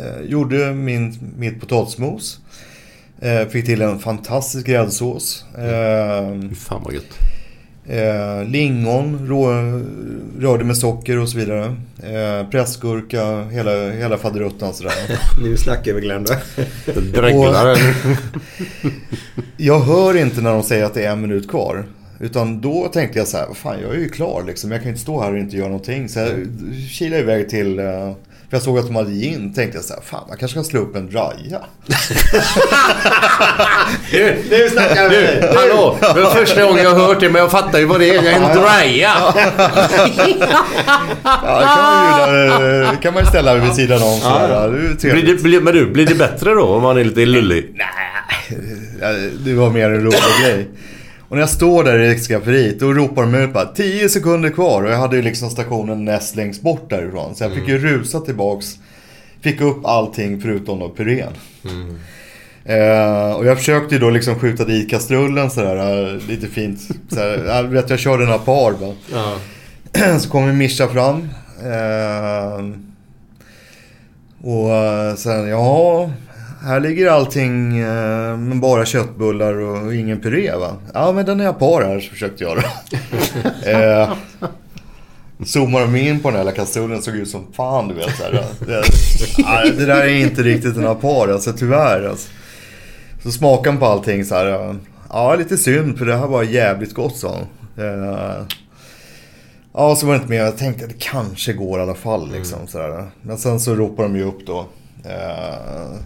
[0.00, 2.38] Eh, gjorde min, mitt potatismos.
[3.20, 5.44] Eh, fick till en fantastisk gräddsås.
[5.58, 7.18] Eh, fan vad gött.
[7.88, 9.52] Eh, lingon, rå,
[10.40, 11.76] rörde med socker och så vidare.
[12.02, 14.92] Eh, pressgurka, hela, hela faderuttan sådär.
[15.42, 16.26] Nu snackar vi Glenn.
[17.14, 17.78] Dreglar.
[19.56, 21.86] Jag hör inte när de säger att det är en minut kvar.
[22.20, 24.72] Utan då tänkte jag så här, vad fan jag är ju klar liksom.
[24.72, 26.08] Jag kan inte stå här och inte göra någonting.
[26.08, 26.46] Så jag
[26.90, 28.12] kilade iväg till, eh,
[28.50, 29.54] för jag såg att de hade gin.
[29.54, 31.60] Tänkte jag så här, fan man kanske ska slå upp en draja.
[34.10, 35.96] Du, Nu snackar du, hallå!
[36.00, 38.32] Det var första gången jag hört det men jag fattar ju vad det är.
[38.32, 39.12] En draja.
[41.24, 44.20] Ja, det kan man ju, eh, kan man ju ställa vid sidan om.
[44.20, 44.68] Så här.
[45.00, 45.10] Det.
[45.12, 47.74] Blir det, blir, men du, blir det bättre då om man är lite lullig?
[49.00, 49.08] Ja,
[49.44, 50.68] Det var mer en rolig grej.
[51.28, 54.82] Och när jag står där i skafferiet då ropar de ut bara 10 sekunder kvar.
[54.82, 57.34] Och jag hade ju liksom stationen näst längst bort därifrån.
[57.34, 58.78] Så jag fick ju rusa tillbaks.
[59.40, 61.32] Fick upp allting förutom då purén.
[62.64, 66.80] Eh, och jag försökte ju då liksom skjuta dit kastrullen sådär eh, lite fint.
[67.08, 68.94] Sådär, jag vet jag körde några par bara.
[69.12, 69.38] Ja.
[70.18, 71.28] Så kommer Mischa fram.
[71.64, 72.64] Eh,
[74.42, 76.10] och eh, sen, ja,
[76.60, 80.76] här ligger allting eh, med bara köttbullar och ingen puré va?
[80.94, 82.62] Ja, men den är jag par här, så försökte jag då.
[83.70, 84.12] eh,
[85.44, 88.16] zoomar de in på den här jävla kastrullen såg ut som fan du vet.
[88.16, 92.08] Så här, det, det där är inte riktigt en apar alltså, tyvärr.
[92.08, 92.28] Alltså.
[93.22, 94.76] Så smakade han på allting så här.
[95.10, 97.84] Ja, lite synd för det här var jävligt gott sa han.
[97.86, 98.42] Eh,
[99.72, 100.40] Ja, så var det inte mer.
[100.40, 102.32] Jag tänkte att det kanske går i alla fall.
[102.32, 103.06] Liksom, sådär.
[103.22, 104.66] Men sen så ropade de ju upp då.
[105.04, 105.98] Eh,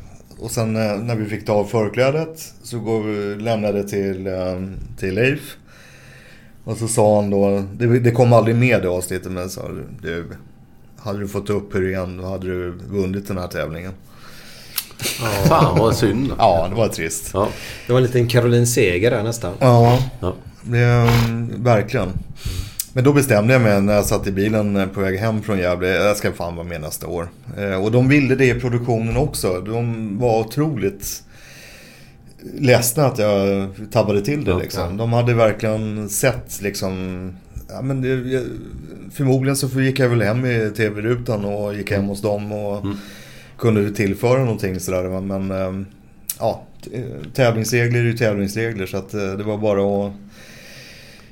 [0.42, 4.60] och sen eh, när vi fick ta av förklädet så går vi, lämnade till, eh,
[4.98, 5.56] till Leif.
[6.64, 9.68] Och så sa han då, det, det kom aldrig med i avsnittet men sa
[10.02, 10.24] du,
[10.98, 13.92] hade du fått upp purén då hade du vunnit den här tävlingen.
[15.48, 16.32] Fan vad synd.
[16.38, 17.30] Ja, det var trist.
[17.34, 17.48] Ja.
[17.86, 19.52] Det var en liten Caroline Seger där nästan.
[19.58, 20.34] Ja, Ja.
[20.62, 22.08] det, mm, verkligen.
[22.94, 25.58] Men då bestämde jag mig när jag satt i bilen eh, på väg hem från
[25.58, 25.88] Gävle.
[25.88, 27.28] Jag ska fan vara med nästa år.
[27.58, 29.60] Eh, Och de ville det i produktionen också.
[29.60, 31.22] De var otroligt
[32.58, 34.96] ledsna att jag tabbade till det liksom.
[34.96, 37.32] De hade verkligen sett liksom...
[37.68, 38.42] Ja, men det,
[39.12, 42.84] förmodligen så gick jag väl hem i tv-rutan och gick hem hos dem och
[43.58, 45.20] kunde tillföra någonting sådär.
[45.20, 45.86] Men eh,
[46.38, 46.62] ja,
[47.34, 50.12] tävlingsregler är ju tävlingsregler så att eh, det var bara att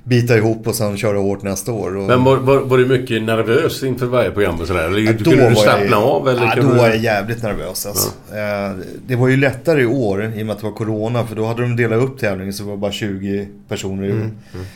[0.05, 1.97] bita ihop och sen köra hårt nästa år.
[1.97, 4.85] Och, Men var, var, var du mycket nervös inför varje program och sådär?
[4.87, 6.29] Eller Ja, kunde du slappna jag, av?
[6.29, 6.69] Eller ja, då du...
[6.69, 8.09] var jag jävligt nervös alltså.
[8.37, 11.27] Eh, Det var ju lättare i år i och med att det var Corona.
[11.27, 14.05] För då hade de delat upp tävlingen så det var bara 20 personer.
[14.05, 14.31] i- Mm,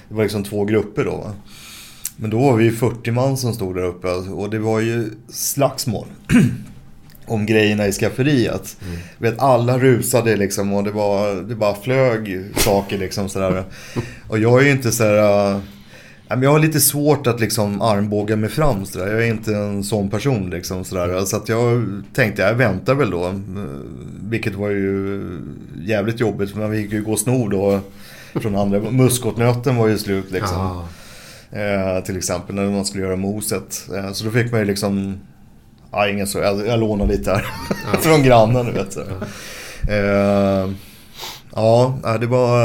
[0.09, 1.17] Det var liksom två grupper då.
[1.17, 1.33] Va?
[2.17, 4.31] Men då var vi 40 man som stod där uppe alltså.
[4.33, 6.07] och det var ju slagsmål.
[7.27, 8.77] om grejerna i skafferiet.
[8.87, 8.97] Mm.
[9.19, 13.65] Vet, alla rusade liksom och det, var, det bara flög saker liksom sådär.
[14.29, 15.53] Och jag är ju inte sådär...
[16.29, 19.07] äh, Jag har lite svårt att liksom armbåga mig fram sådär.
[19.13, 21.25] Jag är inte en sån person liksom sådär.
[21.25, 23.41] Så att jag tänkte jag väntar väl då.
[24.23, 25.23] Vilket var ju
[25.85, 27.81] jävligt jobbigt för man fick ju gå snor då.
[28.41, 28.81] Från andra.
[28.91, 30.57] Muskotnöten var ju slut liksom.
[30.59, 30.89] Ja.
[31.59, 33.89] Eh, till exempel när man skulle göra moset.
[33.97, 35.19] Eh, så då fick man ju liksom...
[35.95, 36.39] Ja, ingen så.
[36.39, 37.47] Jag, jag lånade lite här.
[38.01, 38.93] Från grannen, du vet.
[38.93, 39.01] Så.
[39.89, 40.71] Eh,
[41.55, 42.59] ja, det var...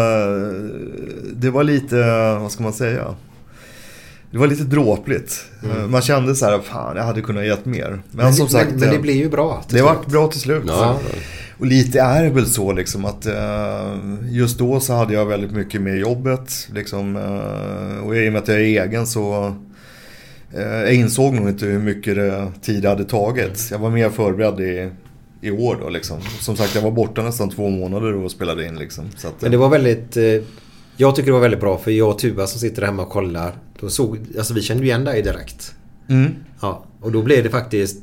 [1.36, 1.96] Det var lite...
[2.42, 3.16] Vad ska man säga?
[4.32, 5.46] Det var lite dråpligt.
[5.64, 7.90] Eh, Man kände så här, fan jag hade kunnat gett mer.
[7.90, 8.70] Men, Men, som sagt...
[8.72, 9.64] men, men det eh, blir ju bra.
[9.70, 10.64] det vart bra till slut.
[10.68, 11.00] Ja.
[11.60, 13.96] Och lite är det väl så liksom att eh,
[14.30, 16.68] just då så hade jag väldigt mycket med jobbet.
[16.74, 19.54] Liksom, eh, och i och med att jag är egen så eh,
[20.54, 22.18] jag insåg nog inte hur mycket
[22.62, 23.68] tid det hade tagit.
[23.72, 24.90] Jag var mer förberedd i,
[25.42, 26.22] i år då liksom.
[26.40, 29.06] Som sagt jag var borta nästan två månader och spelade in liksom.
[29.26, 30.18] Att, Men det var väldigt...
[30.18, 30.24] eh,
[30.98, 33.54] Jag tycker det var väldigt bra för jag och Tuva som sitter hemma och kollar.
[33.80, 35.74] Då såg, alltså vi kände ju igen dig direkt.
[36.10, 36.36] Mm.
[36.62, 37.98] Ja, och då blev det faktiskt...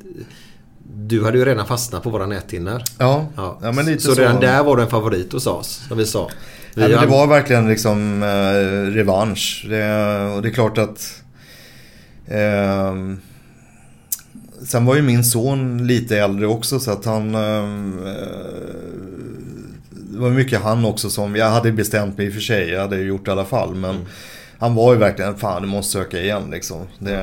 [0.98, 2.82] Du hade ju redan fastnat på våra näthinnor.
[2.98, 4.14] Ja, ja, men lite så.
[4.14, 4.20] så.
[4.20, 6.30] redan där var du en favorit hos oss, som vi sa.
[6.74, 9.66] Vi Ja, men det var verkligen liksom eh, revansch.
[9.68, 9.84] Det,
[10.36, 11.22] och det är klart att...
[12.28, 13.20] ehm,
[14.66, 17.34] sen var ju min son lite äldre också så att han...
[17.34, 18.12] ehm, eh,
[19.90, 21.36] det var mycket han också som...
[21.36, 22.70] Jag hade bestämt mig i och för sig.
[22.70, 23.74] Jag hade gjort det i alla fall.
[23.74, 24.06] Men Mm.
[24.58, 25.36] han var ju verkligen...
[25.36, 26.86] Fan du måste söka igen liksom.
[26.98, 27.16] Det,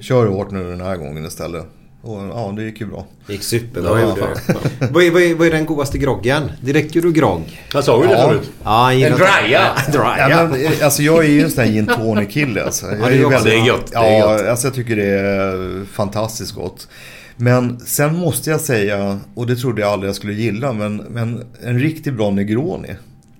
[0.00, 1.64] kör hårt nu den här gången istället.
[2.08, 3.06] Och ja, det gick ju bra.
[3.26, 4.16] Det gick superbra Ja,
[4.90, 6.52] vad, är, vad, är, vad är den godaste groggen?
[6.60, 7.62] Direkt du grogg.
[7.72, 8.50] Jag sa ju det förut.
[8.64, 9.60] Ja, En draja.
[9.92, 10.30] draja.
[10.30, 12.86] Ja, men, eh, alltså jag är ju en sån här gin tonic kille alltså.
[12.86, 14.04] Jag Ja, det är väldigt- det är gott, det Ja,
[14.38, 16.88] är alltså jag tycker det är fantastiskt gott.
[17.36, 21.44] Men sen måste jag säga, och det trodde jag aldrig jag skulle gilla, men, men
[21.62, 22.94] en riktigt bra Negroni.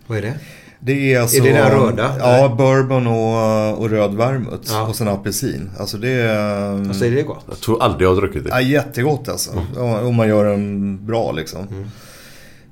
[0.07, 0.35] Vad är det?
[0.81, 1.37] Det är alltså...
[1.37, 2.15] Är det den röda?
[2.19, 4.73] Ja, bourbon och, och röd vermouth.
[4.73, 4.87] Ja.
[4.87, 5.71] Och sen apelsin.
[5.79, 6.73] Alltså det är...
[6.89, 7.45] Alltså är det gott?
[7.49, 8.51] Jag tror aldrig jag har druckit det.
[8.51, 9.51] Ja, jättegott alltså.
[9.77, 11.67] Ja, Om man gör den bra liksom.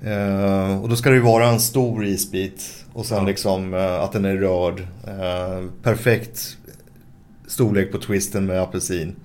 [0.05, 2.63] Eh, och då ska det ju vara en stor isbit.
[2.93, 4.81] Och sen liksom eh, att den är rörd.
[5.07, 6.57] Eh, perfekt
[7.57, 9.17] storlek på twisten med apelsin.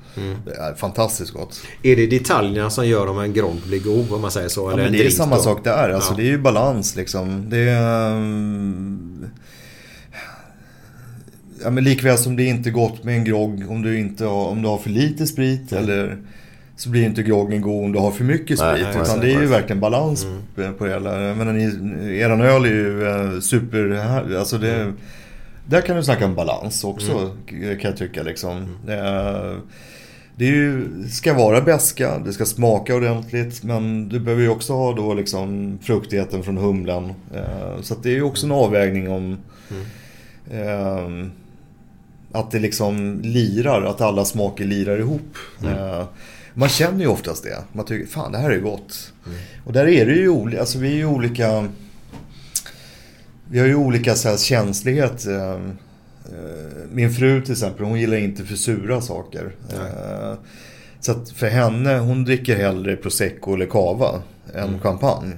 [0.46, 1.62] Det är fantastiskt gott.
[1.84, 4.62] Är det detaljerna som gör om en grogg blir god om man säger så?
[4.62, 5.42] Ja, eller men en det är samma då?
[5.42, 5.90] sak där.
[5.90, 6.18] Alltså, Ja.
[6.18, 7.46] Det är ju balans liksom.
[7.50, 8.12] Det är...
[8.12, 9.26] mm,
[11.64, 14.46] Ja, men likväl som det är inte gott med en grogg om du, inte har,
[14.48, 15.72] om du har för lite sprit.
[15.72, 16.18] Eller
[16.76, 18.82] så blir inte groggen god om du har för mycket Nej, sprit.
[18.84, 20.26] nej, utan exakt, det är ju verkligen balans
[20.78, 21.22] på det hela.
[21.22, 24.00] Jag ni, eran öl är ju eh, super...
[24.38, 24.94] Alltså det,
[25.66, 28.78] Där kan du snacka om balans också kan jag tycka liksom.
[28.86, 29.60] Det, är,
[30.36, 33.64] det är ju, ska vara beska, det ska smaka ordentligt.
[33.64, 37.14] Men du behöver ju också ha då liksom fruktigheten från humlan.
[37.36, 39.38] Eh, Så det är ju också en avvägning om
[40.52, 41.32] ehm,
[42.32, 45.36] att det liksom lirar, att alla smaker lirar ihop.
[45.64, 46.04] Eh,
[46.54, 47.58] Man känner ju oftast det.
[47.74, 49.14] Man tycker, fan det här är gott.
[49.66, 51.68] Och där är det ju olika, alltså vi är ju olika...
[53.52, 55.26] Vi har ju olika så här, känslighet.
[55.28, 55.58] eh, eh,
[56.92, 59.52] Min fru till exempel, hon gillar inte för sura saker.
[59.74, 60.34] Eh,
[61.00, 64.22] Så att för henne, hon dricker hellre prosecco eller cava
[64.54, 64.80] än Mm.
[64.80, 65.32] champagne.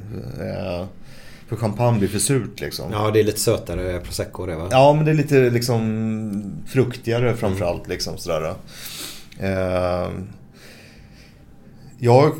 [1.48, 2.86] För champagne blir för surt liksom.
[2.92, 4.68] Ja, det är lite sötare prosecco det va?
[4.72, 7.88] Ja, men det är lite liksom fruktigare framförallt.
[7.88, 8.54] Liksom, sådär.
[12.00, 12.32] Jag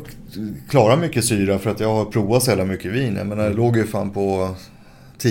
[0.68, 3.16] klarar mycket syra för att jag har provat så jävla mycket vin.
[3.16, 4.54] Jag menar, jag låg ju fan på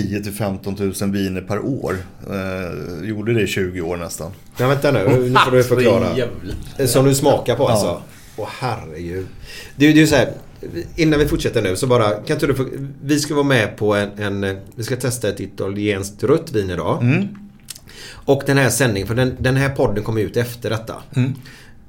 [0.02, 1.96] 10 till 15 000 viner per år.
[2.30, 4.30] Eh, gjorde det i 20 år nästan.
[4.58, 6.08] Men vänta nu, nu får du förklara.
[6.86, 8.02] Som du smakar på alltså?
[8.36, 9.26] Åh herregud.
[9.76, 10.28] Det, är ju- det är ju så här,
[10.96, 12.66] innan vi fortsätter nu så bara, kan inte du få,
[13.04, 14.10] Vi ska vara med på en,
[14.42, 17.02] en vi ska testa ett italienskt rött vin idag.
[17.02, 17.28] Mm.
[18.10, 20.94] Och den här sändningen, för den, den här podden kommer ut efter detta.
[21.16, 21.34] Mm.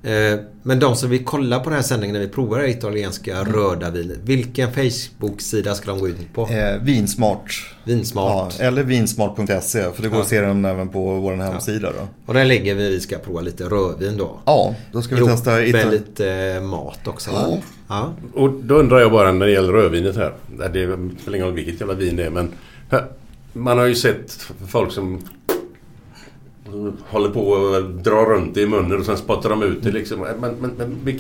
[0.06, 3.38] Eh, Men de som vill kolla på den här sändningen när vi provar det italienska
[3.38, 3.54] Mm.
[3.54, 4.18] röda vinet.
[4.24, 6.42] Vilken Facebook-sida ska de gå in på?
[6.48, 7.76] Eh, vinsmart.
[7.84, 8.56] Vinsmart.
[8.60, 10.22] Ja, eller vinsmart.se för det går Ja.
[10.22, 12.08] att se den även på vår hemsida då.
[12.26, 14.40] Och där lägger vi, vi ska prova lite rödvin då.
[14.46, 17.30] Ja, då ska vi Ihop testa med lite eh, mat också.
[17.34, 17.58] Ja.
[17.88, 18.14] ja.
[18.34, 20.34] Och då undrar jag bara när det gäller rödvinet här.
[20.58, 20.68] Det
[21.22, 22.52] spelar ingen roll vilket jävla vin det är men
[23.54, 24.38] man har ju sett
[24.68, 25.22] folk som
[27.08, 30.20] håller på och drar runt det i munnen och sen spottar de ut det liksom.
[30.40, 31.20] Men, men, men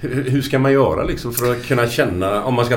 [0.00, 2.76] hur, ska man göra liksom för att kunna känna om man ska,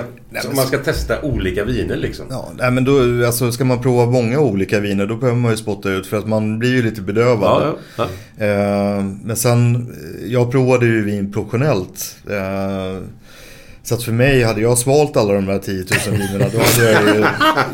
[0.50, 2.26] om man ska testa olika viner liksom?
[2.30, 5.58] Ja, nej, men då, alltså, ska man prova många olika viner då behöver man ju
[5.58, 7.62] spotta ut för att man blir ju lite bedövad.
[7.64, 8.08] Ja, ja,
[8.46, 12.16] Eh, men sen, eh, jag provade ju vin professionellt.
[12.30, 13.04] Eh,
[13.90, 16.92] så att för mig, hade jag svalt alla de där 10 000 vinerna då hade,
[16.92, 17.26] jag ju,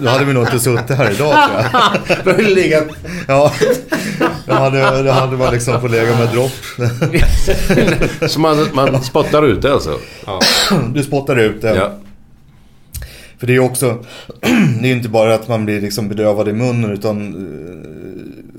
[0.01, 1.65] då hade vi nog inte suttit här idag tror jag.
[2.25, 2.83] Då hade legat...
[3.27, 3.53] Ja,
[4.47, 6.51] då hade, då hade man liksom fått lägga med dropp.
[8.29, 9.99] Så man, man spottar ut det alltså?
[10.25, 10.39] Ja.
[10.93, 11.75] Du spottar ut det.
[11.75, 11.91] Ja.
[13.39, 14.05] För det är ju också,
[14.81, 17.27] det är ju inte bara att man blir liksom bedövad i munnen utan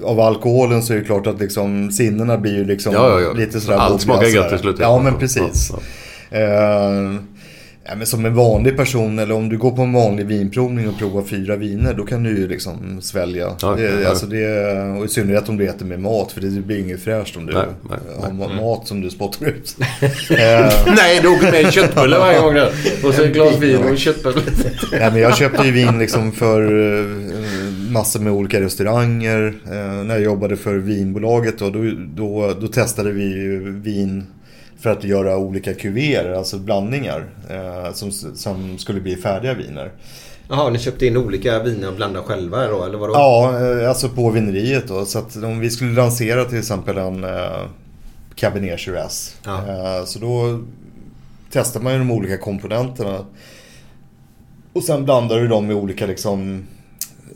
[0.02, 3.20] eh, av alkoholen så är det klart att liksom sinnena blir ju liksom Ja, ja,
[3.20, 3.32] ja.
[3.32, 4.48] lite sådär Allt smakar gött sådär.
[4.48, 5.00] till slut, ja.
[5.02, 5.70] Men precis.
[5.72, 5.78] ja,
[6.30, 7.14] Eh,
[7.88, 10.98] ja, men som en vanlig person eller om du går på en vanlig vinprovning och
[10.98, 13.52] provar fyra viner då kan du ju liksom svälja.
[13.62, 14.08] Ja, det, ja.
[14.08, 17.36] Alltså det, och i synnerhet om du äter med mat för det blir inget fräscht
[17.36, 18.46] om du Nej, nej, har nej.
[18.48, 19.76] ma- mat som du spottar ut.
[20.96, 22.56] Nej, du åker med en köttbulle varje gång.
[23.04, 24.40] Och så ett glas vin och en köttbulle.
[24.92, 26.62] Ja, men jag köpte ju vin liksom för
[27.00, 27.06] eh,
[27.90, 29.54] massor med olika restauranger.
[29.66, 31.80] Eh, när jag jobbade för vinbolaget då, då,
[32.16, 34.24] då, då testade vi vin
[34.86, 37.26] för att göra olika kuvéer, alltså blandningar.
[37.50, 39.92] Eh, som, som skulle bli färdiga viner.
[40.48, 43.14] Jaha, ni köpte in olika viner och blandade själva då, eller vadå?
[43.14, 45.04] Ja, eh, alltså på vineriet då.
[45.04, 47.62] Så att om vi skulle lansera till exempel en eh,
[48.34, 49.36] Cabernet Shiraz.
[49.44, 49.56] Ja.
[49.56, 50.60] Eh, så då
[51.50, 53.18] testar man ju de olika komponenterna.
[54.72, 56.66] Och sen blandar du dem med olika liksom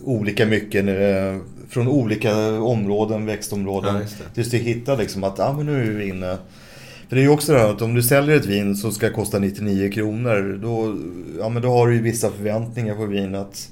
[0.04, 3.94] olika mycket eh, från olika områden, växtområden.
[3.94, 4.34] Ja, just det.
[4.34, 6.38] tills du hittar liksom att ah, men nu är vi inne.
[7.10, 9.12] För det är ju också det här att om du säljer ett vin som ska
[9.12, 10.58] kosta 99 kronor.
[10.62, 10.96] Då,
[11.38, 13.68] ja, men då har du ju vissa förväntningar på vinet.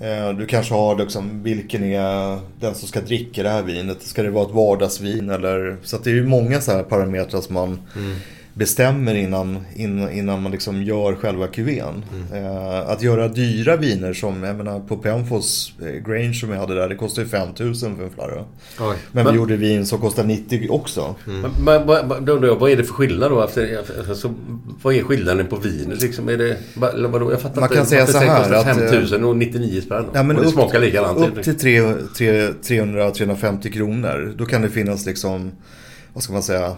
[0.00, 4.02] Eh, du kanske har liksom, vilken är den som ska dricka det här vinet?
[4.02, 5.76] Ska det vara ett vardagsvin eller?
[5.82, 8.16] Så att det är ju många så här parametrar som man mm
[8.58, 12.04] bestämmer innan, innan, innan man liksom gör själva kuvén.
[12.34, 16.74] Eh, att göra dyra viner som, jag menar på Penfolds eh, Grange som jag hade
[16.74, 18.44] där, det kostar ju 5000 för en flarra.
[18.78, 21.14] Men, Men- vi gjorde vin som kostar 90 också.
[21.24, 23.42] Men, men, men, då jag, vad är det för skillnad då?
[23.44, 23.78] Efter,
[24.08, 24.34] alltså,
[24.82, 26.28] vad är skillnaden på vinet liksom?
[26.28, 26.56] Är det,
[27.08, 27.30] vadå?
[27.32, 27.76] Jag fattar Man inte.
[27.76, 30.04] kan säga varför så här att, eh, 5000 och 99 spänn.
[30.14, 31.18] Ja, men och det upp, smakar likadant.
[31.18, 34.34] Upp till tre- tre- 300-350 kronor.
[34.38, 35.52] Då kan det finnas liksom,
[36.12, 36.76] vad ska man säga,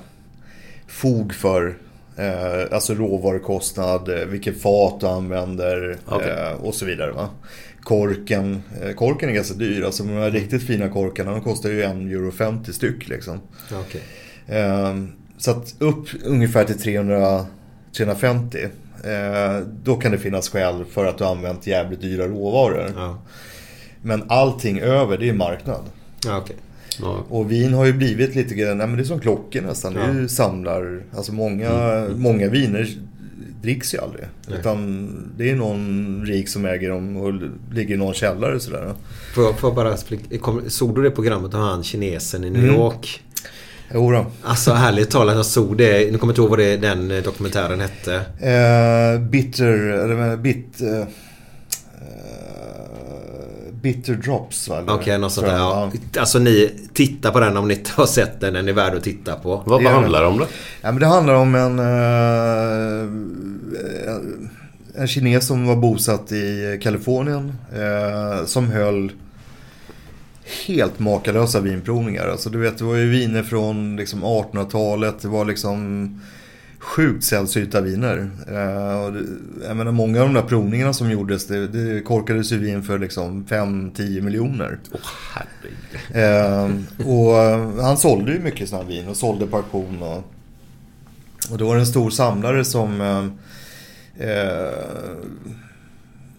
[0.88, 1.78] fog för
[2.16, 6.30] eh, alltså råvarukostnad, eh, vilket fat du använder Okej.
[6.30, 7.12] eh, och så vidare.
[7.12, 7.28] Va?
[7.82, 9.82] Korken, eh, korken är ganska dyr.
[9.84, 13.40] Alltså de här riktigt fina korkarna de kostar ju 1,50 euro 50 styck liksom.
[13.72, 14.02] Okej.
[14.48, 17.46] Ehm, Så att upp ungefär till 300,
[17.96, 18.58] 350.
[19.04, 22.92] eh, Då kan det finnas skäl för att du har använt jävligt dyra råvaror.
[22.96, 23.18] Ja.
[24.02, 25.84] Men allting över det är marknad.
[26.24, 26.56] Ja, okej.
[27.02, 27.24] Ja.
[27.28, 29.96] Och vin har ju blivit lite grann, nej men det är som klockor nästan.
[29.96, 32.88] Är ju samlar, alltså många, många viner
[33.62, 34.24] dricks ju aldrig.
[34.48, 34.58] Nej.
[34.58, 37.32] Utan det är någon rik som äger dem och
[37.72, 38.94] ligger i någon källare sådär.
[39.34, 39.96] Får jag, får jag bara
[40.68, 42.74] Såg du det programmet om han kinesen i New Mm.
[42.76, 43.22] York?
[43.94, 44.26] Jo då.
[44.42, 46.12] Alltså härligt talat, jag såg det.
[46.12, 48.14] Nu kommer jag inte ihåg vad det, den eh, dokumentären hette.
[48.14, 50.80] Eh, bitter, eller bit...
[50.80, 51.06] Eh,
[53.82, 54.84] Bitter Drops va?
[54.88, 55.56] Okej, något sånt där.
[55.56, 55.92] Ja.
[56.18, 58.54] Alltså ni tittar på den om ni inte har sett den.
[58.54, 59.62] Den är värd att titta på.
[59.66, 60.46] Vad, vad handlar det om då?
[60.80, 63.06] Ja, men det handlar om en, eh,
[65.02, 67.52] en kines som var bosatt i Kalifornien.
[67.72, 69.12] Eh, som höll
[70.66, 72.28] helt makalösa vinprovningar.
[72.28, 75.22] Alltså du vet, det var ju viner från liksom 1800-talet.
[75.22, 76.20] Det var liksom
[76.78, 78.30] sjukt sällsynta viner.
[78.46, 79.24] Eh, och det,
[79.66, 82.98] jag menar, många av de där provningarna som gjordes, det, det korkades ju vin för
[82.98, 84.78] liksom 5-10 miljoner.
[84.92, 85.00] Åh,
[86.12, 86.70] Eh,
[87.06, 90.02] och eh, han sålde ju mycket sådana vin och sålde på auktion.
[90.02, 90.24] Och,
[91.50, 93.24] och då var det en stor samlare som eh,
[94.28, 94.72] eh,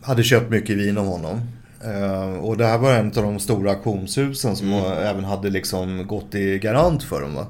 [0.01, 1.41] hade köpt mycket vin av honom.
[1.83, 6.35] Eh, och det här var en av de stora auktionshusen som även hade liksom gått
[6.35, 7.35] i garant för dem.
[7.35, 7.47] Va?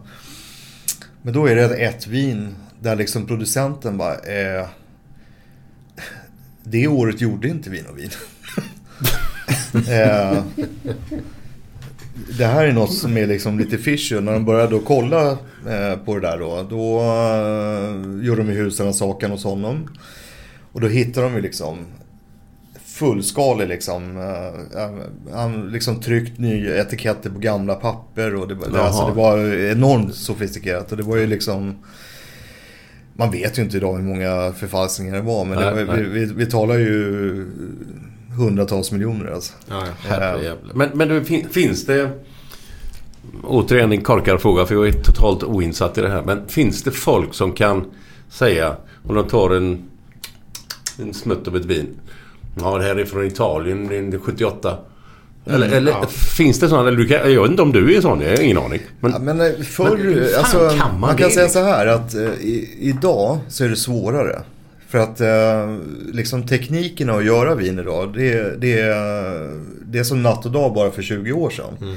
[1.22, 4.68] Men då är det ett vin där liksom producenten bara eh,
[6.64, 8.10] Det året gjorde inte vi något vin.
[9.94, 10.44] eh,
[12.38, 14.20] det här är något som är liksom lite fishy.
[14.20, 15.32] När de började då kolla
[15.68, 16.64] eh, på det där då.
[16.70, 19.90] Då eh, gjorde de ju husrannsakan hos honom.
[20.72, 21.86] Och då hittade de ju liksom
[22.86, 24.18] fullskalig liksom.
[24.18, 24.90] Eh,
[25.34, 28.36] han liksom tryckt nya etiketter på gamla papper.
[28.36, 30.92] Och det, var- alltså, det var enormt sofistikerat.
[30.92, 31.76] Och det var ju liksom...
[33.20, 35.46] Man vet ju inte idag hur många förfalskningar det var.
[35.46, 36.04] Men det Nej, var, nej.
[36.04, 37.46] vi, vi, vi talar ju
[38.38, 39.54] hundratals miljoner alltså.
[39.70, 40.74] Ja, Herrejävlar.
[40.74, 42.10] Men, men det fin, finns det...
[43.44, 46.24] Återigen en korkad fråga för jag är totalt oinsatt i det här.
[46.24, 47.86] Men finns det folk som kan
[48.30, 49.84] säga, om de tar en,
[51.00, 51.88] en smutt av ett vin.
[52.62, 54.78] Ja, det här är från Italien, det är 78.
[55.46, 56.08] Eller, Mm, eller ja.
[56.08, 56.88] finns det sådana?
[56.88, 58.80] Eller du kan, jag vet inte om du är sån, jag har ingen aning.
[59.00, 61.88] Men, Ja, men eh, förr, Men alltså, kan man man, kan det, säga så här
[61.88, 64.40] att eh, i, idag så är det svårare.
[64.88, 65.78] För att eh,
[66.14, 69.50] liksom teknikerna att göra vin idag, det, det, är,
[69.86, 71.74] det är som natt och dag bara för 20 år sedan.
[71.82, 71.96] Mm.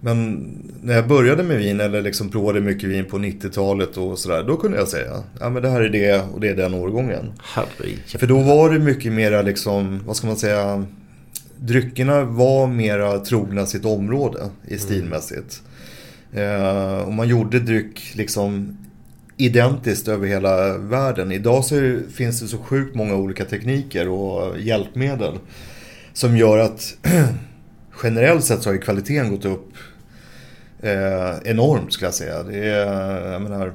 [0.00, 0.48] Men
[0.82, 4.56] när jag började med vin eller liksom provade mycket vin på 90-talet och sådär, då
[4.56, 7.32] kunde jag säga, ja men det här är det och det är den årgången.
[7.42, 8.18] herrejävlar.
[8.18, 10.84] För då var det mycket mera liksom, vad ska man säga,
[11.60, 15.62] dryckerna var mera trogna sitt område i stilmässigt.
[16.32, 18.76] Eh, och man gjorde dryck liksom
[19.36, 21.32] identiskt över hela världen.
[21.32, 25.38] Idag så finns det så sjukt många olika tekniker och hjälpmedel
[26.12, 26.96] som gör att
[28.02, 29.72] generellt sett så har ju kvaliteten gått upp
[30.82, 32.42] eh, enormt skulle jag säga.
[32.42, 33.72] Det är, jag menar,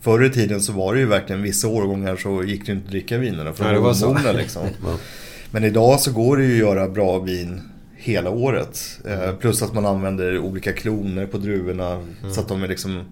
[0.00, 2.90] förr i tiden så var det ju verkligen vissa årgångar så gick det inte att
[2.90, 4.32] dricka vinerna för Nej, de det var så.
[4.32, 4.62] liksom.
[5.56, 7.60] Men idag så går det ju att göra bra vin
[7.96, 9.00] hela året.
[9.04, 13.04] Eh, plus att man använder olika kloner på druvorna så att de är liksom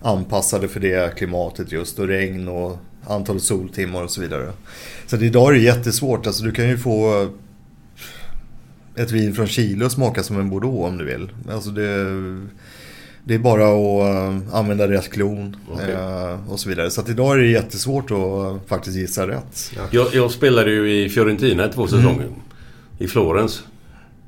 [0.00, 4.52] anpassade för det klimatet just och regn och antal soltimmar och så vidare.
[5.06, 6.26] Så idag är det jättesvårt.
[6.26, 7.28] Alltså du kan ju få
[8.96, 11.28] ett vin från Chile och smaka som en Bordeaux om du vill.
[11.50, 12.06] Alltså det,
[13.24, 15.92] det är bara att eh, använda rätt klon Okej.
[15.92, 16.90] eh, och så vidare.
[16.90, 19.72] Så att idag är det jättesvårt att eh, faktiskt gissa rätt.
[19.90, 22.26] Jag, jag spelade ju i Fiorentina två säsonger.
[22.98, 23.62] I Florens.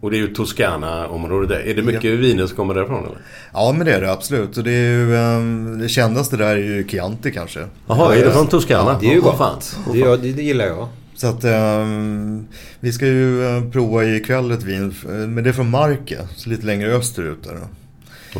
[0.00, 1.60] Och det är ju Toscana-området där.
[1.66, 3.18] Är det mycket viner som kommer därifrån eller?
[3.52, 4.56] Ja men det är det absolut.
[4.56, 7.60] Och det är ju ehm, det kändaste där är ju Chianti kanske.
[7.86, 8.90] Jaha, är det från Toscana?
[8.92, 9.38] Ja, Det är ju gott.
[9.38, 9.60] fan.
[9.92, 10.88] Det, gör- det, det gillar jag.
[11.16, 12.46] Så att ehm,
[12.80, 13.40] vi ska ju
[13.72, 14.94] prova ikväll ett vin.
[15.06, 17.52] Men det är från Marke, så lite längre österut där.
[17.54, 17.66] då.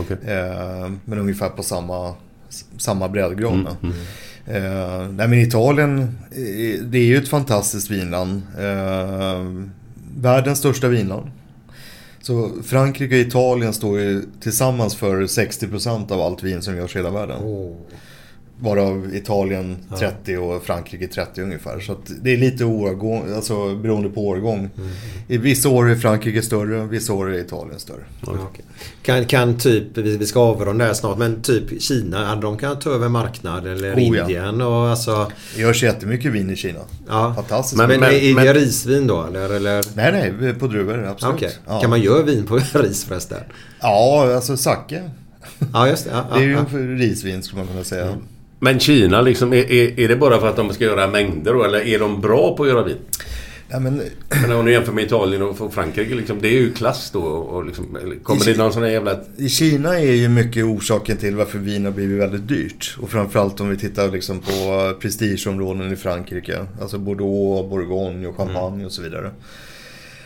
[0.01, 0.17] Okej.
[0.27, 2.15] Ehm, men ungefär på samma,
[2.79, 3.53] samma breddgrad.
[3.53, 3.89] Mm, då.
[4.53, 5.99] Eh, nej men Italien,
[6.31, 8.43] eh, det är ju ett fantastiskt vinland.
[8.59, 9.45] Eh,
[10.21, 11.31] världens största vinland.
[12.21, 16.99] Så Frankrike och Italien står ju tillsammans för 60% av allt vin som görs i
[16.99, 17.37] hela världen.
[18.61, 21.81] Varav Italien 30 och Frankrike 30 ungefär.
[21.81, 24.71] Så det är lite årgång, alltså beroende på årgång.
[25.29, 28.05] I vissa år är Frankrike större, vissa år är Italien större.
[28.23, 28.65] Okej.
[29.03, 32.91] Kan, kan typ, vi vi ska avrunda här snart, men typ Kina, de kan ta
[32.91, 34.23] över marknad eller Oh, ja.
[34.23, 35.31] Indien och alltså...
[35.55, 36.81] Det görs jättemycket vin i Kina.
[37.09, 37.33] Ja.
[37.37, 37.77] Fantastiskt.
[37.79, 39.51] Men, men, Men- är det men- risvin då eller?
[39.55, 39.85] eller?
[39.97, 41.35] Nej, nej, på druvor, absolut.
[41.35, 41.53] Okej.
[41.67, 41.81] Ja.
[41.81, 43.39] Kan man göra vin på ris förresten?
[43.81, 45.11] Ja, alltså sake.
[45.73, 46.11] Ja, just det.
[46.11, 46.65] Ja, Det är ju ja,
[47.07, 48.17] risvin skulle man kunna säga.
[48.59, 51.65] Men Kina liksom, är, är, är det bara för att de ska göra mängder då?
[51.65, 52.97] Eller är de bra på att göra vin?
[53.69, 54.03] Ja, men,
[54.43, 57.21] Men om du jämför med Italien och Frankrike liksom, det är ju klass då.
[57.23, 59.21] Och liksom, kommer det någon sån här jävla...
[59.37, 62.97] I Kina är ju mycket orsaken till varför vin har blivit väldigt dyrt.
[63.01, 66.67] Och framförallt om vi tittar liksom på prestigeområden i Frankrike.
[66.81, 69.31] Alltså Bordeaux, Bourgogne och Champagne och så vidare.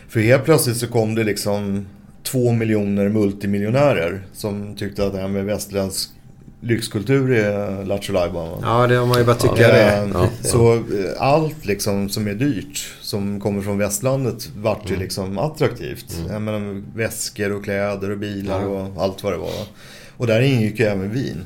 [0.09, 1.87] För helt plötsligt så kom det liksom
[2.23, 6.11] två miljoner multimiljonärer som tyckte att det här med västerländsk
[6.61, 8.51] lyxkultur i Lattjo Lajban.
[8.51, 8.59] va?
[8.63, 10.11] Ja, det har man ju bara tycka Eh, det.
[10.15, 10.29] Ja.
[10.43, 10.81] Så eh,
[11.19, 16.17] allt liksom som är dyrt, som kommer från västlandet, vart ju liksom attraktivt.
[16.29, 18.67] Jag menar väskor och kläder och bilar Ja.
[18.67, 19.51] och allt vad det var.
[20.17, 21.45] Och där ingick ju även vin.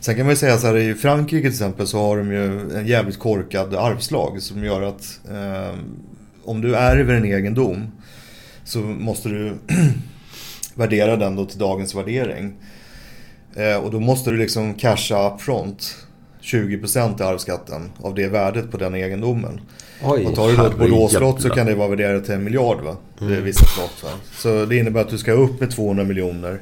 [0.00, 2.60] Sen kan man ju säga så här, i Frankrike till exempel så har de ju
[2.78, 5.78] en jävligt korkad arvslag som gör att eh,
[6.44, 7.86] om du ärver en egendom
[8.64, 9.52] så måste du
[10.74, 12.52] värdera den då till dagens värdering.
[13.56, 15.96] Eh, och då måste du liksom casha upfront
[16.42, 19.60] 20% i arvsskatten av det värdet på den egendomen.
[20.04, 22.44] Oj, och tar du då ett herre Bordeaux-slott så kan det vara värderat till en
[22.44, 22.96] miljard va?
[23.18, 23.44] Det är Mm.
[23.44, 24.08] vissa slott va?
[24.36, 26.60] Så det innebär att du ska upp med 200 miljoner.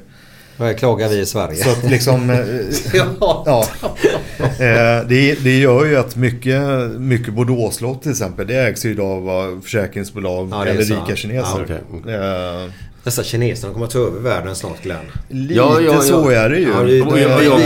[0.57, 1.55] Vad klagar vi i Sverige?
[1.63, 2.29] Så att liksom...
[2.29, 2.37] eh,
[3.45, 3.65] ja.
[4.39, 6.61] Eh, det, det gör ju att mycket,
[6.99, 11.65] mycket Bordeaux-slott till exempel, det ägs ju idag av försäkringsbolag Ja, det eller rika kineser.
[11.69, 12.13] Ja, okej.
[13.03, 14.97] Eh, Dessa kineserna kommer ta över världen snart Glenn.
[15.29, 16.01] Lite Ja, ja, ja.
[16.01, 16.67] så är det ju.
[16.69, 16.93] Ja, det, det,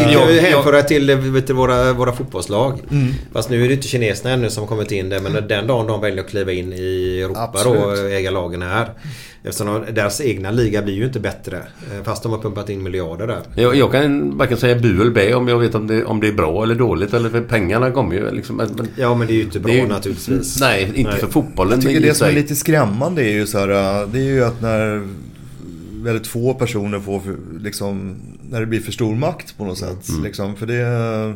[0.08, 2.80] vi kan ju hänföra till vet du, våra, våra fotbollslag.
[2.92, 3.14] Mm.
[3.34, 5.20] Fast nu är det inte kineserna ännu som kommit in där.
[5.20, 7.82] Men den dagen de väljer att kliva in i Europa Absolut.
[7.82, 8.90] då och äga lagen här.
[9.44, 11.58] Eftersom de, deras egna liga blir ju inte bättre.
[11.58, 13.40] eh, Fast de har pumpat in miljarder där.
[13.56, 16.28] Jag, jag kan varken säga bu eller bä om jag vet om det, om det
[16.28, 17.14] är bra eller dåligt.
[17.14, 18.56] Eller för pengarna kommer ju liksom.
[18.56, 20.60] Men, ja men det är ju inte bra ju- naturligtvis.
[20.60, 21.20] Nej, inte Nej.
[21.20, 23.68] för fotbollen Jag tycker det som är lite skrämmande är ju så här,
[24.14, 25.08] det är ju att när
[26.08, 28.16] väldigt få personer får, för, liksom,
[28.50, 30.10] när det blir för stor makt på något sätt.
[30.10, 30.24] Mm.
[30.24, 31.36] Liksom, för det...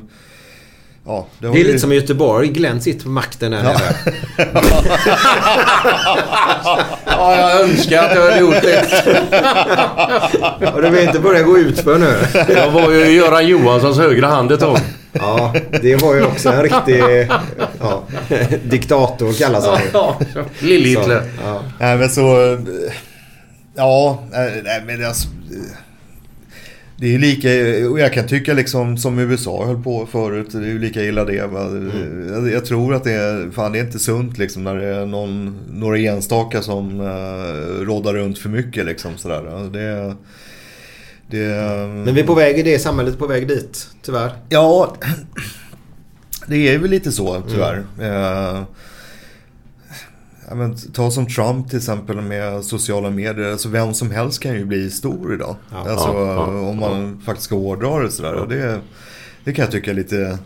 [1.06, 2.48] Ja, det, Det är ju- lite som i Göteborg.
[2.48, 3.74] Glenn sitter på makten där Ja.
[3.74, 3.96] nere.
[7.06, 8.86] Ja, jag önskar att jag hade gjort det.
[10.76, 12.16] Och du vill inte börja gå ut för nu.
[12.56, 14.78] Jag var ju Göran Johanssons högra hand ett tag.
[15.14, 17.04] Ja, det var ju också en riktig
[17.80, 18.04] ja,
[18.64, 19.88] diktator kallas han ju.
[19.94, 20.20] Ja,
[20.60, 21.22] Lill-Hitler.
[21.46, 21.64] Ja.
[21.80, 22.58] Nej men så...
[23.76, 25.28] Ja, nej nej, men det, är alltså,
[26.98, 27.50] det är ju lika,
[27.90, 31.26] och jag kan tycka liksom som USA höll på förut, det är ju lika illa
[31.26, 31.48] det.
[31.48, 31.70] Va?
[32.52, 35.60] Jag, tror att det är, fan det är inte sunt liksom när det är någon,
[35.70, 39.70] några enstaka som uh, råddar runt för mycket liksom sådär.
[39.74, 40.16] Det,
[41.28, 41.48] det,
[41.88, 44.32] Men vi är på väg i det samhället, på väg dit, tyvärr.
[44.50, 44.96] Ja,
[46.48, 47.84] det är väl lite så tyvärr.
[48.00, 48.66] Eh, ja,
[50.56, 53.52] men, ta som Trump till exempel med sociala medier.
[53.52, 55.56] Alltså vem som helst kan ju bli stor idag.
[55.72, 55.78] Ja.
[55.78, 58.34] alltså, Ja, ja, om man faktiskt ska hårdra det sådär.
[58.34, 58.80] Och det,
[59.44, 60.38] det kan jag tycka är lite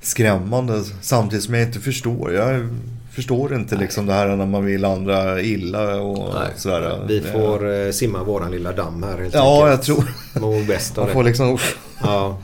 [0.00, 0.82] skrämmande.
[1.00, 2.32] Samtidigt som jag inte förstår.
[2.32, 2.68] Jag
[3.12, 6.48] förstår inte liksom det här när man vill andra illa och Nej.
[6.56, 7.04] sådär.
[7.08, 9.88] Vi får eh, simma våran lilla damm här helt Ja, enkelt.
[9.88, 10.40] jag tror...
[10.40, 11.58] Mår bäst av Man får liksom...
[12.02, 12.38] Ja.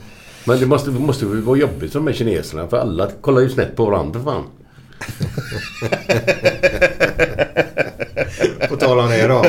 [0.47, 2.67] Men det måste, måste vara jobbigt som med kineserna.
[2.67, 4.43] För alla kollar ju snett på varandra fan.
[8.69, 9.45] På tal om det då.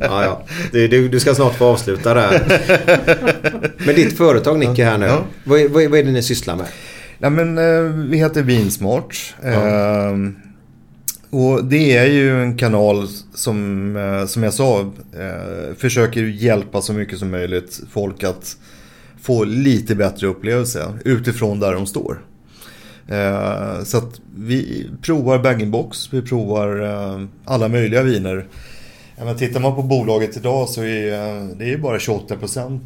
[0.00, 0.44] ja, ja.
[0.72, 2.42] Du, du, ska snart få avsluta där.
[3.86, 5.06] Men ditt företag Nicke här nu.
[5.06, 5.24] Ja.
[5.44, 6.66] Vad, vad, vad är det ni sysslar med?
[7.18, 7.80] Nej men eh,
[8.10, 9.34] vi heter Vinsmart.
[9.42, 10.36] Ehm,
[11.30, 16.92] och det är ju en kanal som, eh, som jag sa, eh, försöker hjälpa så
[16.92, 18.56] mycket som möjligt folk att
[19.22, 22.18] få lite bättre upplevelse utifrån där de står.
[23.08, 28.46] Eh, så att vi provar bag-in-box, vi provar eh, alla möjliga viner.
[29.16, 32.80] Men tittar man på bolaget idag så är eh, det är bara 28%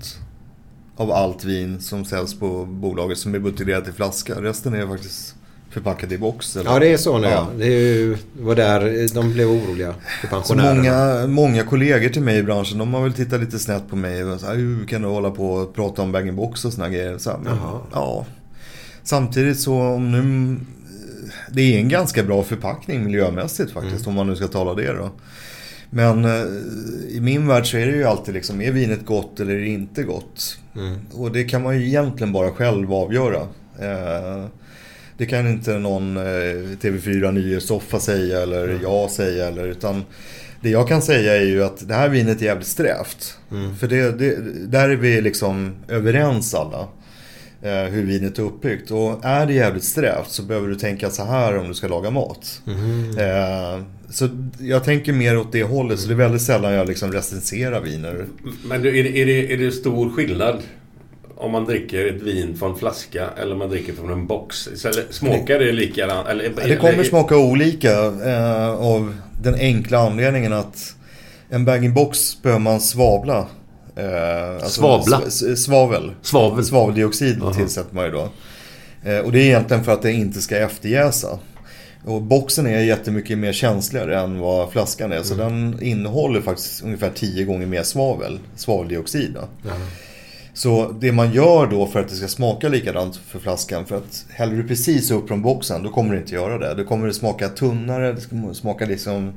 [0.97, 4.43] av allt vin som säljs på bolaget som är buteljerat i flaska.
[4.43, 5.35] Resten är faktiskt
[5.71, 6.57] förpackad i box.
[6.57, 6.71] Eller?
[6.71, 7.49] Ja, det är så nu ja.
[7.59, 10.75] Det var där de blev oroliga för pensionärerna.
[10.75, 14.25] många, många kollegor till mig i branschen, de har väl tittat lite snett på mig.
[14.25, 17.19] Och så här, Hur kan du hålla på och prata om bag-in-box och såna grejer?
[17.19, 17.57] Så här, men,
[17.93, 18.27] ja.
[19.09, 20.57] Samtidigt så om nu...
[21.51, 24.09] Det är en ganska bra förpackning miljömässigt faktiskt, Mm.
[24.09, 25.11] om man nu ska tala det då.
[25.91, 26.43] Men eh,
[27.09, 29.69] i min värld så är det ju alltid liksom, är vinet gott eller är det
[29.69, 30.59] inte gott?
[30.77, 30.99] Mm.
[31.13, 33.41] Och det kan man ju egentligen bara själv avgöra.
[33.81, 34.45] Eh,
[35.19, 36.23] det kan inte någon eh,
[36.81, 39.49] TV4 Nyhetssoffa säga eller jag säga.
[39.49, 40.03] Eller, utan
[40.61, 43.39] det jag kan säga är ju att det här vinet är jävligt strävt.
[43.51, 43.77] Mm.
[43.77, 44.37] För det, det,
[44.67, 46.89] där är vi liksom överens alla.
[47.63, 48.91] Eh, hur vinet är uppbyggt.
[48.91, 52.11] Och är det jävligt strävt så behöver du tänka så här om du ska laga
[52.11, 52.63] mat.
[52.65, 53.19] Mhm.
[53.19, 54.29] Eh, så
[54.59, 56.01] jag tänker mer åt det hållet.
[56.01, 58.27] Så det är väldigt sällan jag liksom recenserar viner.
[58.65, 60.63] Men är det, är, det, är det stor skillnad
[61.37, 64.69] om man dricker ett vin från flaska eller om man dricker från en box?
[65.11, 66.29] Smakar det likadant?
[66.29, 70.95] Eller, Det kommer smaka olika eh, av den enkla anledningen att
[71.49, 73.47] en bag-in-box behöver man svavla.
[73.99, 75.23] Eh, alltså Svavla?
[75.27, 76.13] s- s- Svavel.
[76.23, 76.65] Svavel.
[76.65, 77.55] Svaveldioxid Aha.
[77.55, 78.29] tillsätter man ju då.
[79.05, 81.39] Eh, och det är egentligen för att det inte ska efterjäsa.
[82.05, 85.23] Och boxen är jättemycket mer känsligare än vad flaskan är.
[85.23, 85.71] Så Mm.
[85.71, 89.33] den innehåller faktiskt ungefär 10 gånger mer svavel, svaveldioxid.
[89.35, 89.71] Då.
[90.55, 93.87] Så det man gör då för att det ska smaka likadant för flaskan.
[93.87, 96.75] För att häller du precis upp från boxen då kommer det inte göra det.
[96.75, 99.33] Då kommer det smaka tunnare, det ska smaka liksom...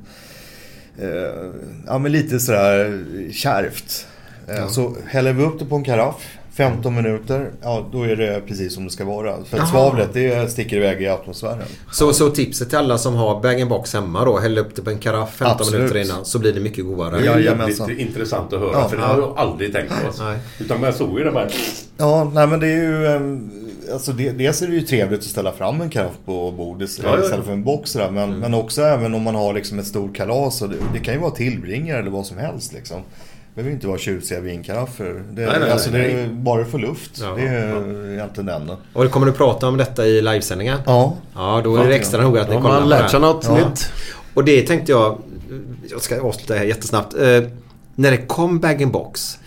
[1.02, 1.52] Eh,
[1.88, 4.08] ja men lite sådär kärvt.
[4.52, 4.68] Eh, Ja.
[4.68, 6.16] Så häller vi upp det på en karaff.
[6.54, 9.36] 15 minuter, ja då är det precis som det ska vara.
[9.36, 9.68] För att Jaha.
[9.68, 11.64] svavlet det sticker iväg i atmosfären.
[11.92, 14.40] Så, så tipset till alla som har bag-in-box hemma då.
[14.40, 15.80] Häll upp det på en karaff 15 Absolut.
[15.82, 17.20] minuter innan så blir det mycket godare.
[17.20, 18.90] Det är intressant att höra Ja.
[18.90, 20.34] för det har jag aldrig tänkt på.
[20.64, 21.48] Utan jag såg ju det bara...
[21.98, 23.08] Ja, nej men det är ju...
[23.08, 23.52] ehm,
[23.94, 27.16] Alltså det, dels är det ju trevligt att ställa fram en karaff på bordet Ja,
[27.18, 27.24] ja.
[27.24, 28.12] istället för en box sådär.
[28.12, 30.62] Men, men också även om man har liksom ett stort kalas.
[30.62, 33.02] Och det, det kan ju vara tillbringare eller vad som helst liksom.
[33.56, 35.24] Behöver inte vara tjusiga vinkaraffer.
[35.32, 37.12] Det, Nej, nej, alltså nej, det är bara för luft.
[37.22, 38.78] Ja, det är egentligen det enda.
[38.94, 40.78] Och kommer du prata om detta i livesändningen?
[40.86, 41.18] Ja.
[41.36, 43.46] Ja, då är det extra noga att ni Har kollar man lärt det sig något
[43.48, 43.56] Ja.
[43.56, 43.92] nytt?
[44.34, 45.18] Och det tänkte jag...
[45.90, 47.14] Jag ska avsluta här jättesnabbt.
[47.14, 47.42] Eh,
[47.96, 49.38] när det kom bag-in-box.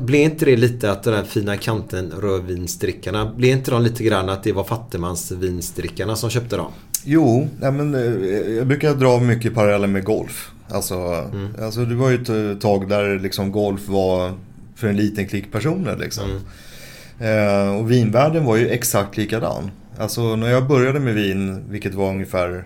[0.00, 4.28] Blev inte det lite att den här fina kanten rödvinsdrickarna, blev inte de lite grann
[4.28, 6.72] att det var fattigmansvinsdrickarna som köpte dem?
[7.04, 10.50] Jo, nej men, eh, jag brukar dra mycket paralleller med golf.
[10.70, 10.94] Alltså,
[11.32, 11.48] Mm.
[11.62, 12.14] alltså det var ju
[12.52, 14.32] ett tag där liksom golf var
[14.76, 15.96] för en liten klick personer.
[15.96, 16.24] Liksom.
[16.30, 17.68] Mm.
[17.68, 19.70] Eh, och vinvärlden var ju exakt likadan.
[19.98, 22.64] Alltså när jag började med vin, vilket var ungefär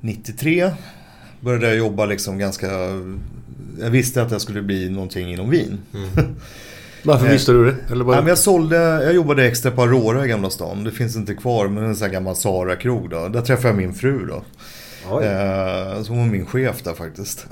[0.00, 0.70] 93,
[1.40, 2.68] började jag jobba liksom ganska...
[3.80, 5.78] Jag visste att jag skulle bli någonting inom vin.
[7.04, 7.76] Varför Eh, visste du det?
[7.92, 8.12] Eller bara...
[8.16, 10.84] Nej, men jag sålde, jag jobbade extra på Aurora i Gamla stan.
[10.84, 13.10] Det finns inte kvar, men en sån här gammal Sara-krog.
[13.10, 14.42] Där träffade jag min fru då.
[15.10, 17.46] Eh, så hon var min chef där faktiskt.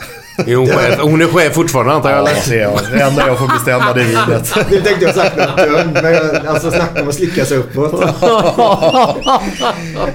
[0.47, 0.99] Är hon, chef?
[1.03, 2.19] hon är chef fortfarande antar jag?
[2.29, 2.81] Ja, det är jag.
[2.93, 4.55] Det enda jag får bestämma det är vinet.
[4.70, 8.05] Nu tänkte jag sagt något dumt, men jag- alltså snacka om att slicka sig uppåt.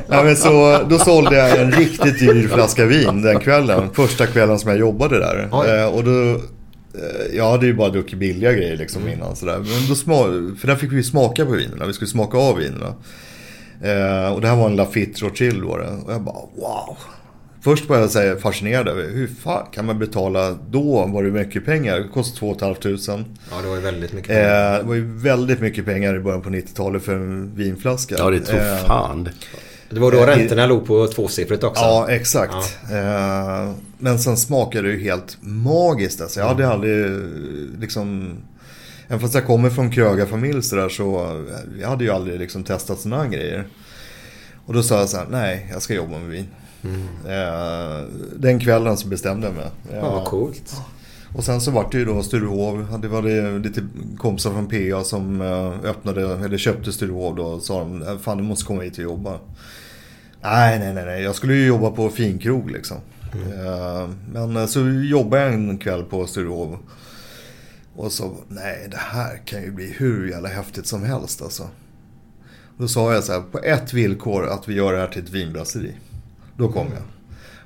[0.07, 3.89] Ja, men så, då sålde jag en riktigt dyr flaska vin den kvällen.
[3.93, 5.49] Första kvällen som jag jobbade där.
[5.83, 9.35] Eh, och då, eh, jag hade ju bara druckit billiga grejer liksom innan.
[9.35, 9.57] Sådär.
[9.57, 11.85] Men då sma- för där fick vi smaka på vinerna.
[11.85, 12.93] Vi skulle smaka av vinerna.
[13.83, 15.87] Eh, och det här var en Lafitte Rothschild var det.
[16.05, 16.97] Och jag bara wow.
[17.61, 21.31] Först var jag så här fascinerad över hur fan kan man betala då var det
[21.31, 21.99] mycket pengar.
[21.99, 23.25] Det kostade 2 500.
[23.51, 24.29] Ja, det var ju väldigt mycket.
[24.29, 28.15] Eh, det var ju väldigt mycket pengar i början på 90-talet för en vinflaska.
[28.17, 29.31] Ja, det tror Eh, fan det.
[29.99, 31.83] Var då eh, räntorna låg på tvåsiffrigt också.
[31.83, 32.77] Ja, exakt.
[32.91, 36.21] Eh, men sen smakade det ju helt magiskt.
[36.21, 36.39] Alltså.
[36.39, 37.11] Jag hade aldrig eh,
[37.79, 38.33] liksom...
[39.07, 42.63] Även fast jag kommer från krögarfamilj så där så eh, jag hade ju aldrig liksom
[42.63, 43.67] testat sådana grejer.
[44.65, 46.47] Och då sa jag så här, nej, jag ska jobba med vin.
[47.27, 48.03] Eh,
[48.35, 49.65] den kvällen så bestämde jag mig.
[49.93, 50.75] Ja, vad coolt.
[51.35, 52.99] Och sen så vart det ju då Sturehov.
[53.01, 53.81] Det var det lite
[54.17, 57.43] kompisar från PA som eh, öppnade, eller köpte Sturehov då.
[57.45, 59.39] Och sa de, "Äh, fan du måste komma hit och jobba.
[60.41, 61.23] Nej, nej, nej, nej.
[61.23, 62.97] Jag skulle ju jobba på finkrog liksom.
[63.33, 66.77] Eh, Men så jobbade jag en kväll på Sturehov.
[67.95, 71.63] Och så, nej det här kan ju bli hur jävla häftigt som helst alltså.
[72.77, 75.29] Då sa jag så här, på ett villkor att vi gör det här till ett
[75.29, 75.93] vinbrasseri.
[76.57, 77.03] Då kom jag.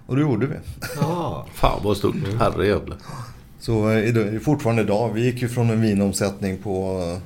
[0.05, 0.55] Och det gjorde vi.
[0.99, 1.45] Ja.
[1.53, 2.15] Fan vad stort.
[2.39, 2.97] Herrejävlar.
[3.59, 7.22] Så eh, fortfarande idag, vi gick ju från en vinomsättning på eh,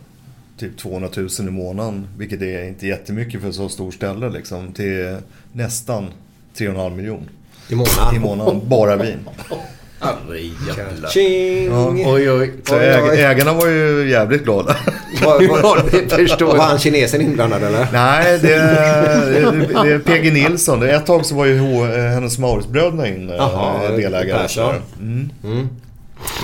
[0.59, 5.17] typ 200 000 i månaden, vilket är inte jättemycket för så stort ställe liksom, till
[5.53, 6.07] nästan
[6.55, 7.29] 3,5 miljoner.
[7.69, 8.15] I månaden?
[8.15, 9.19] I månaden, bara vin.
[10.05, 11.11] Herrejävlar.
[11.15, 12.11] Ja.
[12.13, 12.53] Oj, oj.
[12.63, 13.21] Så Oj, oj.
[13.21, 14.75] ägarna var ju jävligt glada.
[15.23, 17.87] Var, var, var han kinesen inblandad eller?
[17.93, 20.83] Nej, det är, det är- det är PG Nilsson.
[20.83, 24.73] Ett tag så var ju eh, hennes Mauritsbröderna in eh, Jaha, delägare.
[24.99, 25.29] Mm.
[25.43, 25.67] Mm.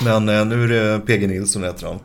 [0.04, 1.98] Men eh, nu är det PG Nilsson heter han.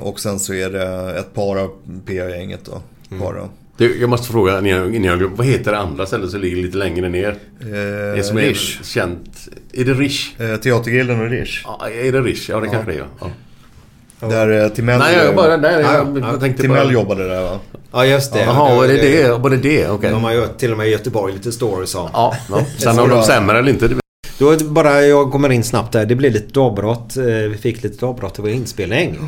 [0.00, 1.68] Och sen så är det ett par av
[2.06, 2.82] PA-gänget då.
[3.10, 3.22] Mm.
[3.24, 3.48] Bara.
[3.76, 5.28] Du, jag måste fråga innan jag, jag.
[5.36, 7.28] Vad heter det andra stället som ligger lite längre ner?
[7.60, 8.84] Eh, det som är Rish.
[8.84, 9.48] känt.
[9.72, 10.40] Är det Rish?
[10.40, 11.62] Eh, Teatergillen och Rish.
[11.64, 12.50] Ja, är det Rish?
[12.50, 13.06] Ja, det kanske det är.
[13.20, 14.26] Ja.
[14.28, 15.56] Där eh, Timell, Nej, jag bara...
[15.56, 16.92] Nej, jag, Ja, jag tänkte Timell bara...
[16.92, 17.58] jobbade där va?
[17.92, 18.40] Ja, just det.
[18.40, 19.38] Jaha, var det det?
[19.38, 19.88] Var det det?
[19.88, 20.10] Okej.
[20.10, 22.08] De har ju till och med i Göteborg lite stories om.
[22.12, 22.64] Ja, ja.
[22.78, 24.01] Sen om de stämmer eller inte, det
[24.38, 26.06] Då bara jag kommer in snabbt där.
[26.06, 27.16] Det blir lite avbrott.
[27.16, 29.18] Eh, Vi fick lite avbrott i vår inspelning.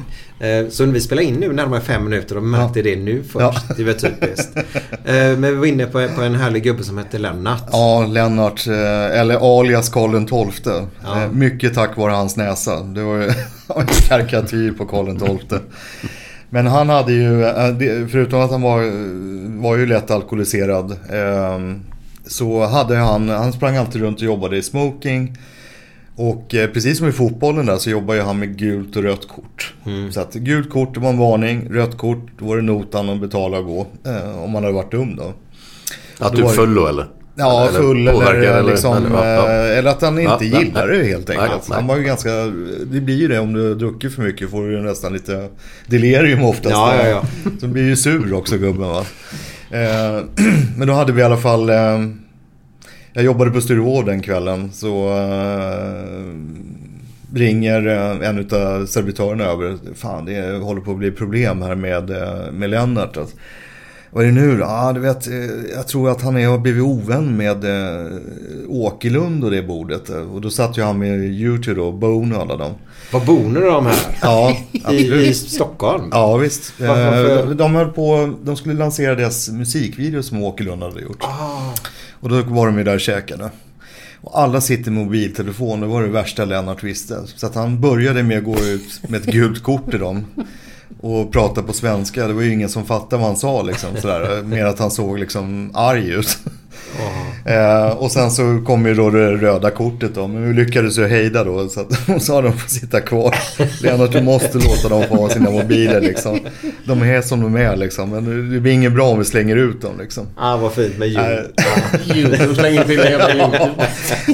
[0.40, 3.76] Eh, Så vi spelar in nu närmare fem minuter och märkte det nu först.
[3.76, 4.56] Det var typiskt.
[5.04, 7.62] Eh, Men vi var inne på, en härlig gubbe som hette Lennart.
[7.72, 10.72] Ja, Lennart, eller alias Karl XII.
[11.04, 11.28] Ja.
[11.32, 12.80] Mycket tack vare hans näsa.
[12.82, 13.22] Det var ju
[13.76, 15.58] en karikatyr på Karl XII.
[16.50, 17.42] Men han hade ju,
[18.08, 18.80] förutom att han var,
[19.62, 20.96] var ju lätt alkoholiserad.
[22.26, 25.38] Så hade han, han sprang alltid runt och jobbade i smoking.
[26.16, 29.28] Och eh, precis som i fotbollen där så jobbar ju han med gult och rött
[29.28, 29.74] kort.
[30.10, 33.20] Så att gult kort det var en varning, rött kort då var det notan att
[33.20, 33.86] betala och gå.
[34.06, 35.32] eh, Om man hade varit dum då.
[36.18, 37.06] Att du föll då eller?
[37.36, 39.50] Ja, full eller, påverkad liksom, eller, ja, ja.
[39.70, 40.98] eh, eller att han inte Ja, gillar nej.
[40.98, 41.68] det helt Nej, enkelt.
[41.68, 41.76] nej.
[41.78, 42.30] Han var ju ganska,
[42.86, 45.48] det blir ju det om du druckit för mycket får du nästan lite
[45.86, 46.70] delirium oftast.
[46.70, 47.22] Ja, ja, ja.
[47.60, 49.04] Så blir ju sur också gubben va.
[49.74, 50.24] Eh,
[50.76, 52.00] men då hade vi i alla fall, eh,
[53.12, 56.34] jag jobbade på Sturehof den kvällen så eh,
[57.34, 57.86] ringer
[58.22, 59.78] en av servitörerna över.
[59.94, 62.10] Fan det håller på att bli problem här med,
[62.52, 63.16] med Lennart.
[63.16, 63.36] Alltså.
[64.14, 64.64] Vad är det nu då?
[64.64, 65.34] Ah, du vet, eh,
[65.74, 68.12] jag tror att han har blivit ovän med eh,
[68.68, 70.08] Åkerlund och det bordet.
[70.08, 72.72] Och då satt ju han med YouTube då, Bone och alla dem.
[73.12, 73.96] Vad bor ni de här?
[74.22, 74.56] Ja,
[74.92, 75.14] I.
[75.28, 76.08] I Stockholm?
[76.12, 76.72] Ja, visst.
[76.80, 77.38] Varför?
[77.38, 81.24] Eh, De, höll på, de skulle lansera deras musikvideo som Åkerlund hade gjort.
[82.20, 83.50] Och då var de ju där och käkade.
[84.20, 87.18] Och alla sitter med mobiltelefon, det var det värsta Lennart visste.
[87.36, 90.24] Så att han började med att gå ut med ett gult kort till dem.
[91.00, 93.90] Och prata på svenska, det var ju ingen som fattade vad han sa liksom.
[94.00, 94.42] Sådär.
[94.42, 96.38] Mer att han såg liksom arg ut.
[97.46, 100.26] Eh, och sen så kom ju då det röda kortet då.
[100.26, 101.68] Men vi lyckades ju hejda då.
[101.68, 103.34] Så att hon sa att de får sitta kvar.
[103.82, 106.38] Lennart du måste låta dem få ha sina mobiler liksom.
[106.84, 108.10] De är som de är liksom.
[108.10, 110.26] Men det blir inget bra om vi slänger ut dem liksom.
[110.36, 111.22] Ah, vad fint med Eh,
[112.04, 112.26] ljud.
[112.28, 113.70] YouTube slänger till jävla YouTube.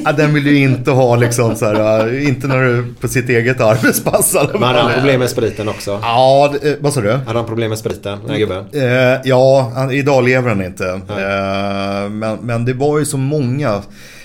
[0.05, 3.09] Ja, den vill du inte ha liksom så här, eh, Inte när du är på
[3.09, 4.37] sitt eget arbetspass.
[4.53, 4.93] Men han fall.
[4.93, 5.99] problem med spriten också?
[6.03, 7.19] Ja, det- eh, vad sa du?
[7.27, 8.65] Han problem med spriten, den här gubben?
[8.73, 10.87] Eh, ja, han, idag lever han inte.
[11.09, 13.83] Eh, men, men det var ju så många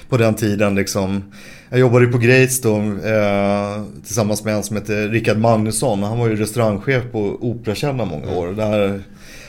[0.09, 1.23] på den tiden liksom.
[1.69, 6.03] Jag jobbade på Greats då eh, tillsammans med en som heter Rickard Magnusson.
[6.03, 8.47] Han var ju restaurangchef på Operakällaren många år.
[8.47, 9.03] Där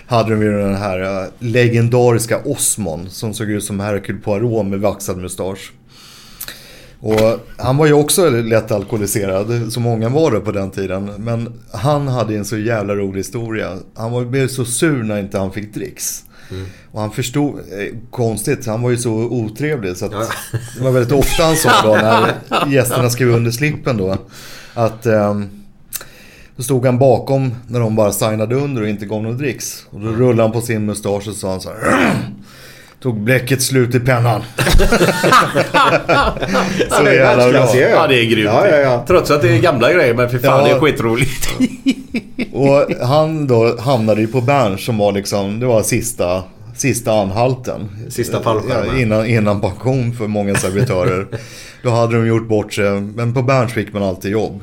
[0.06, 4.80] hade de ju den här eh, legendariska Osmond som såg ut som Hercule Poirot med
[4.80, 5.72] vaxad mustasch.
[7.00, 11.10] Och han var ju också lätt alkoholiserad, som många var det på den tiden.
[11.18, 13.78] Men han hade en så jävla rolig historia.
[13.94, 16.24] Han var, blev så sur när inte han fick dricks.
[16.92, 20.12] Och han förstod, eh, konstigt, han var ju så otrevlig så att
[20.76, 22.34] det var väldigt ofta han sa då när
[22.72, 24.16] gästerna skrev under slippen då.
[24.74, 25.48] Att ehm,
[26.56, 29.86] då stod han bakom när de bara signade under och inte gav någon dricks.
[29.90, 32.12] Och då rullade han på sin mustasch och sa han så här.
[33.02, 34.42] Tog bläcket slut i pennan.
[36.90, 37.76] så det är jävla bra.
[37.76, 38.50] Ja, det är grymt.
[38.52, 39.04] Ja, ja, ja.
[39.06, 40.64] Trots att det är gamla grejer, men för fan Ja.
[40.66, 41.48] det är skitroligt.
[42.52, 46.42] Och han då hamnade ju på Berns som var liksom, det var sista,
[46.76, 47.88] sista anhalten.
[48.08, 49.00] Sista fallskärmen.
[49.00, 51.26] Innan, innan pension för många servitörer.
[51.82, 54.60] då hade de gjort bort sig, men på Berns fick man alltid jobb.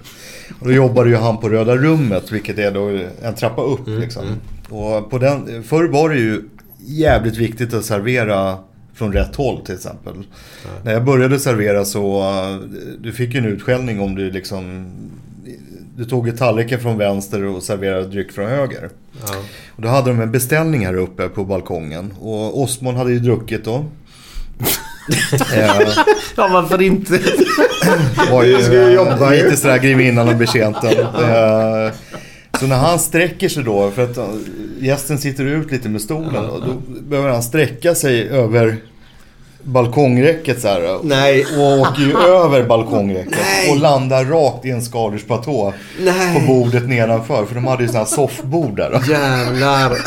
[0.60, 4.24] Och då jobbade ju han på Röda Rummet, vilket är då en trappa upp liksom.
[4.70, 6.42] Och på den, förr var det ju
[6.86, 8.58] jävligt viktigt att servera
[8.96, 10.14] från rätt håll till exempel.
[10.84, 12.56] När jag började servera så, eh,
[13.00, 14.92] du fick ju en utskällning om du liksom
[15.98, 18.90] du tog ju tallriken från vänster och serverade dryck från höger.
[19.76, 22.14] Och då hade de en beställning här uppe på balkongen.
[22.20, 23.76] Och Osmond hade ju druckit då.
[25.54, 25.82] eh,
[26.36, 27.20] Ja, varför inte?
[28.32, 29.44] var ju Jag ska ju jobba ju.
[29.44, 30.94] lite sådär grevinnan och betjänten.
[32.64, 34.26] Så när han sträcker sig då, för att eh,
[34.80, 36.46] gästen sitter ut lite med stolen.
[36.50, 38.78] Och då behöver han sträcka sig över
[39.64, 41.00] balkongräcket så här.
[41.04, 41.46] Nej.
[41.58, 43.38] Och åker ju över balkongräcket.
[43.42, 43.72] Nej.
[43.72, 45.74] Och landar rakt i en skaldjursplatå.
[46.00, 46.34] Nej.
[46.34, 47.46] På bordet nedanför.
[47.46, 48.92] För de hade ju sådana här soffbord där.
[48.92, 49.12] Då.
[49.12, 49.98] Jävlar.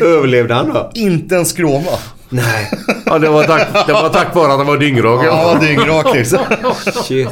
[0.16, 0.90] Överlevde han då?
[0.94, 1.98] Inte en skråma.
[2.28, 2.70] Nej.
[3.06, 5.24] Ja, det var tack, det var tack vare att han var dyngrak.
[5.26, 6.38] Ja, dyngrak liksom.
[7.04, 7.28] Shit.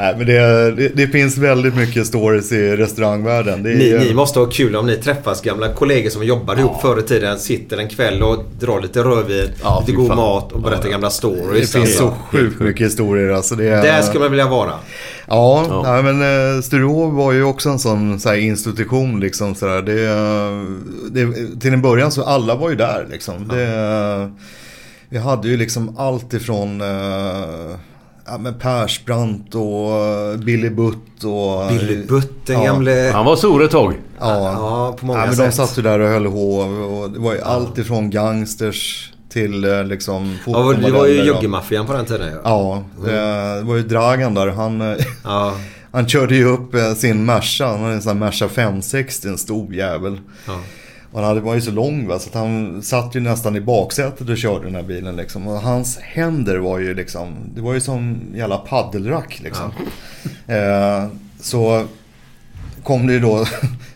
[0.00, 3.62] Nej, men det, det, det finns väldigt mycket stories i restaurangvärlden.
[3.62, 6.80] Det är, Ni, ni måste ha kul om ni träffas gamla kollegor som jobbade ihop
[6.82, 7.38] förr i tiden.
[7.38, 10.16] Sitter en kväll och drar lite rödvin, Ja, lite god fan.
[10.16, 11.72] mat och berättar gamla det stories.
[11.72, 11.98] finns Alltså.
[11.98, 13.30] så sjukt mycket historier.
[13.30, 14.72] Alltså det är, Där skulle man vilja vara.
[15.26, 15.82] Ja, Ja.
[15.82, 16.22] Nej, men
[16.56, 19.54] uh, Sturehof var ju också en sån så här, institution liksom.
[19.54, 19.82] Så där.
[19.82, 20.62] Det, eh,
[21.10, 23.48] det, till en början så alla var ju där liksom.
[23.48, 24.28] Det, eh,
[25.08, 27.76] vi hade ju liksom allt ifrån uh,
[28.26, 31.68] ja, men Persbrandt och eh, Billy Butt och...
[31.68, 32.64] Billy Butt, den Ja.
[32.64, 33.10] gamle...
[33.14, 33.94] Han var stor ett tag.
[34.20, 35.44] Ja, Ja, på många ja, men sätt.
[35.50, 36.82] de satt ju där och höll hov.
[36.82, 41.86] Och det var ju allt ifrån gangsters till eh, liksom Ja, det var ju juggemaffian
[41.86, 42.38] på den tiden ju.
[42.44, 43.10] Ja, det,
[43.56, 44.46] det var ju Dragan där.
[44.48, 45.54] Han, eh, Ja.
[45.92, 47.66] han körde ju upp eh, sin Merca.
[47.66, 50.20] Han hade en sån här Merca 560, en stor jävel.
[50.46, 50.52] Ja.
[51.14, 53.60] Och han hade, var ju så lång va, så att han satt ju nästan i
[53.60, 55.48] baksätet och körde den här bilen liksom.
[55.48, 59.72] Och hans händer var ju liksom, det var ju som jävla paddelrack liksom.
[60.46, 61.06] Eh,
[61.40, 61.84] så
[62.82, 63.46] kom det ju då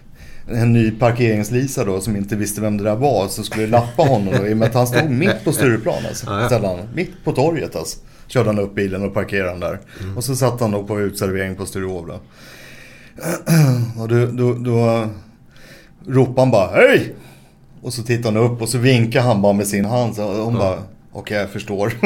[0.49, 3.29] en ny parkeringslisa då som inte visste vem det där var.
[3.29, 6.27] Så skulle lappa honom då, i och med att han stod mitt på Stureplan alltså.
[6.27, 6.79] Ja, ja.
[6.95, 7.99] mitt på torget alltså.
[8.27, 9.79] Körde han upp bilen och parkerade den där.
[10.17, 12.21] Och så satt han då på utservering på Sturehof då.
[14.03, 15.09] Och då, då, då
[16.09, 17.15] ropade han bara Hej!
[17.83, 20.15] Och så tittade han upp och så vinkade han bara med sin hand.
[20.17, 20.75] Så hon bara
[21.13, 21.93] Och jag förstår.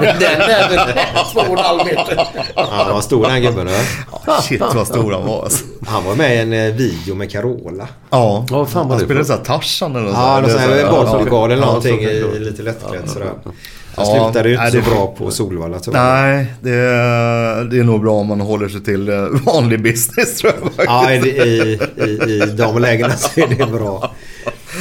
[0.00, 2.26] den där två och en halv meter.
[2.56, 3.68] Ja, han var stor den gubben.
[4.26, 5.64] Ja, shit vad stor han var alltså.
[5.86, 7.88] Han var med i en eh, video med Carola.
[8.10, 11.50] Ja, Ja, fan han det spelade såhär Tarzan eller något Ja, någon sån här bollpokal
[11.50, 12.38] eller Ja, någonting vara.
[12.38, 13.30] lite lättklädd sådär.
[13.96, 16.04] Han Ja, slutade ju inte nej, så det- bra på Solvalla tror jag.
[16.04, 20.36] Nej, det är, det är nog bra om man håller sig till eh, vanlig business
[20.38, 20.86] tror jag faktiskt.
[20.86, 24.12] Ja, i, i, i, de lägena så är det bra.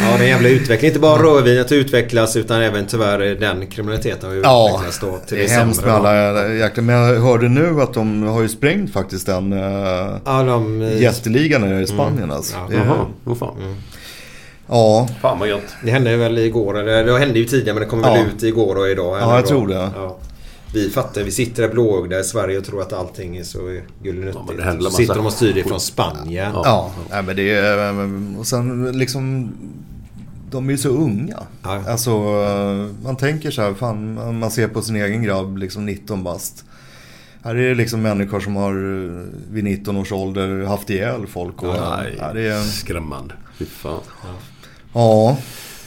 [0.01, 0.87] Ja, det är en jävla utveckling.
[0.87, 5.37] Inte bara rödvinet utvecklas utan även tyvärr den kriminaliteten har ju Ja, utvecklats då till
[5.37, 6.83] det är det hemskt med alla jäkla...
[6.83, 9.59] Men jag hörde nu att de har ju sprängt faktiskt den uh,
[10.25, 10.81] Ja, de...
[10.81, 12.55] eh, jätteligan i Spanien alltså.
[12.57, 13.55] Ja, Det är- Jaha, vad fan.
[14.69, 15.75] Ja, Fan vad gött.
[15.83, 18.25] Det hände väl igår, eller det hände ju tidigare men det kom väl Ja.
[18.25, 19.17] ut igår och idag.
[19.21, 19.91] Ja, jag tror det.
[19.95, 20.17] Ja.
[20.73, 24.37] Vi fattar, vi sitter där blåögda i Sverige och tror att allting är så gulligt
[24.57, 26.51] Ja, Så sitter de och styr det från Spanien.
[26.53, 26.91] Ja.
[27.11, 27.21] ja.
[27.21, 28.39] Men det är...
[28.39, 29.51] Och sen liksom...
[30.51, 31.39] De är ju så unga.
[31.63, 31.83] Ja.
[31.87, 32.11] Alltså,
[33.03, 36.65] man tänker så här, fan, man ser på sin egen grabb, liksom 19 bast.
[37.43, 38.73] Här är det liksom människor som har
[39.53, 41.63] vid 19 års ålder haft ihjäl folk.
[41.63, 43.33] Och, Nej, ja, det är, skrämmande.
[43.57, 43.99] Fy fan.
[44.23, 44.29] ja,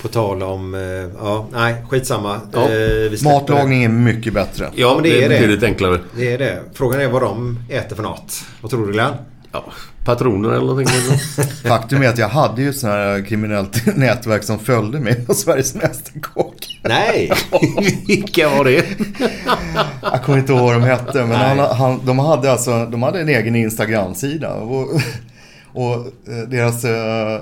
[0.03, 0.75] På tal om...
[0.75, 0.81] eh,
[1.25, 2.41] Ja, nej, skitsamma.
[2.53, 2.61] Ja.
[2.61, 4.71] Eh, matlagning är mycket bättre.
[4.75, 5.29] Ja, men det, är det.
[5.29, 5.99] betydligt enklare.
[6.17, 6.61] Det är det.
[6.75, 8.35] Frågan är vad de äter för något.
[8.61, 9.13] Vad tror du Glenn?
[9.53, 9.65] Ja,
[10.05, 10.95] patroner eller någonting.
[11.65, 15.35] Faktum är att jag hade ju ett sånt här kriminellt nätverk som följde mig på
[15.35, 16.81] Sveriges Mästerkock.
[16.83, 17.33] Nej!
[18.07, 18.85] Vilka var det?
[20.03, 23.21] Jag kommer inte ihåg vad de hette, men han, han, de, hade alltså, de hade
[23.21, 24.55] en egen Instagram-sida.
[24.55, 24.89] Och,
[25.75, 27.41] och eh, deras eh,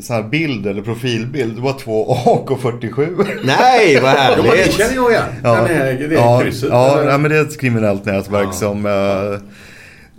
[0.00, 3.26] så här bild, eller profilbild, var två AK47.
[3.44, 4.72] Nej, vad Ja, men det härligt!
[4.72, 5.24] känner jag igen.
[5.42, 6.68] Ja, Den här, det ja, krysset.
[6.70, 7.10] ja, eller?
[7.10, 8.86] nej, men det är ett kriminellt nätverk som...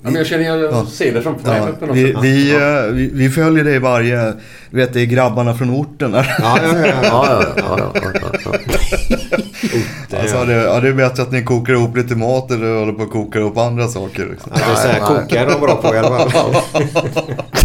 [0.01, 0.85] Ja, men jag känner, jag Ja.
[0.91, 1.61] ser det framför mig.
[1.81, 4.33] Ja, vi, vi, eh, vi, vi följer dig varje...
[4.69, 6.35] Du vet, det är grabbarna från orten där.
[6.39, 6.85] Ja, ja, ja.
[6.87, 7.01] ja.
[7.03, 10.17] Ja, ja, ja, ja, ja, ja.
[10.21, 13.03] Alltså, det, ja, det är bättre att ni kokar ihop lite mat eller håller på
[13.03, 14.27] att koka ihop andra saker.
[14.31, 14.51] Liksom.
[14.55, 16.55] Ja, det är så här, koka är de bra på i alla fall.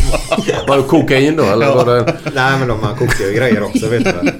[0.69, 1.43] Var det kokain då?
[1.43, 2.15] Eller var det...
[2.35, 4.31] Nej men de, man kokar ju grejer också vet du väl.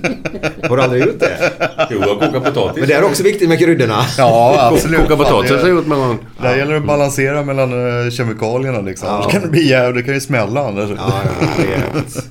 [0.69, 1.51] Har du aldrig gjort det?
[1.90, 2.78] Jo, jag kokar potatis.
[2.78, 3.99] Men det är också viktigt med kryddorna.
[4.19, 5.01] Ja, absolut.
[5.01, 6.19] Koka potatis har jag det, gjort många gånger.
[6.43, 9.09] där gäller det att balansera mellan eh, kemikalierna liksom.
[9.09, 9.15] Ja.
[9.15, 10.90] Annars kan det bli jävligt, det kan ju smälla annars.
[10.97, 11.61] Ja, ja,
[12.03, 12.23] det.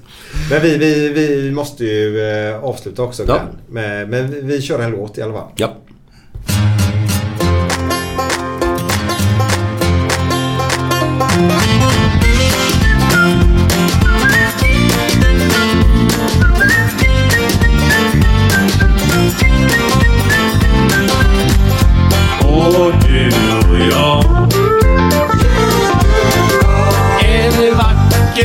[0.50, 3.40] Men vi, vi, vi måste ju eh, avsluta också Ja.
[3.70, 5.48] Men, men vi, vi kör en låt i alla fall.
[5.56, 5.76] Ja.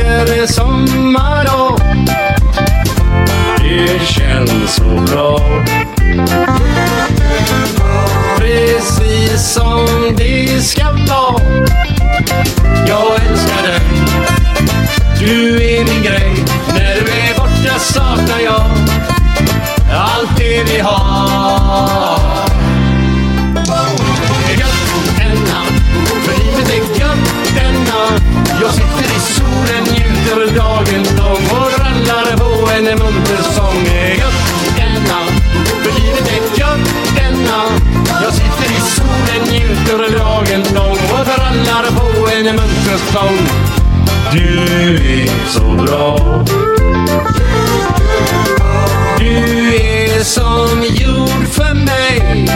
[0.03, 1.79] Vacker sommardag
[3.57, 5.39] Det känns så bra.
[8.37, 9.85] Precis som
[10.17, 11.41] det ska vara.
[12.87, 13.81] Jag älskar dig.
[15.19, 16.45] Du är min grej.
[16.67, 18.63] När du är borta saknar jag
[19.91, 22.06] Allt det vi har.
[42.55, 43.37] På en sång
[44.31, 44.63] Du
[45.21, 46.43] är så bra.
[49.19, 52.47] Du är som jord för mig.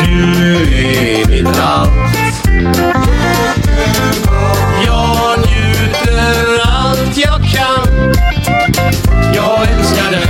[0.00, 1.90] Du är mitt allt
[4.86, 8.14] Jag njuter allt jag kan.
[9.34, 10.26] Jag älskar dig.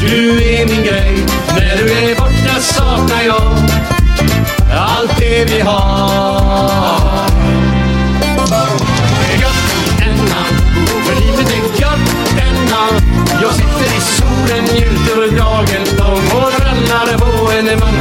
[0.00, 1.26] Du är min grej.
[1.56, 3.58] När du är borta saknar jag
[4.72, 6.27] Allt det vi har.
[17.68, 17.97] Rallar på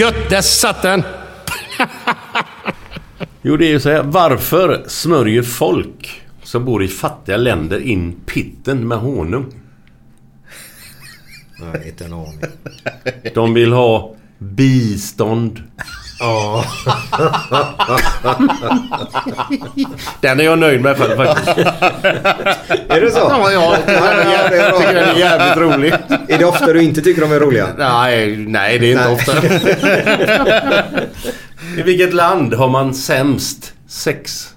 [0.00, 1.02] Gött, där satt den!
[3.42, 4.02] Jo, det är ju så här.
[4.02, 9.46] Varför smörjer folk som bor i fattiga länder in pitten med honung?
[11.60, 12.40] Nej, inte en aning.
[13.34, 15.62] De vill ha bistånd.
[16.20, 16.64] Ja.
[20.20, 21.18] Den är jag nöjd med faktiskt.
[22.88, 23.18] Är det så?
[23.18, 23.76] Ja, ja.
[24.52, 25.92] Jag tycker den är jävligt rolig.
[26.28, 27.68] Är det ofta du inte tycker de är roliga?
[27.78, 29.14] Nej, nej det är inte Nej.
[29.14, 29.32] ofta.
[31.78, 34.48] I vilket land har man sämst sex?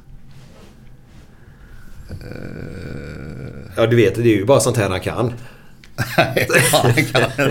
[3.75, 5.33] Ja, du vet, det är ju bara sånt här han kan.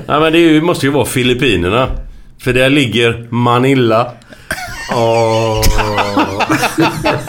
[0.07, 1.89] Ja, men det måste ju vara Filippinerna.
[2.43, 4.13] För där ligger Manila.
[4.95, 5.61] Åh.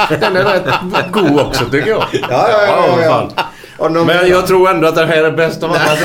[0.09, 0.65] Den är rätt
[1.11, 2.03] god också tycker jag.
[2.11, 3.01] Ja, ja, ja.
[3.01, 3.29] ja,
[3.77, 3.89] ja.
[3.89, 5.81] Men jag tror ändå att den här är bäst av alla.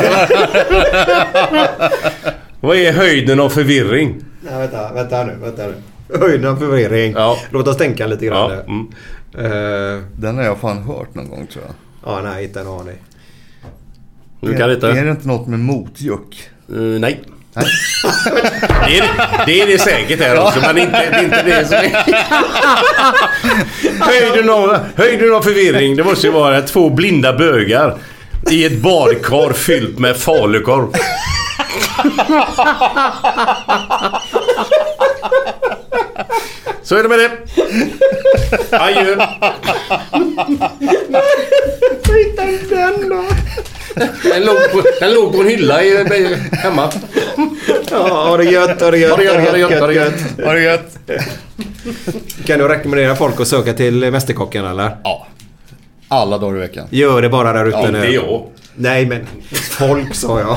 [2.60, 4.24] Vad är höjden av förvirring?
[4.40, 5.74] Nej, vänta, vänta nu, vänta nu.
[6.18, 7.12] Höjden av förvirring.
[7.12, 7.36] Ja.
[7.51, 8.51] Låt oss tänka lite grann.
[8.51, 8.89] Ja, mm.
[9.35, 11.74] Eh, Den har jag fan hört någon gång tror jag.
[12.12, 12.97] ja, nej, inte en aning.
[14.40, 14.89] Du kan är, inte?
[14.89, 16.51] är det inte något med motjuck?
[16.72, 17.20] Uh, nej.
[18.86, 19.05] Det är,
[19.47, 22.05] det är det säkert här också, men inte, det är inte det som är...
[24.01, 27.94] höjden, av, höjden av förvirring, det måste ju vara två blinda bögar
[28.51, 30.93] i ett badkar fyllt med falukorv.
[36.89, 37.31] Så är det med det.
[38.77, 39.16] Adjö.
[42.19, 43.24] Hitta den då!
[44.23, 46.90] Den låg på, den låg på en hylla i, hemma.
[47.90, 49.94] Ja, ha det gött, ha det gött, Ha det gött, ha det gött, ha det
[49.94, 50.15] gött.
[50.44, 50.98] Ha det gött!
[52.47, 54.97] Kan du rekommendera folk att söka till Mästerkocken eller?
[55.05, 55.27] Ja.
[56.09, 56.86] Alla dagar i veckan.
[56.90, 58.01] Gör det bara där ute Ja, nu.
[58.01, 58.47] det är jag.
[58.74, 59.27] Nej, men
[59.78, 60.56] folk sa jag.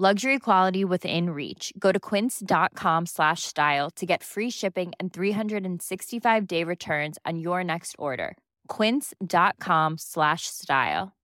[0.00, 1.72] Luxury quality within reach.
[1.76, 7.64] Go to quince.com slash style to get free shipping and 365 day returns on your
[7.64, 8.36] next order.
[8.68, 11.16] Quince.com slash style.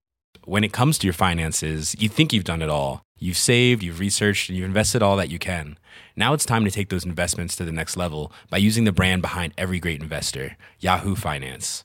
[0.44, 3.02] When it comes to your finances, you think you've done it all.
[3.16, 5.78] You've saved, you've researched, and you've invested all that you can.
[6.16, 9.22] Now it's time to take those investments to the next level by using the brand
[9.22, 11.84] behind every great investor, Yahoo Finance.